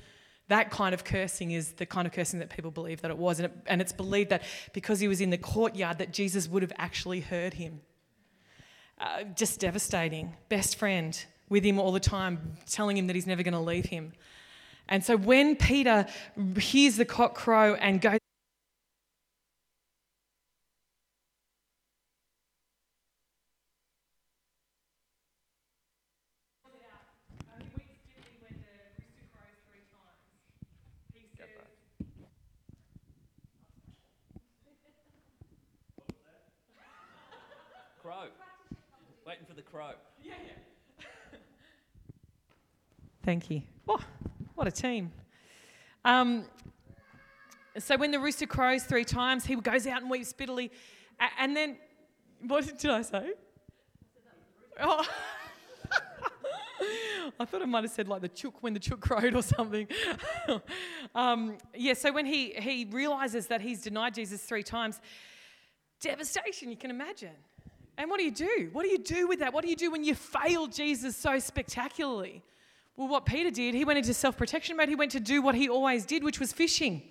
That 0.49 0.71
kind 0.71 0.93
of 0.93 1.03
cursing 1.03 1.51
is 1.51 1.73
the 1.73 1.85
kind 1.85 2.07
of 2.07 2.13
cursing 2.13 2.39
that 2.39 2.49
people 2.49 2.71
believe 2.71 3.01
that 3.01 3.11
it 3.11 3.17
was. 3.17 3.39
And, 3.39 3.45
it, 3.45 3.57
and 3.67 3.81
it's 3.81 3.93
believed 3.93 4.31
that 4.31 4.43
because 4.73 4.99
he 4.99 5.07
was 5.07 5.21
in 5.21 5.29
the 5.29 5.37
courtyard, 5.37 5.99
that 5.99 6.11
Jesus 6.11 6.47
would 6.47 6.63
have 6.63 6.73
actually 6.77 7.21
heard 7.21 7.53
him. 7.53 7.81
Uh, 8.99 9.23
just 9.35 9.59
devastating. 9.59 10.35
Best 10.49 10.75
friend 10.75 11.23
with 11.47 11.63
him 11.63 11.79
all 11.79 11.91
the 11.91 11.99
time, 11.99 12.57
telling 12.69 12.97
him 12.97 13.07
that 13.07 13.15
he's 13.15 13.27
never 13.27 13.43
going 13.43 13.53
to 13.53 13.59
leave 13.59 13.85
him. 13.85 14.13
And 14.87 15.05
so 15.05 15.15
when 15.15 15.55
Peter 15.55 16.07
hears 16.57 16.97
the 16.97 17.05
cock 17.05 17.35
crow 17.35 17.75
and 17.75 18.01
goes, 18.01 18.19
crow. 39.71 39.91
Yeah, 40.23 40.33
yeah. 40.45 41.39
Thank 43.23 43.49
you. 43.51 43.61
Oh, 43.87 43.99
what 44.55 44.58
a 44.69 44.71
team. 44.71 45.11
Um, 46.05 46.45
so 47.77 47.97
when 47.97 48.11
the 48.11 48.19
rooster 48.19 48.45
crows 48.45 48.83
three 48.83 49.03
times, 49.03 49.45
he 49.45 49.55
goes 49.55 49.85
out 49.87 50.01
and 50.01 50.09
weeps 50.09 50.31
bitterly. 50.31 50.71
And 51.37 51.55
then, 51.55 51.77
what 52.47 52.65
did 52.77 52.91
I 52.91 53.01
say? 53.01 53.33
Oh. 54.79 55.05
I 57.39 57.45
thought 57.45 57.61
I 57.61 57.65
might 57.65 57.83
have 57.83 57.91
said 57.91 58.07
like 58.07 58.21
the 58.21 58.29
chook 58.29 58.61
when 58.61 58.73
the 58.73 58.79
chook 58.79 59.01
crowed 59.01 59.35
or 59.35 59.41
something. 59.41 59.87
um, 61.15 61.57
yeah, 61.75 61.93
so 61.93 62.11
when 62.11 62.25
he, 62.25 62.53
he 62.53 62.87
realizes 62.89 63.47
that 63.47 63.61
he's 63.61 63.81
denied 63.81 64.13
Jesus 64.15 64.41
three 64.41 64.63
times, 64.63 65.01
devastation, 65.99 66.69
you 66.69 66.77
can 66.77 66.89
imagine. 66.89 67.35
And 67.97 68.09
what 68.09 68.19
do 68.19 68.25
you 68.25 68.31
do? 68.31 68.69
What 68.71 68.83
do 68.83 68.89
you 68.89 68.99
do 68.99 69.27
with 69.27 69.39
that? 69.39 69.53
What 69.53 69.63
do 69.63 69.69
you 69.69 69.75
do 69.75 69.91
when 69.91 70.03
you 70.03 70.15
fail 70.15 70.67
Jesus 70.67 71.17
so 71.17 71.37
spectacularly? 71.39 72.43
Well, 72.99 73.07
what 73.07 73.25
Peter 73.25 73.49
did, 73.49 73.75
he 73.75 73.85
went 73.85 73.97
into 73.97 74.13
self 74.13 74.35
protection 74.35 74.75
mode. 74.75 74.89
He 74.89 74.95
went 74.95 75.11
to 75.13 75.21
do 75.21 75.41
what 75.41 75.55
he 75.55 75.69
always 75.69 76.05
did, 76.05 76.21
which 76.21 76.37
was 76.37 76.51
fishing. 76.51 77.01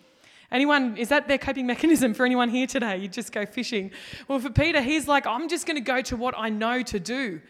Anyone, 0.53 0.99
is 0.99 1.09
that 1.09 1.29
their 1.29 1.39
coping 1.39 1.67
mechanism 1.67 2.13
for 2.13 2.27
anyone 2.27 2.51
here 2.51 2.67
today? 2.67 2.99
You 2.99 3.09
just 3.09 3.33
go 3.33 3.47
fishing. 3.47 3.91
Well, 4.29 4.39
for 4.39 4.51
Peter, 4.51 4.83
he's 4.83 5.09
like, 5.09 5.27
I'm 5.27 5.49
just 5.49 5.67
going 5.67 5.77
to 5.77 5.81
go 5.81 6.03
to 6.03 6.15
what 6.15 6.35
I 6.37 6.51
know 6.51 6.83
to 6.83 7.01
do. 7.01 7.41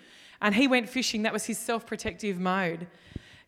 And 0.41 0.55
he 0.55 0.69
went 0.69 0.89
fishing. 0.89 1.23
That 1.23 1.33
was 1.33 1.47
his 1.47 1.59
self 1.59 1.85
protective 1.85 2.39
mode. 2.39 2.87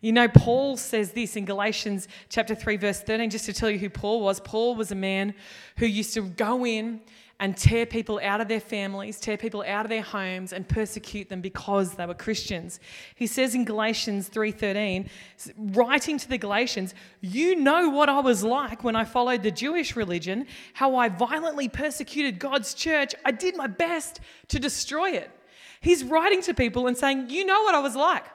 You 0.01 0.11
know, 0.11 0.27
Paul 0.27 0.75
says 0.75 1.13
this 1.13 1.37
in 1.37 1.45
Galatians 1.45 2.09
chapter 2.27 2.53
3, 2.53 2.75
verse 2.75 2.99
13, 2.99 3.29
just 3.29 3.45
to 3.45 3.53
tell 3.53 3.69
you 3.69 3.79
who 3.79 3.89
Paul 3.89 4.19
was. 4.19 4.41
Paul 4.41 4.75
was 4.75 4.91
a 4.91 4.95
man 4.95 5.33
who 5.77 5.85
used 5.85 6.13
to 6.15 6.23
go 6.23 6.65
in 6.65 6.99
and 7.41 7.57
tear 7.57 7.87
people 7.87 8.19
out 8.23 8.39
of 8.39 8.47
their 8.47 8.59
families, 8.59 9.19
tear 9.19 9.35
people 9.35 9.63
out 9.67 9.83
of 9.83 9.89
their 9.89 10.03
homes 10.03 10.53
and 10.53 10.69
persecute 10.69 11.27
them 11.27 11.41
because 11.41 11.95
they 11.95 12.05
were 12.05 12.13
Christians. 12.13 12.79
He 13.15 13.25
says 13.25 13.55
in 13.55 13.65
Galatians 13.65 14.29
3:13, 14.29 15.09
writing 15.57 16.19
to 16.19 16.29
the 16.29 16.37
Galatians, 16.37 16.93
"You 17.19 17.55
know 17.55 17.89
what 17.89 18.09
I 18.09 18.19
was 18.19 18.43
like 18.43 18.83
when 18.83 18.95
I 18.95 19.05
followed 19.05 19.41
the 19.41 19.49
Jewish 19.49 19.95
religion, 19.95 20.45
how 20.73 20.95
I 20.95 21.09
violently 21.09 21.67
persecuted 21.67 22.37
God's 22.37 22.75
church. 22.75 23.15
I 23.25 23.31
did 23.31 23.57
my 23.57 23.67
best 23.67 24.19
to 24.49 24.59
destroy 24.59 25.09
it." 25.09 25.31
He's 25.81 26.03
writing 26.03 26.43
to 26.43 26.53
people 26.53 26.85
and 26.85 26.95
saying, 26.95 27.31
"You 27.31 27.43
know 27.43 27.63
what 27.63 27.73
I 27.73 27.79
was 27.79 27.95
like." 27.95 28.25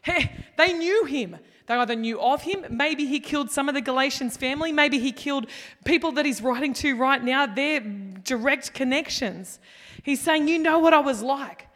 Hey, 0.00 0.32
they 0.56 0.72
knew 0.72 1.04
him. 1.04 1.36
They 1.66 1.74
either 1.74 1.96
knew 1.96 2.20
of 2.20 2.42
him, 2.42 2.64
maybe 2.70 3.06
he 3.06 3.18
killed 3.18 3.50
some 3.50 3.68
of 3.68 3.74
the 3.74 3.80
Galatians 3.80 4.36
family, 4.36 4.70
maybe 4.70 4.98
he 4.98 5.10
killed 5.10 5.46
people 5.84 6.12
that 6.12 6.24
he's 6.24 6.40
writing 6.40 6.72
to 6.74 6.96
right 6.96 7.22
now, 7.22 7.46
their 7.46 7.80
direct 7.80 8.72
connections. 8.72 9.58
He's 10.02 10.20
saying, 10.20 10.46
You 10.46 10.58
know 10.58 10.78
what 10.78 10.94
I 10.94 11.00
was 11.00 11.22
like. 11.22 11.68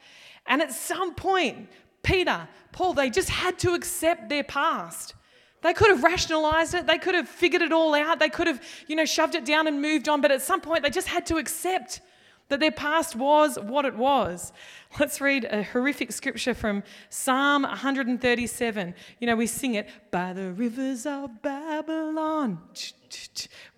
And 0.47 0.63
at 0.63 0.73
some 0.73 1.15
point, 1.15 1.69
Peter, 2.03 2.49
Paul, 2.73 2.95
they 2.95 3.11
just 3.11 3.29
had 3.29 3.59
to 3.61 3.75
accept 3.75 4.29
their 4.29 4.45
past. 4.45 5.15
They 5.63 5.75
could 5.75 5.91
have 5.91 6.03
rationalized 6.03 6.75
it. 6.75 6.87
They 6.87 6.99
could 6.99 7.15
have 7.15 7.29
figured 7.29 7.61
it 7.61 7.73
all 7.73 7.95
out. 7.95 8.19
They 8.19 8.31
could 8.31 8.47
have, 8.47 8.63
you 8.87 8.97
know, 8.97 9.05
shoved 9.05 9.35
it 9.35 9.45
down 9.45 9.67
and 9.67 9.83
moved 9.83 10.09
on. 10.09 10.21
But 10.21 10.31
at 10.31 10.41
some 10.41 10.61
point, 10.61 10.83
they 10.83 10.91
just 10.91 11.09
had 11.09 11.27
to 11.27 11.37
accept 11.37 12.01
that 12.49 12.61
their 12.61 12.71
past 12.71 13.15
was 13.15 13.59
what 13.59 13.85
it 13.85 13.95
was. 13.95 14.53
Let's 14.99 15.21
read 15.21 15.45
a 15.45 15.63
horrific 15.63 16.11
scripture 16.11 16.53
from 16.53 16.83
Psalm 17.11 17.63
137. 17.63 18.95
You 19.21 19.27
know, 19.29 19.37
we 19.37 19.47
sing 19.47 19.75
it 19.77 19.89
by 20.11 20.33
the 20.33 20.51
rivers 20.53 21.07
of 21.07 21.43
Babylon, 21.43 22.59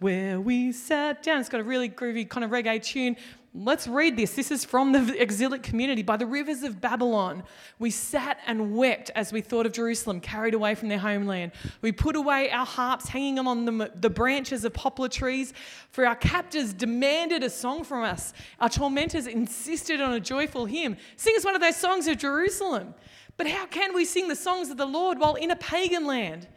where 0.01 0.41
we 0.41 0.73
sat 0.73 1.23
down. 1.23 1.41
It's 1.41 1.51
got 1.51 1.61
a 1.61 1.65
really 1.65 1.91
groovy 1.91 2.29
kind 2.29 2.45
of 2.45 2.51
reggae 2.51 2.83
tune. 2.83 3.17
Let's 3.55 3.87
read 3.87 4.17
this. 4.17 4.35
This 4.35 4.51
is 4.51 4.65
from 4.65 4.93
the 4.93 5.21
exilic 5.21 5.63
community. 5.63 6.03
By 6.03 6.17
the 6.17 6.25
rivers 6.25 6.63
of 6.63 6.81
Babylon, 6.81 7.43
we 7.79 7.91
sat 7.91 8.39
and 8.47 8.75
wept 8.75 9.11
as 9.15 9.31
we 9.31 9.43
thought 9.43 9.67
of 9.67 9.73
Jerusalem, 9.73 10.21
carried 10.21 10.55
away 10.55 10.75
from 10.75 10.89
their 10.89 10.99
homeland. 10.99 11.53
We 11.83 11.93
put 11.93 12.17
away 12.17 12.51
our 12.51 12.65
harps 12.65 13.09
hanging 13.09 13.35
them 13.35 13.47
on 13.47 13.67
the, 13.67 13.93
the 13.95 14.09
branches 14.09 14.65
of 14.65 14.73
poplar 14.73 15.11
trees, 15.11 15.53
for 15.91 16.07
our 16.07 16.17
captors 16.17 16.73
demanded 16.73 17.45
a 17.45 17.51
song 17.51 17.85
from 17.85 18.05
us. 18.05 18.33
Our 18.59 18.71
tormentors 18.71 19.27
insisted 19.27 20.01
on 20.01 20.15
a 20.15 20.21
joyful 20.21 20.65
hymn. 20.65 20.97
Sing 21.17 21.35
us 21.37 21.45
one 21.45 21.55
of 21.55 21.61
those 21.61 21.77
songs 21.77 22.09
of 22.09 22.17
Jerusalem. 22.17 22.95
But 23.37 23.49
how 23.49 23.67
can 23.67 23.95
we 23.95 24.07
sing 24.07 24.29
the 24.29 24.37
songs 24.37 24.71
of 24.71 24.79
the 24.79 24.87
Lord 24.87 25.19
while 25.19 25.35
in 25.35 25.51
a 25.51 25.57
pagan 25.57 26.07
land? 26.07 26.49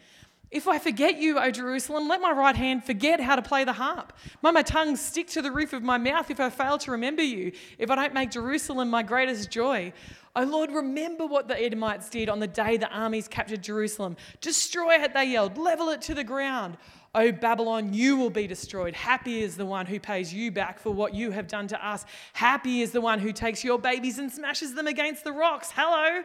If 0.56 0.70
I 0.70 0.80
forget 0.80 1.18
you, 1.18 1.38
O 1.38 1.52
Jerusalem, 1.52 2.08
let 2.08 2.22
my 2.22 2.32
right 2.32 2.56
hand 2.56 2.86
forget 2.86 3.20
how 3.20 3.36
to 3.36 3.42
play 3.42 3.66
the 3.66 3.74
harp. 3.74 4.14
May 4.42 4.52
my 4.52 4.62
tongue 4.62 4.96
stick 4.96 5.28
to 5.32 5.42
the 5.42 5.52
roof 5.52 5.74
of 5.74 5.84
my 5.84 5.98
mouth 5.98 6.32
if 6.32 6.40
I 6.40 6.50
fail 6.50 6.78
to 6.78 6.92
remember 6.92 7.22
you, 7.22 7.52
if 7.78 7.92
I 7.92 7.96
don't 7.96 8.14
make 8.14 8.32
Jerusalem 8.32 8.90
my 8.90 9.04
greatest 9.04 9.52
joy. 9.52 9.92
O 10.34 10.44
Lord, 10.46 10.72
remember 10.72 11.26
what 11.26 11.50
the 11.50 11.62
Edomites 11.62 12.10
did 12.10 12.30
on 12.30 12.40
the 12.40 12.48
day 12.48 12.78
the 12.78 12.88
armies 12.88 13.28
captured 13.28 13.64
Jerusalem. 13.64 14.16
Destroy 14.40 14.94
it, 14.94 15.14
they 15.14 15.26
yelled, 15.26 15.58
level 15.58 15.90
it 15.90 16.02
to 16.04 16.14
the 16.14 16.24
ground. 16.24 16.78
O 17.14 17.34
Babylon, 17.34 17.94
you 17.94 18.16
will 18.16 18.30
be 18.30 18.48
destroyed. 18.48 18.96
Happy 18.96 19.42
is 19.42 19.58
the 19.58 19.66
one 19.66 19.86
who 19.86 20.00
pays 20.00 20.34
you 20.34 20.54
back 20.54 20.80
for 20.80 20.92
what 20.92 21.14
you 21.14 21.32
have 21.32 21.50
done 21.50 21.68
to 21.68 21.86
us. 21.86 22.06
Happy 22.32 22.82
is 22.82 22.92
the 22.92 23.02
one 23.02 23.20
who 23.20 23.34
takes 23.34 23.62
your 23.62 23.78
babies 23.78 24.20
and 24.20 24.32
smashes 24.32 24.74
them 24.74 24.88
against 24.88 25.26
the 25.26 25.34
rocks. 25.34 25.72
Hello. 25.76 26.24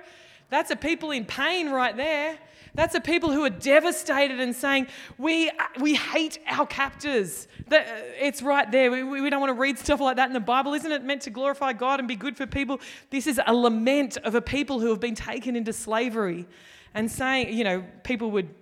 That's 0.51 0.71
a 0.71 0.77
people 0.77 1.11
in 1.11 1.25
pain 1.25 1.71
right 1.71 1.97
there. 1.97 2.39
That's 2.75 2.95
a 2.95 3.01
people 3.01 3.33
who 3.33 3.45
are 3.45 3.51
devastated 3.51 4.41
and 4.41 4.55
saying, 4.55 4.87
We, 5.19 5.51
we 5.81 5.95
hate 5.95 6.39
our 6.47 6.67
captors. 6.67 7.49
Uh, 7.71 7.79
it's 8.21 8.43
right 8.43 8.71
there. 8.71 8.91
We, 8.91 9.03
we 9.03 9.31
don't 9.31 9.41
want 9.41 9.51
to 9.51 9.61
read 9.61 9.79
stuff 9.79 10.01
like 10.01 10.17
that 10.17 10.29
in 10.29 10.33
the 10.33 10.41
Bible. 10.41 10.75
Isn't 10.75 10.93
it 10.93 11.05
meant 11.05 11.23
to 11.23 11.31
glorify 11.31 11.73
God 11.73 11.99
and 11.99 12.09
be 12.09 12.17
good 12.17 12.37
for 12.37 12.47
people? 12.47 12.81
This 13.11 13.27
is 13.27 13.41
a 13.47 13.55
lament 13.55 14.17
of 14.19 14.35
a 14.35 14.41
people 14.43 14.81
who 14.81 14.91
have 14.91 15.01
been 15.01 15.15
taken 15.15 15.57
into 15.57 15.73
slavery. 15.73 16.47
And 16.93 17.11
saying, 17.11 17.57
you 17.57 17.63
know, 17.63 17.85
people 18.03 18.33
would 18.33 18.53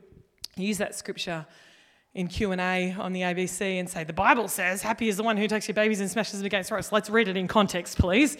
use 0.54 0.78
that 0.78 0.94
scripture 0.94 1.46
in 2.14 2.28
Q&A 2.28 2.92
on 2.92 3.12
the 3.12 3.20
ABC 3.20 3.78
and 3.78 3.88
say, 3.88 4.04
the 4.04 4.12
Bible 4.12 4.48
says, 4.48 4.82
happy 4.82 5.08
is 5.08 5.16
the 5.16 5.22
one 5.22 5.36
who 5.36 5.46
takes 5.46 5.68
your 5.68 5.74
babies 5.74 6.00
and 6.00 6.10
smashes 6.10 6.40
them 6.40 6.46
against 6.46 6.70
rocks. 6.70 6.90
Let's 6.90 7.08
read 7.08 7.28
it 7.28 7.36
in 7.36 7.48
context, 7.48 7.98
please. 7.98 8.36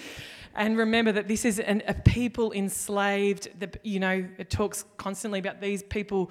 And 0.55 0.77
remember 0.77 1.13
that 1.13 1.29
this 1.29 1.45
is 1.45 1.59
an, 1.59 1.83
a 1.87 1.95
people 1.95 2.53
enslaved. 2.53 3.49
The, 3.59 3.71
you 3.83 4.01
know, 4.01 4.27
it 4.39 4.51
talks 4.51 4.85
constantly 4.97 5.39
about 5.39 5.61
these 5.61 5.83
people 5.83 6.31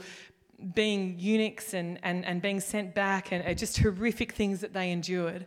being 0.73 1.15
eunuchs 1.19 1.73
and, 1.73 1.99
and, 2.03 2.25
and 2.25 2.41
being 2.41 2.59
sent 2.59 2.95
back 2.95 3.31
and 3.31 3.45
uh, 3.45 3.53
just 3.53 3.77
horrific 3.77 4.33
things 4.33 4.61
that 4.61 4.73
they 4.73 4.91
endured. 4.91 5.45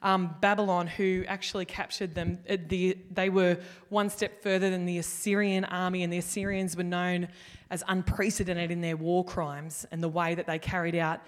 Um, 0.00 0.36
Babylon, 0.40 0.86
who 0.86 1.24
actually 1.26 1.64
captured 1.64 2.14
them, 2.14 2.38
uh, 2.48 2.56
the, 2.68 2.96
they 3.10 3.30
were 3.30 3.58
one 3.88 4.08
step 4.08 4.42
further 4.42 4.70
than 4.70 4.86
the 4.86 4.98
Assyrian 4.98 5.64
army, 5.64 6.04
and 6.04 6.12
the 6.12 6.18
Assyrians 6.18 6.76
were 6.76 6.84
known 6.84 7.28
as 7.70 7.82
unprecedented 7.88 8.70
in 8.70 8.80
their 8.80 8.96
war 8.96 9.24
crimes 9.24 9.86
and 9.90 10.02
the 10.02 10.08
way 10.08 10.34
that 10.34 10.46
they 10.46 10.58
carried 10.58 10.94
out 10.94 11.20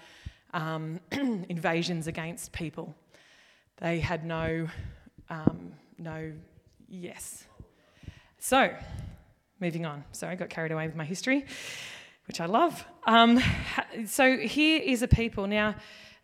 um, 0.53 0.99
invasions 1.11 2.07
against 2.07 2.53
people. 2.53 2.95
They 3.77 3.99
had 3.99 4.25
no, 4.25 4.67
um, 5.29 5.73
no 5.97 6.31
Yes. 6.93 7.45
So, 8.37 8.69
moving 9.61 9.85
on. 9.85 10.03
Sorry, 10.11 10.33
I 10.33 10.35
got 10.35 10.49
carried 10.49 10.73
away 10.73 10.87
with 10.87 10.95
my 10.97 11.05
history, 11.05 11.45
which 12.27 12.41
I 12.41 12.47
love. 12.47 12.85
Um, 13.05 13.41
so 14.05 14.37
here 14.37 14.81
is 14.83 15.01
a 15.01 15.07
people. 15.07 15.47
Now, 15.47 15.75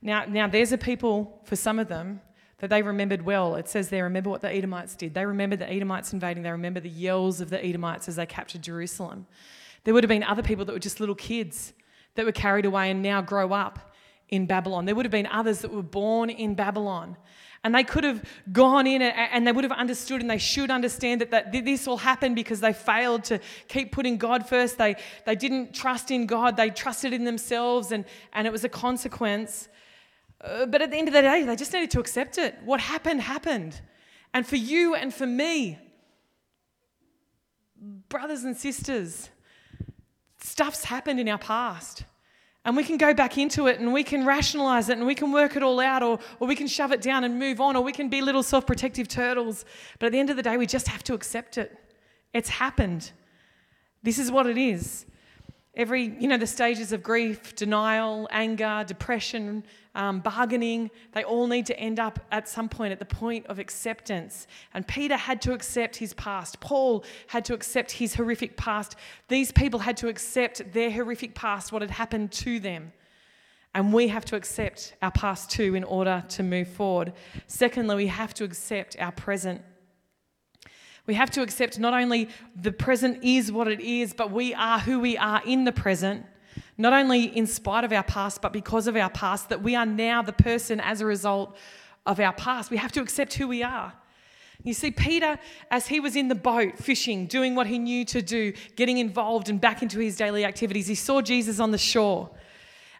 now, 0.01 0.25
now 0.25 0.45
there's 0.49 0.73
a 0.73 0.77
people 0.77 1.39
for 1.45 1.56
some 1.56 1.80
of 1.80 1.88
them 1.88 2.19
that 2.58 2.69
they 2.69 2.82
remembered 2.82 3.21
well. 3.21 3.56
It 3.56 3.69
says 3.69 3.88
they 3.88 4.01
remember 4.01 4.30
what 4.30 4.41
the 4.41 4.53
Edomites 4.53 4.95
did. 4.95 5.13
They 5.13 5.25
remember 5.25 5.56
the 5.56 5.71
Edomites 5.71 6.12
invading. 6.12 6.43
They 6.43 6.51
remember 6.51 6.82
the 6.82 6.89
yells 6.89 7.39
of 7.39 7.49
the 7.49 7.63
Edomites 7.63 8.10
as 8.10 8.17
they 8.17 8.25
captured 8.25 8.62
Jerusalem. 8.62 9.25
There 9.86 9.93
would 9.93 10.03
have 10.03 10.10
been 10.10 10.23
other 10.23 10.43
people 10.43 10.65
that 10.65 10.73
were 10.73 10.80
just 10.80 10.99
little 10.99 11.15
kids 11.15 11.71
that 12.15 12.25
were 12.25 12.34
carried 12.34 12.65
away 12.65 12.91
and 12.91 13.01
now 13.01 13.21
grow 13.21 13.53
up 13.53 13.87
in 14.30 14.46
Babylon. 14.46 14.86
There 14.86 14.96
would 14.96 15.06
have 15.06 15.12
been 15.12 15.28
others 15.28 15.60
that 15.60 15.72
were 15.72 15.82
born 15.82 16.30
in 16.30 16.56
Babylon 16.56 17.18
and 17.63 17.74
they 17.74 17.84
could 17.84 18.04
have 18.04 18.24
gone 18.52 18.88
in 18.88 19.02
and 19.02 19.46
they 19.46 19.52
would 19.52 19.63
have 19.63 19.74
understood 19.74 20.22
and 20.22 20.30
they 20.30 20.38
should 20.38 20.72
understand 20.72 21.22
that, 21.22 21.32
that 21.32 21.52
this 21.52 21.88
all 21.88 21.98
happened 21.98 22.36
because 22.36 22.60
they 22.60 22.74
failed 22.74 23.24
to 23.26 23.40
keep 23.68 23.92
putting 23.92 24.18
God 24.18 24.48
first. 24.48 24.78
They, 24.78 24.96
they 25.26 25.36
didn't 25.36 25.74
trust 25.74 26.12
in 26.12 26.28
God, 26.28 26.56
they 26.56 26.70
trusted 26.70 27.13
in 27.13 27.24
themselves, 27.24 27.92
and, 27.92 28.06
and 28.34 28.48
it 28.48 28.54
was 28.54 28.63
a 28.63 28.70
consequence. 28.70 29.68
Uh, 30.40 30.66
but 30.66 30.82
at 30.82 30.92
the 30.92 30.98
end 30.98 31.08
of 31.08 31.13
the 31.13 31.22
day, 31.22 31.44
they 31.44 31.56
just 31.56 31.74
needed 31.74 31.92
to 31.92 32.00
accept 32.00 32.38
it. 32.38 32.56
What 32.63 32.80
happened, 32.80 33.22
happened. 33.22 33.82
And 34.34 34.46
for 34.46 34.56
you 34.56 34.96
and 34.96 35.13
for 35.13 35.26
me, 35.26 35.80
brothers 38.08 38.44
and 38.44 38.56
sisters, 38.56 39.30
stuff's 40.40 40.86
happened 40.86 41.20
in 41.20 41.28
our 41.28 41.38
past. 41.38 42.06
And 42.67 42.75
we 42.75 42.84
can 42.84 42.97
go 42.97 43.13
back 43.13 43.38
into 43.38 43.67
it 43.67 43.80
and 43.80 43.93
we 43.93 44.03
can 44.03 44.25
rationalize 44.25 44.89
it 44.89 44.97
and 44.97 45.08
we 45.08 45.15
can 45.15 45.32
work 45.32 45.56
it 45.56 45.63
all 45.63 45.80
out 45.80 46.03
or, 46.03 46.19
or 46.41 46.49
we 46.49 46.53
can 46.53 46.67
shove 46.67 46.91
it 46.91 47.01
down 47.01 47.23
and 47.23 47.39
move 47.39 47.62
on 47.62 47.77
or 47.77 47.82
we 47.82 47.93
can 47.93 48.10
be 48.10 48.19
little 48.19 48.43
self 48.43 48.67
protective 48.67 49.08
turtles. 49.08 49.63
But 49.99 50.08
at 50.08 50.12
the 50.12 50.19
end 50.19 50.30
of 50.30 50.36
the 50.36 50.43
day, 50.43 50.58
we 50.58 50.67
just 50.67 50.89
have 50.89 51.01
to 51.06 51.13
accept 51.13 51.58
it. 51.58 51.80
It's 52.34 52.49
happened. 52.49 53.13
This 54.03 54.19
is 54.19 54.30
what 54.30 54.47
it 54.47 54.58
is. 54.58 55.06
Every, 55.75 56.13
you 56.19 56.27
know, 56.27 56.36
the 56.36 56.45
stages 56.45 56.91
of 56.91 57.01
grief, 57.01 57.56
denial, 57.56 58.27
anger, 58.32 58.84
depression, 58.86 59.63
um, 59.98 60.20
bargaining, 60.20 60.92
they 61.14 61.24
all 61.24 61.48
need 61.48 61.66
to 61.66 61.78
end 61.78 62.00
up 62.00 62.20
at 62.32 62.48
some 62.48 62.70
point 62.70 62.92
at 62.92 63.00
the 63.00 63.06
point 63.06 63.48
of 63.48 63.58
acceptance. 63.58 64.46
And 64.74 64.88
Peter 64.88 65.18
had 65.18 65.42
to 65.42 65.54
accept 65.54 65.96
his 65.96 66.14
past. 66.14 66.60
Paul 66.60 67.04
had 67.26 67.44
to 67.46 67.56
accept 67.56 67.92
his 67.92 68.14
horrific 68.14 68.56
past. 68.56 68.96
These 69.28 69.52
people 69.52 69.80
had 69.80 69.98
to 69.98 70.08
accept 70.08 70.72
their 70.72 70.92
horrific 70.92 71.34
past, 71.34 71.72
what 71.72 71.82
had 71.82 71.92
happened 71.92 72.32
to 72.34 72.60
them. 72.60 72.94
And 73.74 73.92
we 73.92 74.08
have 74.08 74.24
to 74.26 74.36
accept 74.36 74.96
our 75.02 75.12
past 75.12 75.50
too 75.50 75.74
in 75.74 75.84
order 75.84 76.24
to 76.30 76.44
move 76.44 76.68
forward. 76.68 77.14
Secondly, 77.48 77.96
we 77.96 78.08
have 78.08 78.36
to 78.36 78.44
accept 78.44 78.96
our 79.00 79.12
present. 79.12 79.62
We 81.08 81.16
have 81.16 81.32
to 81.32 81.42
accept 81.42 81.80
not 81.80 81.94
only 81.94 82.30
the 82.56 82.72
present 82.72 83.24
is 83.24 83.52
what 83.52 83.68
it 83.68 83.80
is, 83.80 84.14
but 84.14 84.32
we 84.32 84.54
are 84.54 84.78
who 84.78 85.00
we 85.00 85.18
are 85.18 85.42
in 85.44 85.64
the 85.64 85.72
present. 85.72 86.26
Not 86.78 86.94
only 86.94 87.24
in 87.24 87.48
spite 87.48 87.84
of 87.84 87.92
our 87.92 88.04
past, 88.04 88.42
but 88.42 88.54
because 88.54 88.88
of 88.88 88.96
our 88.96 89.10
past, 89.10 89.50
that 89.50 89.63
we 89.63 89.76
are 89.76 89.86
now 89.86 90.22
the 90.22 90.34
person 90.34 90.80
as 90.80 91.02
a 91.02 91.06
result 91.06 91.56
of 92.06 92.20
our 92.20 92.34
past. 92.34 92.70
We 92.70 92.78
have 92.78 92.92
to 92.94 93.02
accept 93.02 93.34
who 93.34 93.48
we 93.48 93.63
are. 93.63 93.94
You 94.63 94.74
see, 94.74 94.92
Peter, 94.92 95.38
as 95.72 95.88
he 95.88 96.00
was 96.00 96.16
in 96.16 96.28
the 96.28 96.36
boat 96.36 96.78
fishing, 96.78 97.28
doing 97.28 97.56
what 97.56 97.68
he 97.68 97.80
knew 97.80 98.06
to 98.06 98.22
do, 98.22 98.54
getting 98.76 98.98
involved 98.98 99.50
and 99.50 99.62
back 99.62 99.82
into 99.82 100.00
his 100.00 100.16
daily 100.16 100.46
activities, 100.46 100.88
he 100.88 100.96
saw 100.96 101.22
Jesus 101.22 101.60
on 101.60 101.72
the 101.72 101.78
shore. 101.78 102.30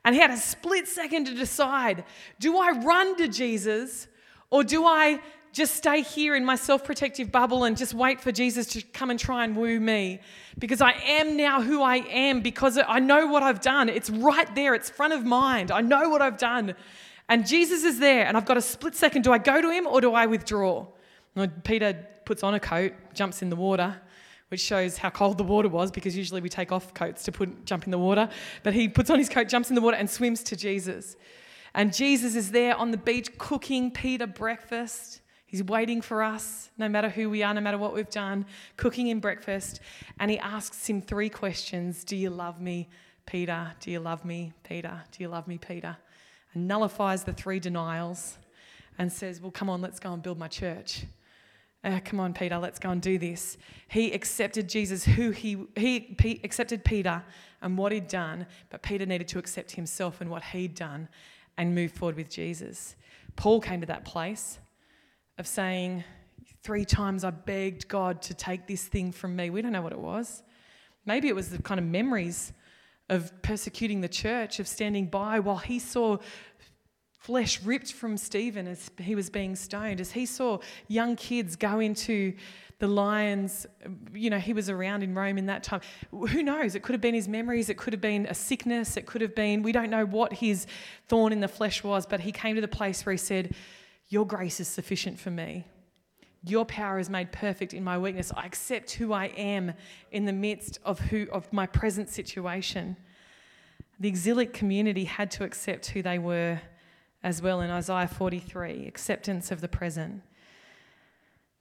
And 0.06 0.16
he 0.16 0.22
had 0.22 0.32
a 0.32 0.38
split 0.38 0.88
second 0.88 1.26
to 1.26 1.34
decide 1.34 2.06
do 2.40 2.58
I 2.58 2.72
run 2.72 3.18
to 3.18 3.28
Jesus 3.28 4.08
or 4.50 4.64
do 4.64 4.86
I 4.86 5.20
just 5.58 5.76
stay 5.76 6.04
here 6.04 6.36
in 6.36 6.46
my 6.46 6.56
self 6.56 6.84
protective 6.84 7.32
bubble 7.32 7.64
and 7.64 7.76
just 7.76 7.96
wait 7.96 8.22
for 8.22 8.32
Jesus 8.32 8.68
to 8.68 8.82
come 8.82 9.10
and 9.10 9.20
try 9.20 9.44
and 9.44 9.56
woo 9.56 9.80
me. 9.80 10.20
Because 10.60 10.82
I 10.82 10.92
am 10.92 11.36
now 11.36 11.64
who 11.64 11.82
I 11.82 11.98
am, 11.98 12.42
because 12.42 12.78
I 12.78 13.00
know 13.00 13.26
what 13.26 13.42
I've 13.42 13.60
done. 13.60 13.90
It's 13.90 14.12
right 14.12 14.54
there, 14.54 14.76
it's 14.76 14.90
front 14.90 15.14
of 15.14 15.26
mind. 15.26 15.72
I 15.72 15.82
know 15.82 16.10
what 16.10 16.22
I've 16.22 16.38
done. 16.38 16.76
And 17.28 17.46
Jesus 17.46 17.84
is 17.84 18.00
there, 18.00 18.26
and 18.26 18.38
I've 18.38 18.46
got 18.46 18.58
a 18.58 18.62
split 18.62 18.94
second. 18.94 19.24
Do 19.24 19.34
I 19.34 19.40
go 19.40 19.60
to 19.60 19.70
him 19.72 19.88
or 19.88 20.00
do 20.00 20.14
I 20.14 20.28
withdraw? 20.28 20.86
And 21.36 21.64
Peter 21.64 22.08
puts 22.24 22.44
on 22.44 22.54
a 22.54 22.60
coat, 22.60 22.94
jumps 23.16 23.42
in 23.42 23.50
the 23.50 23.56
water, 23.56 24.00
which 24.50 24.62
shows 24.62 24.98
how 24.98 25.10
cold 25.10 25.40
the 25.40 25.44
water 25.44 25.70
was 25.70 25.92
because 25.92 26.16
usually 26.16 26.40
we 26.40 26.50
take 26.50 26.72
off 26.72 26.94
coats 26.94 27.24
to 27.24 27.32
put, 27.32 27.66
jump 27.66 27.86
in 27.86 27.92
the 27.92 27.98
water. 27.98 28.30
But 28.62 28.74
he 28.76 28.88
puts 28.88 29.10
on 29.10 29.18
his 29.18 29.28
coat, 29.28 29.50
jumps 29.50 29.70
in 29.70 29.76
the 29.76 29.82
water, 29.82 29.98
and 29.98 30.08
swims 30.08 30.44
to 30.44 30.56
Jesus. 30.56 31.16
And 31.74 31.94
Jesus 31.94 32.36
is 32.36 32.52
there 32.52 32.76
on 32.76 32.92
the 32.92 32.98
beach 32.98 33.38
cooking 33.40 33.90
Peter 33.90 34.28
breakfast. 34.28 35.22
He's 35.48 35.64
waiting 35.64 36.02
for 36.02 36.22
us, 36.22 36.70
no 36.78 36.90
matter 36.90 37.10
who 37.10 37.30
we 37.30 37.42
are, 37.42 37.54
no 37.54 37.62
matter 37.62 37.78
what 37.78 37.94
we've 37.94 38.10
done, 38.10 38.46
cooking 38.76 39.08
him 39.08 39.22
breakfast. 39.22 39.80
And 40.20 40.30
he 40.30 40.38
asks 40.38 40.88
him 40.88 41.02
three 41.02 41.30
questions 41.30 42.04
Do 42.04 42.18
you 42.18 42.30
love 42.30 42.60
me, 42.60 42.90
Peter? 43.26 43.72
Do 43.80 43.90
you 43.90 44.02
love 44.02 44.26
me, 44.26 44.52
Peter? 44.64 45.02
Do 45.12 45.24
you 45.24 45.30
love 45.30 45.48
me, 45.48 45.58
Peter? 45.58 45.96
And 46.54 46.68
nullifies 46.68 47.24
the 47.24 47.32
three 47.32 47.62
denials 47.62 48.38
and 48.98 49.12
says, 49.12 49.40
Well, 49.40 49.52
come 49.52 49.70
on, 49.70 49.82
let's 49.82 50.00
go 50.02 50.12
and 50.12 50.22
build 50.22 50.38
my 50.38 50.50
church. 50.50 51.06
Uh, 51.82 52.02
come 52.04 52.20
on, 52.20 52.34
Peter, 52.34 52.58
let's 52.58 52.80
go 52.80 52.90
and 52.90 53.02
do 53.02 53.18
this. 53.18 53.58
He 53.88 54.12
accepted 54.12 54.68
Jesus, 54.68 55.06
who 55.06 55.32
he, 55.32 55.66
he, 55.78 56.18
he 56.20 56.42
accepted 56.44 56.84
Peter 56.84 57.24
and 57.62 57.78
what 57.78 57.94
he'd 57.94 58.10
done, 58.10 58.48
but 58.70 58.82
Peter 58.82 59.06
needed 59.06 59.30
to 59.30 59.40
accept 59.40 59.72
himself 59.72 60.20
and 60.20 60.30
what 60.30 60.44
he'd 60.44 60.76
done 60.76 61.08
and 61.58 61.74
move 61.74 61.94
forward 61.94 62.18
with 62.18 62.30
Jesus. 62.30 62.96
Paul 63.38 63.62
came 63.62 63.80
to 63.80 63.88
that 63.88 64.04
place 64.04 64.60
of 65.38 65.48
saying, 65.48 66.04
Three 66.64 66.86
times 66.86 67.24
I 67.24 67.30
begged 67.30 67.88
God 67.88 68.22
to 68.24 68.34
take 68.34 68.68
this 68.68 68.84
thing 68.84 69.14
from 69.14 69.36
me. 69.36 69.50
We 69.50 69.62
don't 69.62 69.72
know 69.72 69.82
what 69.82 69.94
it 69.94 70.00
was. 70.00 70.44
Maybe 71.06 71.30
it 71.30 71.36
was 71.36 71.50
the 71.50 71.62
kind 71.62 71.80
of 71.80 71.86
memories 71.86 72.52
of 73.10 73.32
persecuting 73.42 74.02
the 74.02 74.10
church, 74.10 74.60
of 74.60 74.68
standing 74.68 75.06
by 75.06 75.40
while 75.40 75.58
he 75.58 75.80
saw 75.80 76.18
flesh 77.20 77.62
ripped 77.64 77.94
from 77.94 78.18
Stephen 78.18 78.68
as 78.68 78.92
he 79.00 79.16
was 79.16 79.30
being 79.30 79.56
stoned, 79.56 80.02
as 80.02 80.12
he 80.12 80.26
saw 80.26 80.60
young 80.88 81.16
kids 81.16 81.56
go 81.56 81.80
into 81.80 82.34
the 82.80 82.88
lions. 82.88 83.66
You 84.14 84.30
know, 84.30 84.40
he 84.40 84.54
was 84.54 84.70
around 84.70 85.04
in 85.04 85.16
Rome 85.16 85.38
in 85.38 85.46
that 85.48 85.64
time. 85.64 85.82
Who 86.12 86.44
knows? 86.44 86.76
It 86.76 86.84
could 86.84 86.94
have 86.94 87.02
been 87.02 87.16
his 87.16 87.28
memories, 87.28 87.70
it 87.70 87.78
could 87.78 87.94
have 87.94 88.02
been 88.02 88.26
a 88.26 88.34
sickness, 88.34 88.98
it 88.98 89.06
could 89.06 89.22
have 89.22 89.36
been, 89.36 89.62
we 89.62 89.72
don't 89.72 89.90
know 89.90 90.06
what 90.06 90.34
his 90.34 90.68
thorn 91.08 91.32
in 91.32 91.40
the 91.40 91.48
flesh 91.48 91.84
was, 91.84 92.06
but 92.06 92.20
he 92.20 92.32
came 92.32 92.56
to 92.56 92.62
the 92.62 92.68
place 92.68 93.06
where 93.06 93.14
he 93.14 93.18
said, 93.18 93.56
Your 94.10 94.26
grace 94.26 94.60
is 94.60 94.68
sufficient 94.68 95.20
for 95.20 95.32
me. 95.32 95.66
Your 96.44 96.66
power 96.66 97.00
is 97.00 97.10
made 97.10 97.32
perfect 97.32 97.74
in 97.74 97.84
my 97.84 97.98
weakness. 97.98 98.32
I 98.36 98.46
accept 98.46 98.92
who 98.94 99.12
I 99.12 99.26
am 99.26 99.74
in 100.12 100.26
the 100.26 100.34
midst 100.34 100.80
of 100.86 101.00
who 101.00 101.28
of 101.32 101.52
my 101.52 101.66
present 101.66 102.10
situation. 102.10 102.96
The 104.00 104.08
exilic 104.08 104.54
community 104.54 105.06
had 105.06 105.32
to 105.32 105.44
accept 105.44 105.88
who 105.88 106.02
they 106.02 106.20
were 106.20 106.62
as 107.24 107.42
well 107.42 107.62
in 107.62 107.70
Isaiah 107.70 108.08
43, 108.08 108.88
acceptance 108.88 109.52
of 109.52 109.60
the 109.60 109.68
present. 109.68 110.22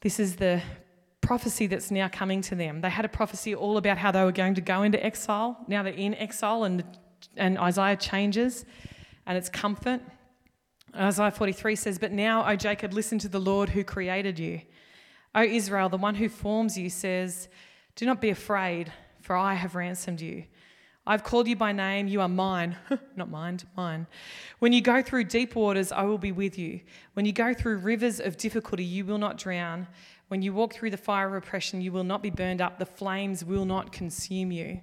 This 0.02 0.20
is 0.20 0.36
the 0.36 0.62
prophecy 1.20 1.66
that's 1.66 1.90
now 1.90 2.08
coming 2.08 2.40
to 2.42 2.54
them. 2.54 2.82
They 2.82 2.90
had 2.90 3.04
a 3.04 3.08
prophecy 3.08 3.54
all 3.54 3.78
about 3.78 3.98
how 3.98 4.12
they 4.12 4.22
were 4.22 4.32
going 4.32 4.54
to 4.54 4.60
go 4.60 4.82
into 4.82 5.04
exile. 5.04 5.56
Now 5.66 5.82
they're 5.82 5.92
in 5.92 6.14
exile, 6.14 6.64
and, 6.64 6.84
and 7.36 7.58
Isaiah 7.58 7.96
changes, 7.96 8.64
and 9.26 9.36
it's 9.36 9.48
comfort. 9.48 10.00
Isaiah 10.96 11.30
43 11.30 11.76
says, 11.76 11.98
But 11.98 12.12
now, 12.12 12.48
O 12.48 12.56
Jacob, 12.56 12.92
listen 12.92 13.18
to 13.20 13.28
the 13.28 13.40
Lord 13.40 13.70
who 13.70 13.84
created 13.84 14.38
you. 14.38 14.62
O 15.34 15.42
Israel, 15.42 15.88
the 15.88 15.96
one 15.98 16.14
who 16.14 16.28
forms 16.28 16.78
you, 16.78 16.88
says, 16.88 17.48
Do 17.94 18.06
not 18.06 18.20
be 18.20 18.30
afraid, 18.30 18.92
for 19.20 19.36
I 19.36 19.54
have 19.54 19.74
ransomed 19.74 20.20
you. 20.20 20.44
I've 21.06 21.22
called 21.22 21.46
you 21.46 21.54
by 21.54 21.70
name, 21.70 22.08
you 22.08 22.20
are 22.20 22.28
mine. 22.28 22.76
Not 23.16 23.30
mine, 23.30 23.60
mine. 23.76 24.08
When 24.58 24.72
you 24.72 24.80
go 24.80 25.02
through 25.02 25.24
deep 25.24 25.54
waters, 25.54 25.92
I 25.92 26.02
will 26.02 26.18
be 26.18 26.32
with 26.32 26.58
you. 26.58 26.80
When 27.14 27.24
you 27.24 27.32
go 27.32 27.54
through 27.54 27.76
rivers 27.76 28.18
of 28.18 28.36
difficulty, 28.36 28.82
you 28.82 29.04
will 29.04 29.18
not 29.18 29.38
drown. 29.38 29.86
When 30.26 30.42
you 30.42 30.52
walk 30.52 30.74
through 30.74 30.90
the 30.90 30.96
fire 30.96 31.28
of 31.28 31.34
oppression, 31.44 31.80
you 31.80 31.92
will 31.92 32.02
not 32.02 32.24
be 32.24 32.30
burned 32.30 32.60
up. 32.60 32.80
The 32.80 32.86
flames 32.86 33.44
will 33.44 33.64
not 33.64 33.92
consume 33.92 34.50
you. 34.50 34.80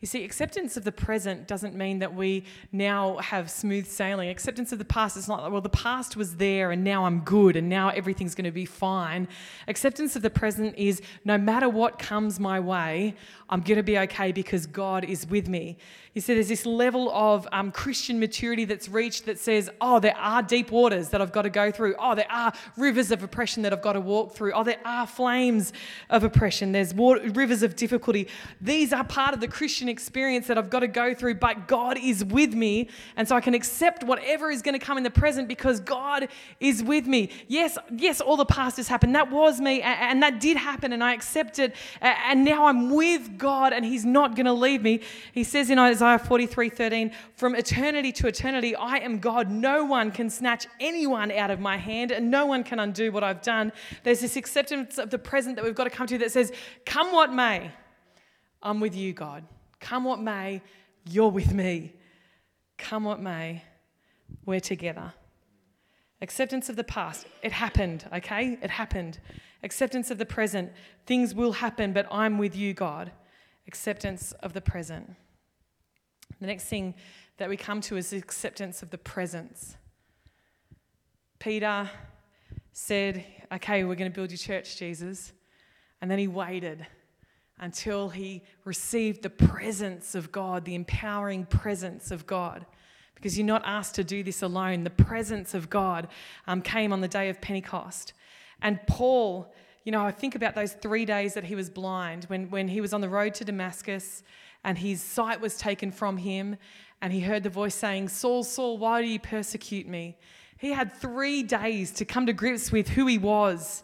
You 0.00 0.06
see, 0.06 0.24
acceptance 0.24 0.76
of 0.76 0.84
the 0.84 0.92
present 0.92 1.48
doesn't 1.48 1.74
mean 1.74 1.98
that 1.98 2.14
we 2.14 2.44
now 2.70 3.16
have 3.16 3.50
smooth 3.50 3.88
sailing. 3.88 4.28
Acceptance 4.28 4.70
of 4.70 4.78
the 4.78 4.84
past 4.84 5.16
is 5.16 5.26
not, 5.26 5.50
well, 5.50 5.60
the 5.60 5.68
past 5.68 6.16
was 6.16 6.36
there 6.36 6.70
and 6.70 6.84
now 6.84 7.04
I'm 7.04 7.20
good 7.20 7.56
and 7.56 7.68
now 7.68 7.88
everything's 7.88 8.36
going 8.36 8.44
to 8.44 8.52
be 8.52 8.64
fine. 8.64 9.26
Acceptance 9.66 10.14
of 10.14 10.22
the 10.22 10.30
present 10.30 10.76
is 10.78 11.02
no 11.24 11.36
matter 11.36 11.68
what 11.68 11.98
comes 11.98 12.38
my 12.38 12.60
way, 12.60 13.16
I'm 13.48 13.60
going 13.60 13.76
to 13.78 13.82
be 13.82 13.98
okay 13.98 14.30
because 14.30 14.66
God 14.66 15.04
is 15.04 15.26
with 15.26 15.48
me. 15.48 15.78
You 16.14 16.22
see, 16.22 16.34
there's 16.34 16.48
this 16.48 16.64
level 16.66 17.10
of 17.12 17.46
um, 17.52 17.70
Christian 17.70 18.18
maturity 18.18 18.64
that's 18.64 18.88
reached 18.88 19.26
that 19.26 19.38
says, 19.38 19.70
oh, 19.80 20.00
there 20.00 20.16
are 20.16 20.42
deep 20.42 20.70
waters 20.70 21.10
that 21.10 21.20
I've 21.20 21.32
got 21.32 21.42
to 21.42 21.50
go 21.50 21.70
through. 21.70 21.94
Oh, 21.98 22.14
there 22.14 22.30
are 22.30 22.52
rivers 22.76 23.10
of 23.10 23.22
oppression 23.22 23.62
that 23.62 23.72
I've 23.72 23.82
got 23.82 23.92
to 23.92 24.00
walk 24.00 24.34
through. 24.34 24.52
Oh, 24.54 24.64
there 24.64 24.80
are 24.84 25.06
flames 25.06 25.72
of 26.08 26.24
oppression. 26.24 26.72
There's 26.72 26.94
water, 26.94 27.20
rivers 27.30 27.62
of 27.62 27.76
difficulty. 27.76 28.26
These 28.60 28.92
are 28.92 29.04
part 29.04 29.34
of 29.34 29.40
the 29.40 29.48
Christian 29.48 29.88
experience 29.88 30.46
that 30.46 30.56
I've 30.56 30.70
got 30.70 30.80
to 30.80 30.88
go 30.88 31.14
through, 31.14 31.34
but 31.34 31.68
God 31.68 31.98
is 31.98 32.24
with 32.24 32.54
me. 32.54 32.88
And 33.16 33.28
so 33.28 33.36
I 33.36 33.42
can 33.42 33.54
accept 33.54 34.02
whatever 34.02 34.50
is 34.50 34.62
going 34.62 34.78
to 34.78 34.84
come 34.84 34.96
in 34.96 35.04
the 35.04 35.10
present 35.10 35.46
because 35.46 35.78
God 35.78 36.28
is 36.58 36.82
with 36.82 37.06
me. 37.06 37.30
Yes, 37.48 37.76
yes, 37.94 38.20
all 38.20 38.36
the 38.36 38.46
past 38.46 38.78
has 38.78 38.88
happened. 38.88 39.14
That 39.14 39.30
was 39.30 39.60
me, 39.60 39.82
and 39.82 40.22
that 40.22 40.40
did 40.40 40.56
happen, 40.56 40.92
and 40.92 41.04
I 41.04 41.12
accept 41.12 41.58
it. 41.58 41.76
And 42.00 42.44
now 42.44 42.66
I'm 42.66 42.94
with 42.94 43.38
God, 43.38 43.72
and 43.72 43.84
He's 43.84 44.04
not 44.04 44.34
going 44.34 44.46
to 44.46 44.52
leave 44.52 44.82
me. 44.82 45.00
He 45.32 45.44
says 45.44 45.70
in 45.70 45.78
Isaiah, 45.78 45.97
Isaiah 45.98 46.18
43 46.18 46.68
13, 46.68 47.10
from 47.34 47.56
eternity 47.56 48.12
to 48.12 48.28
eternity, 48.28 48.76
I 48.76 48.98
am 48.98 49.18
God. 49.18 49.50
No 49.50 49.84
one 49.84 50.12
can 50.12 50.30
snatch 50.30 50.66
anyone 50.78 51.32
out 51.32 51.50
of 51.50 51.58
my 51.58 51.76
hand, 51.76 52.12
and 52.12 52.30
no 52.30 52.46
one 52.46 52.62
can 52.62 52.78
undo 52.78 53.10
what 53.10 53.24
I've 53.24 53.42
done. 53.42 53.72
There's 54.04 54.20
this 54.20 54.36
acceptance 54.36 54.98
of 54.98 55.10
the 55.10 55.18
present 55.18 55.56
that 55.56 55.64
we've 55.64 55.74
got 55.74 55.84
to 55.84 55.90
come 55.90 56.06
to 56.06 56.18
that 56.18 56.30
says, 56.30 56.52
Come 56.86 57.12
what 57.12 57.32
may, 57.32 57.72
I'm 58.62 58.78
with 58.78 58.94
you, 58.94 59.12
God. 59.12 59.44
Come 59.80 60.04
what 60.04 60.20
may, 60.20 60.62
you're 61.04 61.30
with 61.30 61.52
me. 61.52 61.94
Come 62.76 63.02
what 63.02 63.20
may, 63.20 63.64
we're 64.46 64.60
together. 64.60 65.12
Acceptance 66.22 66.68
of 66.68 66.76
the 66.76 66.84
past, 66.84 67.26
it 67.42 67.50
happened, 67.50 68.04
okay? 68.12 68.56
It 68.62 68.70
happened. 68.70 69.18
Acceptance 69.64 70.12
of 70.12 70.18
the 70.18 70.26
present, 70.26 70.70
things 71.06 71.34
will 71.34 71.52
happen, 71.52 71.92
but 71.92 72.06
I'm 72.08 72.38
with 72.38 72.54
you, 72.54 72.72
God. 72.72 73.10
Acceptance 73.66 74.30
of 74.44 74.52
the 74.52 74.60
present. 74.60 75.16
The 76.40 76.46
next 76.46 76.64
thing 76.64 76.94
that 77.38 77.48
we 77.48 77.56
come 77.56 77.80
to 77.82 77.96
is 77.96 78.12
acceptance 78.12 78.82
of 78.82 78.90
the 78.90 78.98
presence. 78.98 79.76
Peter 81.38 81.90
said, 82.72 83.24
Okay, 83.52 83.84
we're 83.84 83.94
going 83.94 84.10
to 84.10 84.14
build 84.14 84.30
your 84.30 84.38
church, 84.38 84.76
Jesus. 84.76 85.32
And 86.00 86.10
then 86.10 86.18
he 86.18 86.28
waited 86.28 86.86
until 87.58 88.08
he 88.08 88.42
received 88.64 89.22
the 89.22 89.30
presence 89.30 90.14
of 90.14 90.30
God, 90.30 90.64
the 90.64 90.74
empowering 90.74 91.44
presence 91.46 92.10
of 92.10 92.26
God. 92.26 92.66
Because 93.14 93.36
you're 93.36 93.46
not 93.46 93.62
asked 93.64 93.96
to 93.96 94.04
do 94.04 94.22
this 94.22 94.42
alone. 94.42 94.84
The 94.84 94.90
presence 94.90 95.54
of 95.54 95.68
God 95.68 96.06
um, 96.46 96.62
came 96.62 96.92
on 96.92 97.00
the 97.00 97.08
day 97.08 97.28
of 97.28 97.40
Pentecost. 97.40 98.12
And 98.62 98.78
Paul, 98.86 99.52
you 99.82 99.90
know, 99.90 100.04
I 100.04 100.12
think 100.12 100.36
about 100.36 100.54
those 100.54 100.72
three 100.72 101.04
days 101.04 101.34
that 101.34 101.44
he 101.44 101.56
was 101.56 101.68
blind 101.68 102.24
when, 102.24 102.48
when 102.50 102.68
he 102.68 102.80
was 102.80 102.92
on 102.92 103.00
the 103.00 103.08
road 103.08 103.34
to 103.34 103.44
Damascus 103.44 104.22
and 104.68 104.76
his 104.76 105.02
sight 105.02 105.40
was 105.40 105.56
taken 105.56 105.90
from 105.90 106.18
him, 106.18 106.54
and 107.00 107.10
he 107.10 107.20
heard 107.20 107.42
the 107.42 107.48
voice 107.48 107.74
saying, 107.74 108.06
Saul, 108.06 108.44
Saul, 108.44 108.76
why 108.76 109.00
do 109.00 109.08
you 109.08 109.18
persecute 109.18 109.88
me? 109.88 110.18
He 110.58 110.72
had 110.72 110.92
three 110.92 111.42
days 111.42 111.90
to 111.92 112.04
come 112.04 112.26
to 112.26 112.34
grips 112.34 112.70
with 112.70 112.90
who 112.90 113.06
he 113.06 113.16
was 113.16 113.82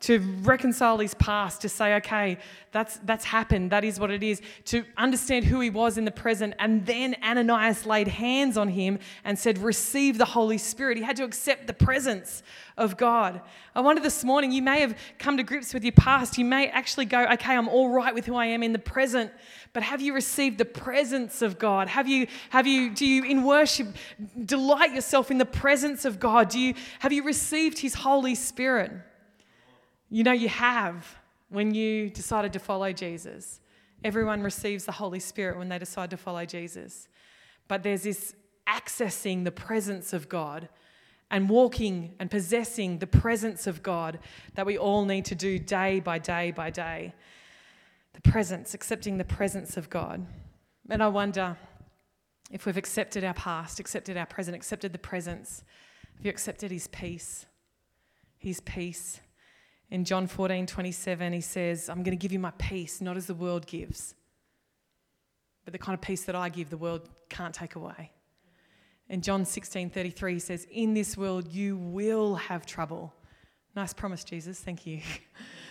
to 0.00 0.18
reconcile 0.42 0.98
his 0.98 1.14
past, 1.14 1.62
to 1.62 1.68
say, 1.68 1.94
okay, 1.94 2.36
that's, 2.72 2.98
that's 3.04 3.24
happened, 3.24 3.70
that 3.70 3.84
is 3.84 3.98
what 3.98 4.10
it 4.10 4.22
is, 4.22 4.42
to 4.66 4.84
understand 4.98 5.46
who 5.46 5.60
he 5.60 5.70
was 5.70 5.96
in 5.96 6.04
the 6.04 6.10
present. 6.10 6.52
And 6.58 6.84
then 6.84 7.16
Ananias 7.22 7.86
laid 7.86 8.08
hands 8.08 8.58
on 8.58 8.68
him 8.68 8.98
and 9.24 9.38
said, 9.38 9.56
Receive 9.58 10.18
the 10.18 10.26
Holy 10.26 10.58
Spirit. 10.58 10.98
He 10.98 11.04
had 11.04 11.16
to 11.16 11.24
accept 11.24 11.66
the 11.66 11.72
presence 11.72 12.42
of 12.76 12.96
God. 12.96 13.40
I 13.74 13.80
wonder 13.80 14.02
this 14.02 14.24
morning, 14.24 14.52
you 14.52 14.60
may 14.60 14.80
have 14.80 14.98
come 15.18 15.36
to 15.36 15.42
grips 15.42 15.72
with 15.72 15.84
your 15.84 15.92
past. 15.92 16.36
You 16.36 16.44
may 16.44 16.68
actually 16.68 17.06
go, 17.06 17.24
okay, 17.32 17.54
I'm 17.54 17.68
all 17.68 17.88
right 17.88 18.14
with 18.14 18.26
who 18.26 18.34
I 18.34 18.46
am 18.46 18.62
in 18.62 18.72
the 18.72 18.78
present, 18.78 19.30
but 19.72 19.82
have 19.82 20.02
you 20.02 20.12
received 20.12 20.58
the 20.58 20.64
presence 20.64 21.40
of 21.40 21.58
God? 21.58 21.88
Have 21.88 22.08
you, 22.08 22.26
have 22.50 22.66
you, 22.66 22.90
do 22.90 23.06
you 23.06 23.24
in 23.24 23.44
worship 23.44 23.88
delight 24.44 24.92
yourself 24.92 25.30
in 25.30 25.38
the 25.38 25.46
presence 25.46 26.04
of 26.04 26.20
God? 26.20 26.50
Do 26.50 26.58
you, 26.58 26.74
have 26.98 27.12
you 27.12 27.24
received 27.24 27.78
his 27.78 27.94
Holy 27.94 28.34
Spirit? 28.34 28.92
You 30.14 30.22
know, 30.22 30.30
you 30.30 30.48
have 30.48 31.16
when 31.48 31.74
you 31.74 32.08
decided 32.08 32.52
to 32.52 32.60
follow 32.60 32.92
Jesus. 32.92 33.58
Everyone 34.04 34.42
receives 34.42 34.84
the 34.84 34.92
Holy 34.92 35.18
Spirit 35.18 35.58
when 35.58 35.68
they 35.68 35.78
decide 35.80 36.10
to 36.10 36.16
follow 36.16 36.44
Jesus. 36.44 37.08
But 37.66 37.82
there's 37.82 38.04
this 38.04 38.36
accessing 38.68 39.42
the 39.42 39.50
presence 39.50 40.12
of 40.12 40.28
God 40.28 40.68
and 41.32 41.48
walking 41.48 42.14
and 42.20 42.30
possessing 42.30 43.00
the 43.00 43.08
presence 43.08 43.66
of 43.66 43.82
God 43.82 44.20
that 44.54 44.66
we 44.66 44.78
all 44.78 45.04
need 45.04 45.24
to 45.24 45.34
do 45.34 45.58
day 45.58 45.98
by 45.98 46.20
day 46.20 46.52
by 46.52 46.70
day. 46.70 47.12
The 48.12 48.20
presence, 48.20 48.72
accepting 48.72 49.18
the 49.18 49.24
presence 49.24 49.76
of 49.76 49.90
God. 49.90 50.24
And 50.90 51.02
I 51.02 51.08
wonder, 51.08 51.56
if 52.52 52.66
we've 52.66 52.76
accepted 52.76 53.24
our 53.24 53.34
past, 53.34 53.80
accepted 53.80 54.16
our 54.16 54.26
present, 54.26 54.54
accepted 54.54 54.92
the 54.92 54.98
presence, 55.00 55.64
have 56.14 56.24
you 56.24 56.30
accepted 56.30 56.70
his 56.70 56.86
peace? 56.86 57.46
His 58.38 58.60
peace. 58.60 59.18
In 59.94 60.04
John 60.04 60.26
14, 60.26 60.66
27, 60.66 61.32
he 61.32 61.40
says, 61.40 61.88
I'm 61.88 62.02
going 62.02 62.18
to 62.18 62.20
give 62.20 62.32
you 62.32 62.40
my 62.40 62.50
peace, 62.58 63.00
not 63.00 63.16
as 63.16 63.28
the 63.28 63.34
world 63.34 63.64
gives, 63.64 64.16
but 65.64 65.70
the 65.70 65.78
kind 65.78 65.94
of 65.94 66.00
peace 66.00 66.24
that 66.24 66.34
I 66.34 66.48
give, 66.48 66.68
the 66.68 66.76
world 66.76 67.08
can't 67.28 67.54
take 67.54 67.76
away. 67.76 68.10
In 69.08 69.20
John 69.20 69.44
16, 69.44 69.90
33, 69.90 70.32
he 70.32 70.38
says, 70.40 70.66
In 70.72 70.94
this 70.94 71.16
world 71.16 71.46
you 71.46 71.76
will 71.76 72.34
have 72.34 72.66
trouble. 72.66 73.14
Nice 73.76 73.92
promise, 73.92 74.24
Jesus. 74.24 74.58
Thank 74.58 74.84
you. 74.84 75.00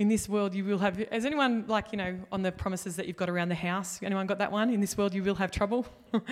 in 0.00 0.08
this 0.08 0.30
world 0.30 0.54
you 0.54 0.64
will 0.64 0.78
have 0.78 0.96
has 1.12 1.26
anyone 1.26 1.62
like 1.68 1.92
you 1.92 1.98
know 1.98 2.18
on 2.32 2.40
the 2.40 2.50
promises 2.50 2.96
that 2.96 3.06
you've 3.06 3.18
got 3.18 3.28
around 3.28 3.50
the 3.50 3.54
house 3.54 4.00
anyone 4.02 4.26
got 4.26 4.38
that 4.38 4.50
one? 4.50 4.70
In 4.70 4.80
this 4.80 4.96
world 4.96 5.12
you 5.12 5.22
will 5.22 5.34
have 5.34 5.50
trouble. 5.50 5.86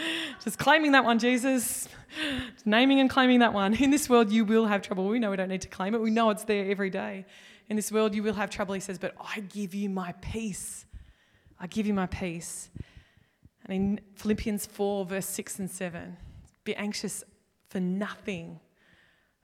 Just 0.43 0.59
claiming 0.59 0.93
that 0.93 1.05
one 1.05 1.19
jesus. 1.19 1.87
Just 2.55 2.67
naming 2.67 2.99
and 2.99 3.11
claiming 3.11 3.41
that 3.41 3.53
one. 3.53 3.75
In 3.75 3.91
this 3.91 4.09
world 4.09 4.33
you 4.33 4.47
will 4.47 4.65
have 4.65 4.81
trouble. 4.81 5.07
We 5.07 5.19
know 5.19 5.31
we 5.31 5.37
don't 5.37 5.51
need 5.51 5.61
to 5.63 5.69
claim 5.69 5.95
it. 5.95 6.01
We 6.01 6.11
know 6.11 6.31
it's 6.31 6.45
there 6.45 6.71
every 6.71 6.89
day. 6.89 7.27
In 7.69 7.77
this 7.77 7.93
world 7.93 8.15
you 8.15 8.23
will 8.23 8.33
have 8.33 8.49
trouble 8.49 8.73
he 8.73 8.81
says 8.81 8.99
but 8.99 9.15
i 9.21 9.41
give 9.41 9.75
you 9.75 9.91
my 9.91 10.13
peace. 10.23 10.87
I 11.61 11.67
give 11.67 11.87
you 11.87 11.93
my 11.93 12.07
peace. 12.07 12.71
And 13.67 13.75
in 13.75 14.01
philippians 14.15 14.65
4 14.65 15.05
verse 15.05 15.27
6 15.27 15.59
and 15.59 15.71
7 15.71 16.17
be 16.65 16.75
anxious 16.75 17.23
for 17.69 17.81
nothing 17.81 18.61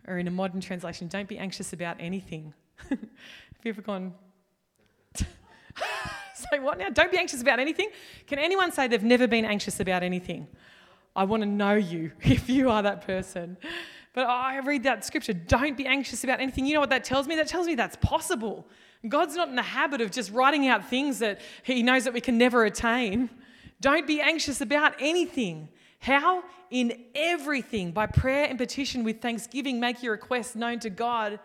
or 0.08 0.16
in 0.16 0.26
a 0.26 0.30
modern 0.30 0.62
translation 0.62 1.08
don't 1.08 1.28
be 1.28 1.36
anxious 1.36 1.74
about 1.74 1.98
anything 2.00 2.54
you 3.64 3.70
ever 3.70 3.82
gone, 3.82 4.12
say 5.16 6.58
what 6.60 6.78
now? 6.78 6.90
Don't 6.90 7.10
be 7.10 7.16
anxious 7.16 7.40
about 7.40 7.58
anything. 7.58 7.88
Can 8.26 8.38
anyone 8.38 8.72
say 8.72 8.88
they've 8.88 9.02
never 9.02 9.26
been 9.26 9.44
anxious 9.44 9.80
about 9.80 10.02
anything? 10.02 10.46
I 11.16 11.24
want 11.24 11.42
to 11.42 11.48
know 11.48 11.74
you 11.74 12.12
if 12.20 12.48
you 12.48 12.70
are 12.70 12.82
that 12.82 13.06
person. 13.06 13.56
But 14.12 14.26
I 14.26 14.58
read 14.58 14.84
that 14.84 15.04
scripture, 15.04 15.32
don't 15.32 15.76
be 15.76 15.86
anxious 15.86 16.22
about 16.22 16.40
anything. 16.40 16.66
You 16.66 16.74
know 16.74 16.80
what 16.80 16.90
that 16.90 17.04
tells 17.04 17.26
me? 17.26 17.36
That 17.36 17.48
tells 17.48 17.66
me 17.66 17.74
that's 17.74 17.96
possible. 17.96 18.66
God's 19.08 19.34
not 19.34 19.48
in 19.48 19.56
the 19.56 19.62
habit 19.62 20.00
of 20.00 20.10
just 20.10 20.30
writing 20.30 20.68
out 20.68 20.88
things 20.88 21.18
that 21.18 21.40
He 21.62 21.82
knows 21.82 22.04
that 22.04 22.12
we 22.12 22.20
can 22.20 22.38
never 22.38 22.64
attain. 22.64 23.28
Don't 23.80 24.06
be 24.06 24.20
anxious 24.20 24.60
about 24.60 24.94
anything. 25.00 25.68
How? 25.98 26.44
In 26.70 27.04
everything, 27.14 27.92
by 27.92 28.06
prayer 28.06 28.46
and 28.48 28.58
petition 28.58 29.04
with 29.04 29.20
thanksgiving, 29.20 29.80
make 29.80 30.02
your 30.02 30.12
requests 30.12 30.54
known 30.54 30.78
to 30.80 30.90
God. 30.90 31.40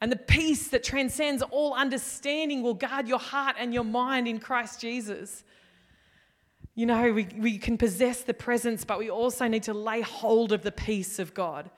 And 0.00 0.12
the 0.12 0.16
peace 0.16 0.68
that 0.68 0.84
transcends 0.84 1.42
all 1.42 1.74
understanding 1.74 2.62
will 2.62 2.74
guard 2.74 3.08
your 3.08 3.18
heart 3.18 3.56
and 3.58 3.72
your 3.72 3.84
mind 3.84 4.28
in 4.28 4.38
Christ 4.38 4.80
Jesus. 4.80 5.42
You 6.74 6.84
know, 6.84 7.12
we, 7.12 7.26
we 7.38 7.56
can 7.56 7.78
possess 7.78 8.20
the 8.20 8.34
presence, 8.34 8.84
but 8.84 8.98
we 8.98 9.08
also 9.08 9.48
need 9.48 9.62
to 9.62 9.72
lay 9.72 10.02
hold 10.02 10.52
of 10.52 10.62
the 10.62 10.72
peace 10.72 11.18
of 11.18 11.32
God. 11.32 11.70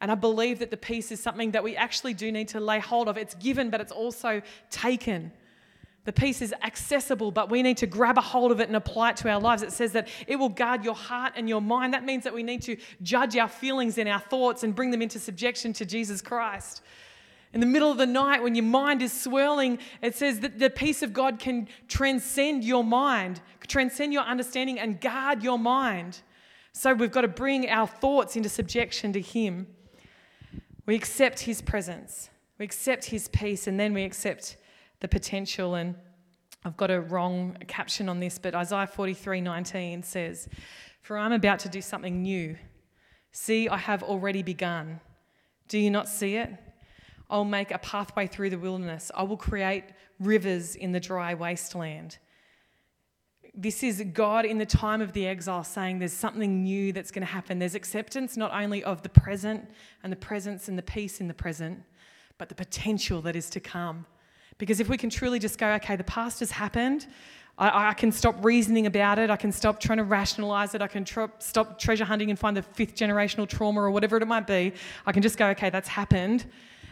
And 0.00 0.10
I 0.10 0.14
believe 0.14 0.60
that 0.60 0.70
the 0.70 0.76
peace 0.76 1.12
is 1.12 1.20
something 1.20 1.50
that 1.50 1.62
we 1.62 1.76
actually 1.76 2.14
do 2.14 2.32
need 2.32 2.48
to 2.48 2.60
lay 2.60 2.78
hold 2.78 3.08
of. 3.08 3.18
It's 3.18 3.34
given, 3.34 3.68
but 3.68 3.80
it's 3.80 3.92
also 3.92 4.40
taken. 4.70 5.32
The 6.04 6.12
peace 6.12 6.40
is 6.40 6.54
accessible, 6.62 7.30
but 7.30 7.50
we 7.50 7.62
need 7.62 7.76
to 7.78 7.86
grab 7.86 8.16
a 8.16 8.22
hold 8.22 8.50
of 8.50 8.60
it 8.60 8.68
and 8.68 8.76
apply 8.76 9.10
it 9.10 9.16
to 9.18 9.28
our 9.28 9.40
lives. 9.40 9.62
It 9.62 9.72
says 9.72 9.92
that 9.92 10.08
it 10.26 10.36
will 10.36 10.48
guard 10.48 10.82
your 10.82 10.94
heart 10.94 11.34
and 11.36 11.46
your 11.46 11.60
mind. 11.60 11.92
That 11.92 12.04
means 12.04 12.24
that 12.24 12.32
we 12.32 12.42
need 12.42 12.62
to 12.62 12.78
judge 13.02 13.36
our 13.36 13.48
feelings 13.48 13.98
and 13.98 14.08
our 14.08 14.20
thoughts 14.20 14.62
and 14.62 14.74
bring 14.74 14.90
them 14.90 15.02
into 15.02 15.18
subjection 15.18 15.74
to 15.74 15.84
Jesus 15.84 16.22
Christ. 16.22 16.80
In 17.52 17.60
the 17.60 17.66
middle 17.66 17.90
of 17.90 17.96
the 17.96 18.06
night, 18.06 18.42
when 18.42 18.54
your 18.54 18.64
mind 18.64 19.00
is 19.00 19.12
swirling, 19.12 19.78
it 20.02 20.14
says 20.14 20.40
that 20.40 20.58
the 20.58 20.68
peace 20.68 21.02
of 21.02 21.12
God 21.12 21.38
can 21.38 21.68
transcend 21.88 22.62
your 22.62 22.84
mind, 22.84 23.40
transcend 23.66 24.12
your 24.12 24.22
understanding, 24.22 24.78
and 24.78 25.00
guard 25.00 25.42
your 25.42 25.58
mind. 25.58 26.20
So 26.72 26.92
we've 26.92 27.10
got 27.10 27.22
to 27.22 27.28
bring 27.28 27.68
our 27.68 27.86
thoughts 27.86 28.36
into 28.36 28.48
subjection 28.48 29.12
to 29.14 29.20
Him. 29.20 29.66
We 30.84 30.94
accept 30.94 31.40
His 31.40 31.62
presence, 31.62 32.30
we 32.58 32.64
accept 32.64 33.06
His 33.06 33.28
peace, 33.28 33.66
and 33.66 33.80
then 33.80 33.94
we 33.94 34.04
accept 34.04 34.58
the 35.00 35.08
potential. 35.08 35.74
And 35.74 35.94
I've 36.64 36.76
got 36.76 36.90
a 36.90 37.00
wrong 37.00 37.56
caption 37.66 38.10
on 38.10 38.20
this, 38.20 38.38
but 38.38 38.54
Isaiah 38.54 38.86
43 38.86 39.40
19 39.40 40.02
says, 40.02 40.48
For 41.00 41.16
I'm 41.16 41.32
about 41.32 41.60
to 41.60 41.70
do 41.70 41.80
something 41.80 42.22
new. 42.22 42.56
See, 43.32 43.68
I 43.68 43.78
have 43.78 44.02
already 44.02 44.42
begun. 44.42 45.00
Do 45.68 45.78
you 45.78 45.90
not 45.90 46.08
see 46.08 46.36
it? 46.36 46.50
I'll 47.30 47.44
make 47.44 47.70
a 47.70 47.78
pathway 47.78 48.26
through 48.26 48.50
the 48.50 48.58
wilderness. 48.58 49.10
I 49.14 49.22
will 49.22 49.36
create 49.36 49.84
rivers 50.18 50.74
in 50.74 50.92
the 50.92 51.00
dry 51.00 51.34
wasteland. 51.34 52.18
This 53.54 53.82
is 53.82 54.02
God 54.12 54.44
in 54.44 54.58
the 54.58 54.66
time 54.66 55.02
of 55.02 55.12
the 55.12 55.26
exile 55.26 55.64
saying 55.64 55.98
there's 55.98 56.12
something 56.12 56.62
new 56.62 56.92
that's 56.92 57.10
going 57.10 57.26
to 57.26 57.32
happen. 57.32 57.58
There's 57.58 57.74
acceptance 57.74 58.36
not 58.36 58.52
only 58.54 58.84
of 58.84 59.02
the 59.02 59.08
present 59.08 59.68
and 60.02 60.12
the 60.12 60.16
presence 60.16 60.68
and 60.68 60.78
the 60.78 60.82
peace 60.82 61.20
in 61.20 61.28
the 61.28 61.34
present, 61.34 61.82
but 62.38 62.48
the 62.48 62.54
potential 62.54 63.20
that 63.22 63.34
is 63.36 63.50
to 63.50 63.60
come. 63.60 64.06
Because 64.58 64.80
if 64.80 64.88
we 64.88 64.96
can 64.96 65.10
truly 65.10 65.38
just 65.38 65.58
go, 65.58 65.68
okay, 65.72 65.96
the 65.96 66.04
past 66.04 66.40
has 66.40 66.50
happened, 66.52 67.06
I, 67.58 67.88
I 67.88 67.94
can 67.94 68.12
stop 68.12 68.44
reasoning 68.44 68.86
about 68.86 69.18
it, 69.18 69.28
I 69.28 69.36
can 69.36 69.50
stop 69.50 69.80
trying 69.80 69.98
to 69.98 70.04
rationalize 70.04 70.74
it, 70.74 70.82
I 70.82 70.86
can 70.86 71.04
tr- 71.04 71.24
stop 71.38 71.78
treasure 71.78 72.04
hunting 72.04 72.30
and 72.30 72.38
find 72.38 72.56
the 72.56 72.62
fifth 72.62 72.94
generational 72.94 73.48
trauma 73.48 73.80
or 73.80 73.90
whatever 73.90 74.16
it 74.16 74.26
might 74.26 74.46
be. 74.46 74.72
I 75.04 75.12
can 75.12 75.22
just 75.22 75.36
go, 75.36 75.48
okay, 75.48 75.70
that's 75.70 75.88
happened 75.88 76.46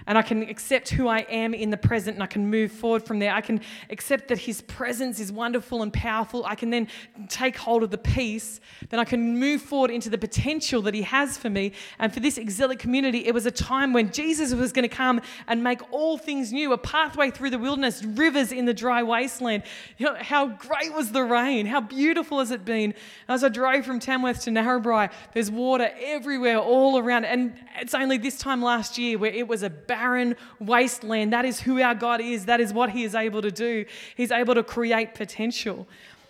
and 0.07 0.17
I 0.17 0.23
can 0.23 0.43
accept 0.45 0.91
who 0.91 1.09
I 1.09 1.21
am 1.21 1.55
in 1.55 1.71
the 1.71 1.77
present 1.77 2.17
and 2.17 2.23
I 2.23 2.27
can 2.27 2.49
move 2.49 2.71
forward 2.71 3.03
from 3.03 3.19
there. 3.19 3.33
I 3.33 3.41
can 3.41 3.61
accept 3.91 4.29
that 4.29 4.39
His 4.39 4.63
presence 4.63 5.19
is 5.21 5.33
wonderful 5.33 5.83
and 5.83 5.93
powerful. 5.93 6.45
I 6.45 6.55
can 6.55 6.71
then 6.71 6.89
take 7.29 7.57
hold 7.57 7.83
of 7.83 7.91
the 7.91 7.99
peace. 7.99 8.61
Then 8.89 9.01
I 9.01 9.05
can 9.05 9.39
move 9.39 9.63
forward 9.63 9.91
into 9.91 10.09
the 10.09 10.19
potential 10.19 10.83
that 10.83 10.95
He 10.95 11.03
has 11.03 11.37
for 11.37 11.51
me. 11.51 11.73
And 11.99 12.13
for 12.13 12.21
this 12.21 12.39
exilic 12.39 12.79
community, 12.79 13.27
it 13.27 13.35
was 13.35 13.47
a 13.47 13.51
time 13.51 13.93
when 13.93 14.13
Jesus 14.13 14.55
was 14.55 14.73
going 14.73 14.89
to 14.89 14.95
come 14.95 15.21
and 15.49 15.65
make 15.65 15.81
all 15.93 16.19
things 16.19 16.53
new 16.53 16.73
a 16.73 16.79
pathway 16.79 17.31
through 17.31 17.51
the 17.51 17.59
wilderness, 17.59 18.05
rivers 18.05 18.53
in 18.53 18.65
the 18.65 18.75
dry 18.75 19.03
wasteland. 19.03 19.65
You 19.99 20.07
know, 20.07 20.17
how 20.21 20.47
great 20.47 20.93
was 20.93 21.13
the 21.13 21.25
rain? 21.25 21.67
How 21.67 21.81
beautiful 21.81 22.39
has 22.39 22.51
it 22.51 22.65
been? 22.65 22.95
As 23.29 23.43
I 23.43 23.49
drove 23.49 23.85
from 23.85 23.99
Tamworth 23.99 24.43
to 24.45 24.51
Narrabri, 24.51 25.11
there's 25.33 25.51
water 25.51 25.91
everywhere, 26.01 26.59
all 26.59 26.99
around. 26.99 27.25
And 27.25 27.55
it's 27.81 27.95
only 27.95 28.19
this 28.19 28.39
time 28.39 28.63
last 28.63 28.99
year 28.99 29.19
where 29.19 29.33
it 29.33 29.49
was 29.49 29.63
a 29.63 29.71
barren 29.97 30.37
wasteland. 30.61 31.33
That 31.33 31.45
is 31.45 31.61
who 31.61 31.81
our 31.81 31.95
God 31.95 32.21
is. 32.21 32.45
That 32.47 32.61
is 32.61 32.73
what 32.73 32.91
He 32.91 33.05
is 33.05 33.15
able 33.15 33.43
to 33.43 33.51
do. 33.51 33.87
He's 34.17 34.31
able 34.31 34.55
to 34.55 34.63
create 34.63 35.15
potential. 35.15 35.89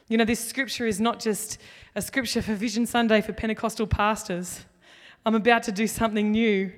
You 0.09 0.17
know, 0.19 0.25
this 0.25 0.43
scripture 0.53 0.87
is 0.87 1.01
not 1.01 1.19
just 1.19 1.59
a 1.97 2.03
scripture 2.03 2.43
for 2.43 2.55
Vision 2.55 2.87
Sunday 2.87 3.21
for 3.21 3.33
Pentecostal 3.33 3.89
pastors. 3.89 4.65
I'm 5.25 5.35
about 5.35 5.65
to 5.65 5.73
do 5.73 5.87
something 5.89 6.31
new. 6.31 6.73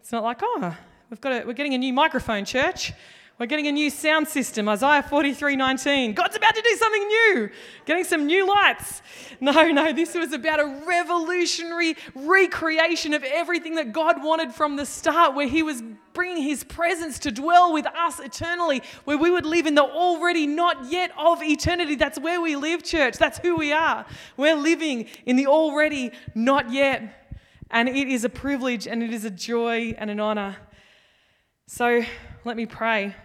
It's 0.00 0.10
not 0.10 0.24
like, 0.24 0.40
oh, 0.42 0.76
we've 1.08 1.20
got 1.20 1.32
a, 1.32 1.46
we're 1.46 1.52
getting 1.52 1.74
a 1.74 1.78
new 1.78 1.92
microphone, 1.92 2.44
church. 2.44 2.92
We're 3.36 3.46
getting 3.46 3.66
a 3.66 3.72
new 3.72 3.90
sound 3.90 4.28
system, 4.28 4.68
Isaiah 4.68 5.02
43:19. 5.02 6.14
God's 6.14 6.36
about 6.36 6.54
to 6.54 6.62
do 6.62 6.76
something 6.76 7.08
new, 7.08 7.50
getting 7.84 8.04
some 8.04 8.26
new 8.26 8.46
lights. 8.46 9.02
No, 9.40 9.70
no, 9.72 9.92
this 9.92 10.14
was 10.14 10.32
about 10.32 10.60
a 10.60 10.82
revolutionary 10.86 11.96
recreation 12.14 13.12
of 13.12 13.24
everything 13.24 13.74
that 13.74 13.92
God 13.92 14.22
wanted 14.22 14.54
from 14.54 14.76
the 14.76 14.86
start, 14.86 15.34
where 15.34 15.48
He 15.48 15.64
was 15.64 15.82
bringing 16.12 16.44
His 16.44 16.62
presence 16.62 17.18
to 17.20 17.32
dwell 17.32 17.72
with 17.72 17.86
us 17.86 18.20
eternally, 18.20 18.82
where 19.04 19.18
we 19.18 19.32
would 19.32 19.46
live 19.46 19.66
in 19.66 19.74
the 19.74 19.82
already 19.82 20.46
not 20.46 20.88
yet 20.92 21.10
of 21.18 21.42
eternity. 21.42 21.96
That's 21.96 22.20
where 22.20 22.40
we 22.40 22.54
live, 22.54 22.84
church. 22.84 23.18
That's 23.18 23.38
who 23.38 23.56
we 23.56 23.72
are. 23.72 24.06
We're 24.36 24.54
living 24.54 25.06
in 25.26 25.34
the 25.34 25.48
already 25.48 26.12
not 26.36 26.70
yet. 26.72 27.02
And 27.68 27.88
it 27.88 28.06
is 28.06 28.24
a 28.24 28.28
privilege 28.28 28.86
and 28.86 29.02
it 29.02 29.12
is 29.12 29.24
a 29.24 29.30
joy 29.30 29.92
and 29.98 30.08
an 30.08 30.20
honor. 30.20 30.56
So 31.66 32.04
let 32.44 32.56
me 32.56 32.66
pray. 32.66 33.16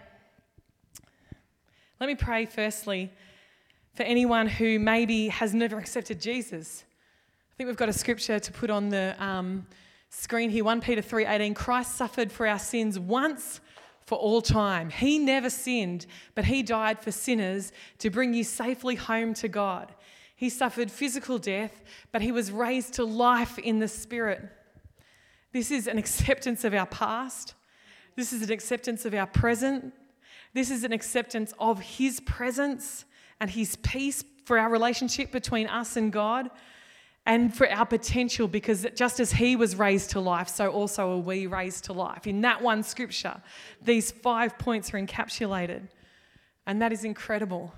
Let 2.00 2.06
me 2.06 2.14
pray 2.14 2.46
firstly 2.46 3.12
for 3.92 4.04
anyone 4.04 4.46
who 4.46 4.78
maybe 4.78 5.28
has 5.28 5.52
never 5.52 5.76
accepted 5.76 6.18
Jesus. 6.18 6.82
I 7.52 7.56
think 7.58 7.66
we've 7.66 7.76
got 7.76 7.90
a 7.90 7.92
scripture 7.92 8.38
to 8.38 8.52
put 8.52 8.70
on 8.70 8.88
the 8.88 9.14
um, 9.22 9.66
screen 10.08 10.48
here 10.48 10.64
1 10.64 10.80
Peter 10.80 11.02
3:18 11.02 11.54
Christ 11.54 11.96
suffered 11.96 12.32
for 12.32 12.46
our 12.46 12.58
sins 12.58 12.98
once 12.98 13.60
for 14.06 14.16
all 14.16 14.40
time. 14.40 14.88
He 14.88 15.18
never 15.18 15.50
sinned, 15.50 16.06
but 16.34 16.46
he 16.46 16.62
died 16.62 17.00
for 17.00 17.12
sinners 17.12 17.70
to 17.98 18.08
bring 18.08 18.32
you 18.32 18.44
safely 18.44 18.94
home 18.94 19.34
to 19.34 19.48
God. 19.48 19.92
He 20.34 20.48
suffered 20.48 20.90
physical 20.90 21.36
death, 21.36 21.82
but 22.12 22.22
he 22.22 22.32
was 22.32 22.50
raised 22.50 22.94
to 22.94 23.04
life 23.04 23.58
in 23.58 23.78
the 23.78 23.88
spirit. 23.88 24.48
This 25.52 25.70
is 25.70 25.86
an 25.86 25.98
acceptance 25.98 26.64
of 26.64 26.72
our 26.72 26.86
past. 26.86 27.52
This 28.16 28.32
is 28.32 28.40
an 28.40 28.50
acceptance 28.50 29.04
of 29.04 29.12
our 29.12 29.26
present. 29.26 29.92
This 30.52 30.70
is 30.70 30.84
an 30.84 30.92
acceptance 30.92 31.54
of 31.58 31.80
His 31.80 32.20
presence 32.20 33.04
and 33.40 33.50
His 33.50 33.76
peace 33.76 34.24
for 34.44 34.58
our 34.58 34.70
relationship 34.70 35.30
between 35.30 35.66
us 35.68 35.96
and 35.96 36.12
God 36.12 36.50
and 37.26 37.54
for 37.54 37.70
our 37.70 37.86
potential 37.86 38.48
because 38.48 38.86
just 38.96 39.20
as 39.20 39.32
He 39.32 39.56
was 39.56 39.76
raised 39.76 40.10
to 40.10 40.20
life, 40.20 40.48
so 40.48 40.70
also 40.70 41.12
are 41.12 41.18
we 41.18 41.46
raised 41.46 41.84
to 41.84 41.92
life. 41.92 42.26
In 42.26 42.40
that 42.40 42.62
one 42.62 42.82
scripture, 42.82 43.40
these 43.82 44.10
five 44.10 44.58
points 44.58 44.92
are 44.92 44.98
encapsulated. 44.98 45.88
And 46.66 46.80
that 46.82 46.92
is 46.92 47.04
incredible. 47.04 47.74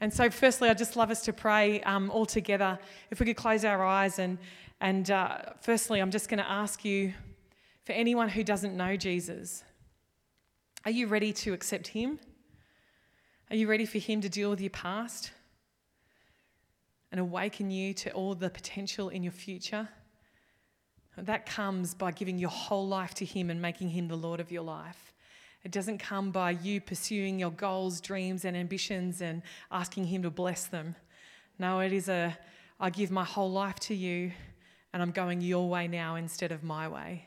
And 0.00 0.12
so, 0.12 0.30
firstly, 0.30 0.68
I'd 0.68 0.78
just 0.78 0.96
love 0.96 1.10
us 1.10 1.22
to 1.22 1.32
pray 1.32 1.82
um, 1.82 2.10
all 2.10 2.24
together. 2.24 2.78
If 3.10 3.20
we 3.20 3.26
could 3.26 3.36
close 3.36 3.64
our 3.64 3.84
eyes, 3.84 4.18
and, 4.18 4.38
and 4.80 5.10
uh, 5.10 5.38
firstly, 5.60 6.00
I'm 6.00 6.10
just 6.10 6.28
going 6.28 6.38
to 6.38 6.48
ask 6.48 6.84
you 6.84 7.12
for 7.84 7.92
anyone 7.92 8.28
who 8.28 8.44
doesn't 8.44 8.76
know 8.76 8.96
Jesus, 8.96 9.64
are 10.84 10.90
you 10.90 11.06
ready 11.06 11.32
to 11.32 11.52
accept 11.52 11.88
Him? 11.88 12.18
Are 13.50 13.56
you 13.56 13.68
ready 13.68 13.86
for 13.86 13.98
Him 13.98 14.20
to 14.20 14.28
deal 14.28 14.50
with 14.50 14.60
your 14.60 14.70
past 14.70 15.32
and 17.10 17.20
awaken 17.20 17.70
you 17.70 17.94
to 17.94 18.12
all 18.12 18.34
the 18.34 18.50
potential 18.50 19.08
in 19.08 19.22
your 19.22 19.32
future? 19.32 19.88
That 21.16 21.46
comes 21.46 21.94
by 21.94 22.12
giving 22.12 22.38
your 22.38 22.50
whole 22.50 22.86
life 22.86 23.14
to 23.14 23.24
Him 23.24 23.50
and 23.50 23.60
making 23.60 23.88
Him 23.88 24.08
the 24.08 24.16
Lord 24.16 24.38
of 24.38 24.52
your 24.52 24.62
life. 24.62 25.12
It 25.64 25.72
doesn't 25.72 25.98
come 25.98 26.30
by 26.30 26.52
you 26.52 26.80
pursuing 26.80 27.38
your 27.38 27.50
goals, 27.50 28.00
dreams, 28.00 28.44
and 28.44 28.56
ambitions 28.56 29.20
and 29.20 29.42
asking 29.72 30.04
Him 30.04 30.22
to 30.22 30.30
bless 30.30 30.66
them. 30.66 30.94
No, 31.58 31.80
it 31.80 31.92
is 31.92 32.08
a, 32.08 32.36
I 32.78 32.90
give 32.90 33.10
my 33.10 33.24
whole 33.24 33.50
life 33.50 33.80
to 33.80 33.94
you 33.94 34.30
and 34.92 35.02
I'm 35.02 35.10
going 35.10 35.40
your 35.40 35.68
way 35.68 35.88
now 35.88 36.14
instead 36.14 36.52
of 36.52 36.62
my 36.62 36.86
way. 36.86 37.26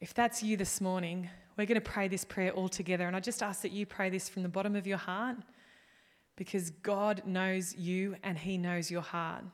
If 0.00 0.14
that's 0.14 0.42
you 0.42 0.56
this 0.56 0.80
morning, 0.80 1.30
we're 1.60 1.66
going 1.66 1.74
to 1.74 1.90
pray 1.90 2.08
this 2.08 2.24
prayer 2.24 2.52
all 2.52 2.68
together. 2.68 3.06
And 3.06 3.14
I 3.14 3.20
just 3.20 3.42
ask 3.42 3.62
that 3.62 3.72
you 3.72 3.84
pray 3.84 4.08
this 4.08 4.28
from 4.28 4.42
the 4.42 4.48
bottom 4.48 4.74
of 4.74 4.86
your 4.86 4.96
heart 4.96 5.36
because 6.36 6.70
God 6.70 7.22
knows 7.26 7.76
you 7.76 8.16
and 8.22 8.38
He 8.38 8.56
knows 8.56 8.90
your 8.90 9.02
heart. 9.02 9.44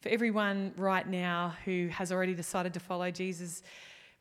For 0.00 0.08
everyone 0.08 0.72
right 0.76 1.06
now 1.06 1.54
who 1.64 1.88
has 1.92 2.10
already 2.10 2.34
decided 2.34 2.74
to 2.74 2.80
follow 2.80 3.10
Jesus, 3.10 3.62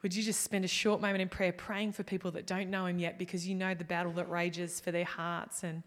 would 0.03 0.15
you 0.15 0.21
just 0.21 0.41
spend 0.41 0.65
a 0.65 0.67
short 0.67 1.01
moment 1.01 1.21
in 1.21 1.29
prayer 1.29 1.51
praying 1.51 1.93
for 1.93 2.03
people 2.03 2.29
that 2.31 2.45
don't 2.45 2.69
know 2.69 2.85
Him 2.85 2.99
yet 2.99 3.17
because 3.17 3.47
you 3.47 3.55
know 3.55 3.73
the 3.73 3.83
battle 3.83 4.11
that 4.13 4.29
rages 4.29 4.79
for 4.79 4.91
their 4.91 5.05
hearts 5.05 5.63
and 5.63 5.81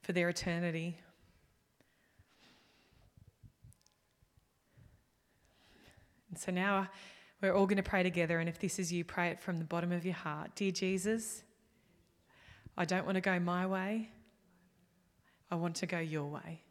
for 0.00 0.12
their 0.12 0.30
eternity? 0.30 0.96
And 6.30 6.38
so 6.38 6.50
now 6.50 6.88
we're 7.42 7.52
all 7.52 7.66
going 7.66 7.76
to 7.76 7.82
pray 7.82 8.02
together. 8.02 8.38
And 8.38 8.48
if 8.48 8.58
this 8.58 8.78
is 8.78 8.92
you, 8.92 9.04
pray 9.04 9.28
it 9.28 9.40
from 9.40 9.58
the 9.58 9.64
bottom 9.64 9.92
of 9.92 10.04
your 10.04 10.14
heart. 10.14 10.52
Dear 10.54 10.70
Jesus, 10.70 11.42
I 12.78 12.84
don't 12.84 13.04
want 13.04 13.16
to 13.16 13.20
go 13.20 13.38
my 13.40 13.66
way, 13.66 14.10
I 15.50 15.56
want 15.56 15.74
to 15.76 15.86
go 15.86 15.98
your 15.98 16.24
way. 16.24 16.62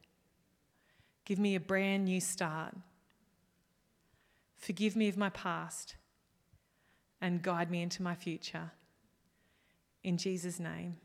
Give 1.25 1.37
me 1.37 1.55
a 1.55 1.59
brand 1.59 2.05
new 2.05 2.19
start. 2.19 2.75
Forgive 4.57 4.95
me 4.95 5.07
of 5.07 5.17
my 5.17 5.29
past 5.29 5.95
and 7.19 7.41
guide 7.41 7.69
me 7.69 7.81
into 7.81 8.01
my 8.01 8.15
future. 8.15 8.71
In 10.03 10.17
Jesus' 10.17 10.59
name, 10.59 10.97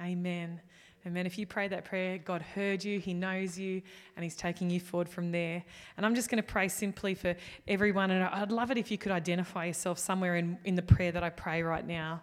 amen. 0.00 0.60
Amen. 1.06 1.26
If 1.26 1.36
you 1.36 1.46
prayed 1.46 1.70
that 1.72 1.84
prayer, 1.84 2.16
God 2.16 2.40
heard 2.40 2.82
you, 2.82 2.98
He 2.98 3.12
knows 3.12 3.58
you, 3.58 3.82
and 4.16 4.24
He's 4.24 4.36
taking 4.36 4.70
you 4.70 4.80
forward 4.80 5.08
from 5.08 5.32
there. 5.32 5.62
And 5.96 6.06
I'm 6.06 6.14
just 6.14 6.30
going 6.30 6.42
to 6.42 6.48
pray 6.48 6.68
simply 6.68 7.14
for 7.14 7.36
everyone. 7.68 8.10
And 8.10 8.24
I'd 8.24 8.50
love 8.50 8.70
it 8.70 8.78
if 8.78 8.90
you 8.90 8.96
could 8.96 9.12
identify 9.12 9.66
yourself 9.66 9.98
somewhere 9.98 10.36
in, 10.36 10.58
in 10.64 10.76
the 10.76 10.82
prayer 10.82 11.12
that 11.12 11.22
I 11.22 11.28
pray 11.28 11.62
right 11.62 11.86
now. 11.86 12.22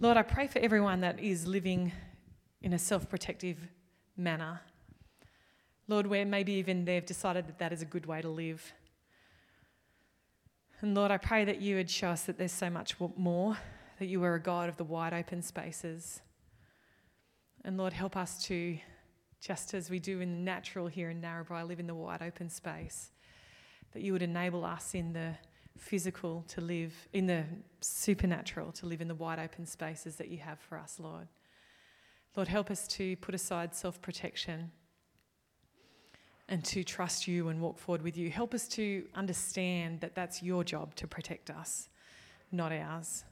Lord, 0.00 0.18
I 0.18 0.22
pray 0.22 0.48
for 0.48 0.58
everyone 0.58 1.00
that 1.00 1.18
is 1.18 1.46
living 1.46 1.92
in 2.60 2.74
a 2.74 2.78
self 2.78 3.08
protective 3.08 3.56
manner. 4.18 4.60
Lord, 5.88 6.06
where 6.06 6.26
maybe 6.26 6.52
even 6.52 6.84
they've 6.84 7.04
decided 7.04 7.46
that 7.46 7.58
that 7.58 7.72
is 7.72 7.80
a 7.80 7.86
good 7.86 8.04
way 8.04 8.20
to 8.20 8.28
live. 8.28 8.72
And 10.80 10.94
Lord, 10.94 11.10
I 11.10 11.16
pray 11.16 11.46
that 11.46 11.62
you 11.62 11.76
would 11.76 11.88
show 11.88 12.08
us 12.08 12.24
that 12.24 12.36
there's 12.36 12.52
so 12.52 12.68
much 12.68 12.96
more, 13.16 13.56
that 13.98 14.06
you 14.06 14.22
are 14.24 14.34
a 14.34 14.40
God 14.40 14.68
of 14.68 14.76
the 14.76 14.84
wide 14.84 15.14
open 15.14 15.40
spaces. 15.40 16.20
And 17.64 17.78
Lord, 17.78 17.94
help 17.94 18.14
us 18.14 18.44
to, 18.44 18.78
just 19.40 19.72
as 19.72 19.88
we 19.88 19.98
do 19.98 20.20
in 20.20 20.32
the 20.32 20.38
natural 20.38 20.86
here 20.86 21.08
in 21.08 21.22
Narrabri, 21.22 21.66
live 21.66 21.80
in 21.80 21.86
the 21.86 21.94
wide 21.94 22.20
open 22.20 22.50
space, 22.50 23.10
that 23.92 24.02
you 24.02 24.12
would 24.12 24.22
enable 24.22 24.64
us 24.66 24.94
in 24.94 25.14
the 25.14 25.34
physical 25.78 26.44
to 26.48 26.60
live, 26.60 26.92
in 27.14 27.26
the 27.26 27.44
supernatural 27.80 28.70
to 28.72 28.86
live 28.86 29.00
in 29.00 29.08
the 29.08 29.14
wide 29.14 29.38
open 29.38 29.64
spaces 29.64 30.16
that 30.16 30.28
you 30.28 30.38
have 30.38 30.58
for 30.60 30.76
us, 30.76 31.00
Lord. 31.00 31.26
Lord, 32.36 32.48
help 32.48 32.70
us 32.70 32.86
to 32.88 33.16
put 33.16 33.34
aside 33.34 33.74
self 33.74 34.02
protection 34.02 34.70
and 36.48 36.62
to 36.64 36.84
trust 36.84 37.26
you 37.26 37.48
and 37.48 37.62
walk 37.62 37.78
forward 37.78 38.02
with 38.02 38.18
you. 38.18 38.30
Help 38.30 38.52
us 38.52 38.68
to 38.68 39.04
understand 39.14 40.00
that 40.00 40.14
that's 40.14 40.42
your 40.42 40.64
job 40.64 40.94
to 40.96 41.06
protect 41.06 41.48
us, 41.48 41.88
not 42.52 42.72
ours. 42.72 43.24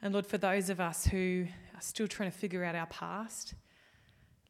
And 0.00 0.14
Lord, 0.14 0.26
for 0.26 0.38
those 0.38 0.70
of 0.70 0.80
us 0.80 1.04
who 1.04 1.46
still 1.80 2.08
trying 2.08 2.30
to 2.30 2.36
figure 2.36 2.64
out 2.64 2.74
our 2.74 2.86
past, 2.86 3.54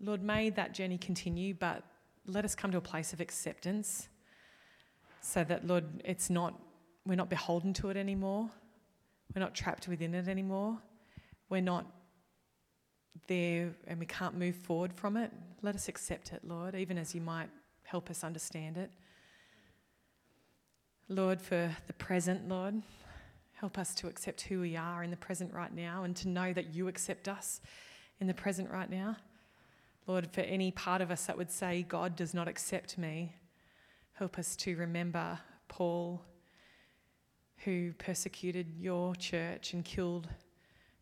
Lord, 0.01 0.23
may 0.23 0.51
that 0.51 0.75
journey 0.75 0.99
continue, 0.99 1.55
but 1.55 1.83
let 2.27 2.45
us 2.45 2.55
come 2.55 2.71
to 2.71 2.79
a 2.79 2.83
place 2.83 3.13
of 3.13 3.21
acceptance 3.21 4.09
so 5.21 5.43
that, 5.45 5.67
Lord, 5.67 5.85
it's 6.05 6.31
not, 6.31 6.55
we're 7.07 7.17
not 7.17 7.31
beholden 7.31 7.73
to 7.75 7.91
it 7.91 7.97
anymore. 7.97 8.49
We're 9.35 9.41
not 9.41 9.55
trapped 9.55 9.89
within 9.89 10.15
it 10.15 10.29
anymore. 10.29 10.79
We're 11.49 11.63
not 11.63 11.87
there 13.27 13.75
and 13.87 13.99
we 13.99 14.07
can't 14.07 14.37
move 14.37 14.57
forward 14.57 14.93
from 14.93 15.17
it, 15.17 15.31
let 15.63 15.75
us 15.75 15.89
accept 15.89 16.33
it, 16.33 16.41
Lord, 16.45 16.75
even 16.75 16.99
as 16.99 17.15
you 17.15 17.21
might 17.21 17.49
help 17.85 18.11
us 18.11 18.25
understand 18.25 18.77
it. 18.77 18.91
Lord, 21.09 21.41
for 21.41 21.75
the 21.87 21.93
present, 21.95 22.49
Lord, 22.49 22.83
help 23.61 23.77
us 23.77 23.93
to 23.93 24.07
accept 24.07 24.43
who 24.43 24.61
we 24.61 24.77
are 24.77 25.03
in 25.03 25.11
the 25.11 25.17
present 25.17 25.53
right 25.53 25.75
now 25.75 26.05
and 26.05 26.15
to 26.15 26.29
know 26.29 26.53
that 26.53 26.73
you 26.73 26.87
accept 26.87 27.27
us 27.27 27.61
in 28.21 28.29
the 28.29 28.35
present 28.35 28.71
right 28.71 28.89
now. 28.89 29.17
Lord, 30.07 30.29
for 30.33 30.43
any 30.43 30.71
part 30.71 31.03
of 31.03 31.11
us 31.11 31.27
that 31.27 31.37
would 31.37 31.51
say, 31.51 31.85
God 31.89 32.15
does 32.15 32.35
not 32.35 32.47
accept 32.47 32.97
me, 32.97 33.35
help 34.13 34.39
us 34.39 34.55
to 34.57 34.77
remember 34.77 35.41
Paul, 35.67 36.23
who 37.65 37.93
persecuted 37.99 38.69
your 38.79 39.17
church 39.17 39.73
and 39.73 39.85
killed 39.85 40.29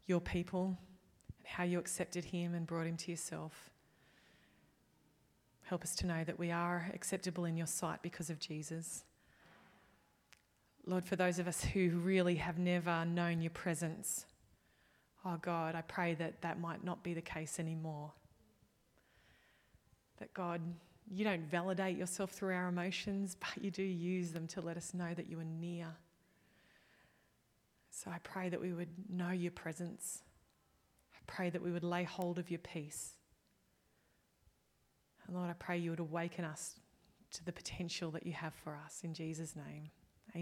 your 0.06 0.20
people 0.20 0.78
and 1.36 1.46
how 1.46 1.64
you 1.64 1.78
accepted 1.78 2.24
him 2.24 2.54
and 2.54 2.66
brought 2.66 2.86
him 2.86 2.96
to 2.96 3.10
yourself. 3.10 3.70
Help 5.64 5.82
us 5.82 5.94
to 5.96 6.06
know 6.06 6.24
that 6.24 6.38
we 6.38 6.50
are 6.50 6.90
acceptable 6.94 7.44
in 7.44 7.56
your 7.56 7.66
sight 7.66 8.00
because 8.00 8.30
of 8.30 8.38
Jesus. 8.38 9.04
Lord, 10.86 11.04
for 11.04 11.16
those 11.16 11.38
of 11.38 11.48
us 11.48 11.62
who 11.62 11.90
really 11.90 12.36
have 12.36 12.58
never 12.58 13.04
known 13.04 13.40
your 13.40 13.50
presence, 13.50 14.26
oh 15.24 15.36
God, 15.40 15.74
I 15.74 15.82
pray 15.82 16.14
that 16.14 16.42
that 16.42 16.60
might 16.60 16.84
not 16.84 17.02
be 17.02 17.12
the 17.12 17.20
case 17.20 17.58
anymore. 17.58 18.12
That 20.18 20.32
God, 20.32 20.60
you 21.10 21.24
don't 21.24 21.42
validate 21.50 21.96
yourself 21.96 22.30
through 22.30 22.54
our 22.54 22.68
emotions, 22.68 23.36
but 23.40 23.62
you 23.62 23.70
do 23.70 23.82
use 23.82 24.30
them 24.30 24.46
to 24.48 24.60
let 24.60 24.76
us 24.76 24.94
know 24.94 25.12
that 25.14 25.28
you 25.28 25.40
are 25.40 25.44
near. 25.44 25.88
So 27.90 28.10
I 28.10 28.18
pray 28.18 28.48
that 28.50 28.60
we 28.60 28.72
would 28.72 28.90
know 29.08 29.30
your 29.30 29.50
presence 29.52 30.22
I 31.16 31.32
pray 31.32 31.50
that 31.50 31.62
we 31.62 31.72
would 31.72 31.84
lay 31.84 32.04
hold 32.04 32.38
of 32.38 32.50
your 32.50 32.58
peace. 32.58 33.14
And 35.26 35.36
Lord, 35.36 35.50
I 35.50 35.54
pray 35.54 35.78
you 35.78 35.90
would 35.90 36.00
awaken 36.00 36.44
us 36.44 36.76
to 37.32 37.44
the 37.44 37.52
potential 37.52 38.10
that 38.12 38.26
you 38.26 38.32
have 38.32 38.54
for 38.54 38.78
us 38.84 39.00
in 39.02 39.12
Jesus' 39.12 39.56
name. 39.56 39.90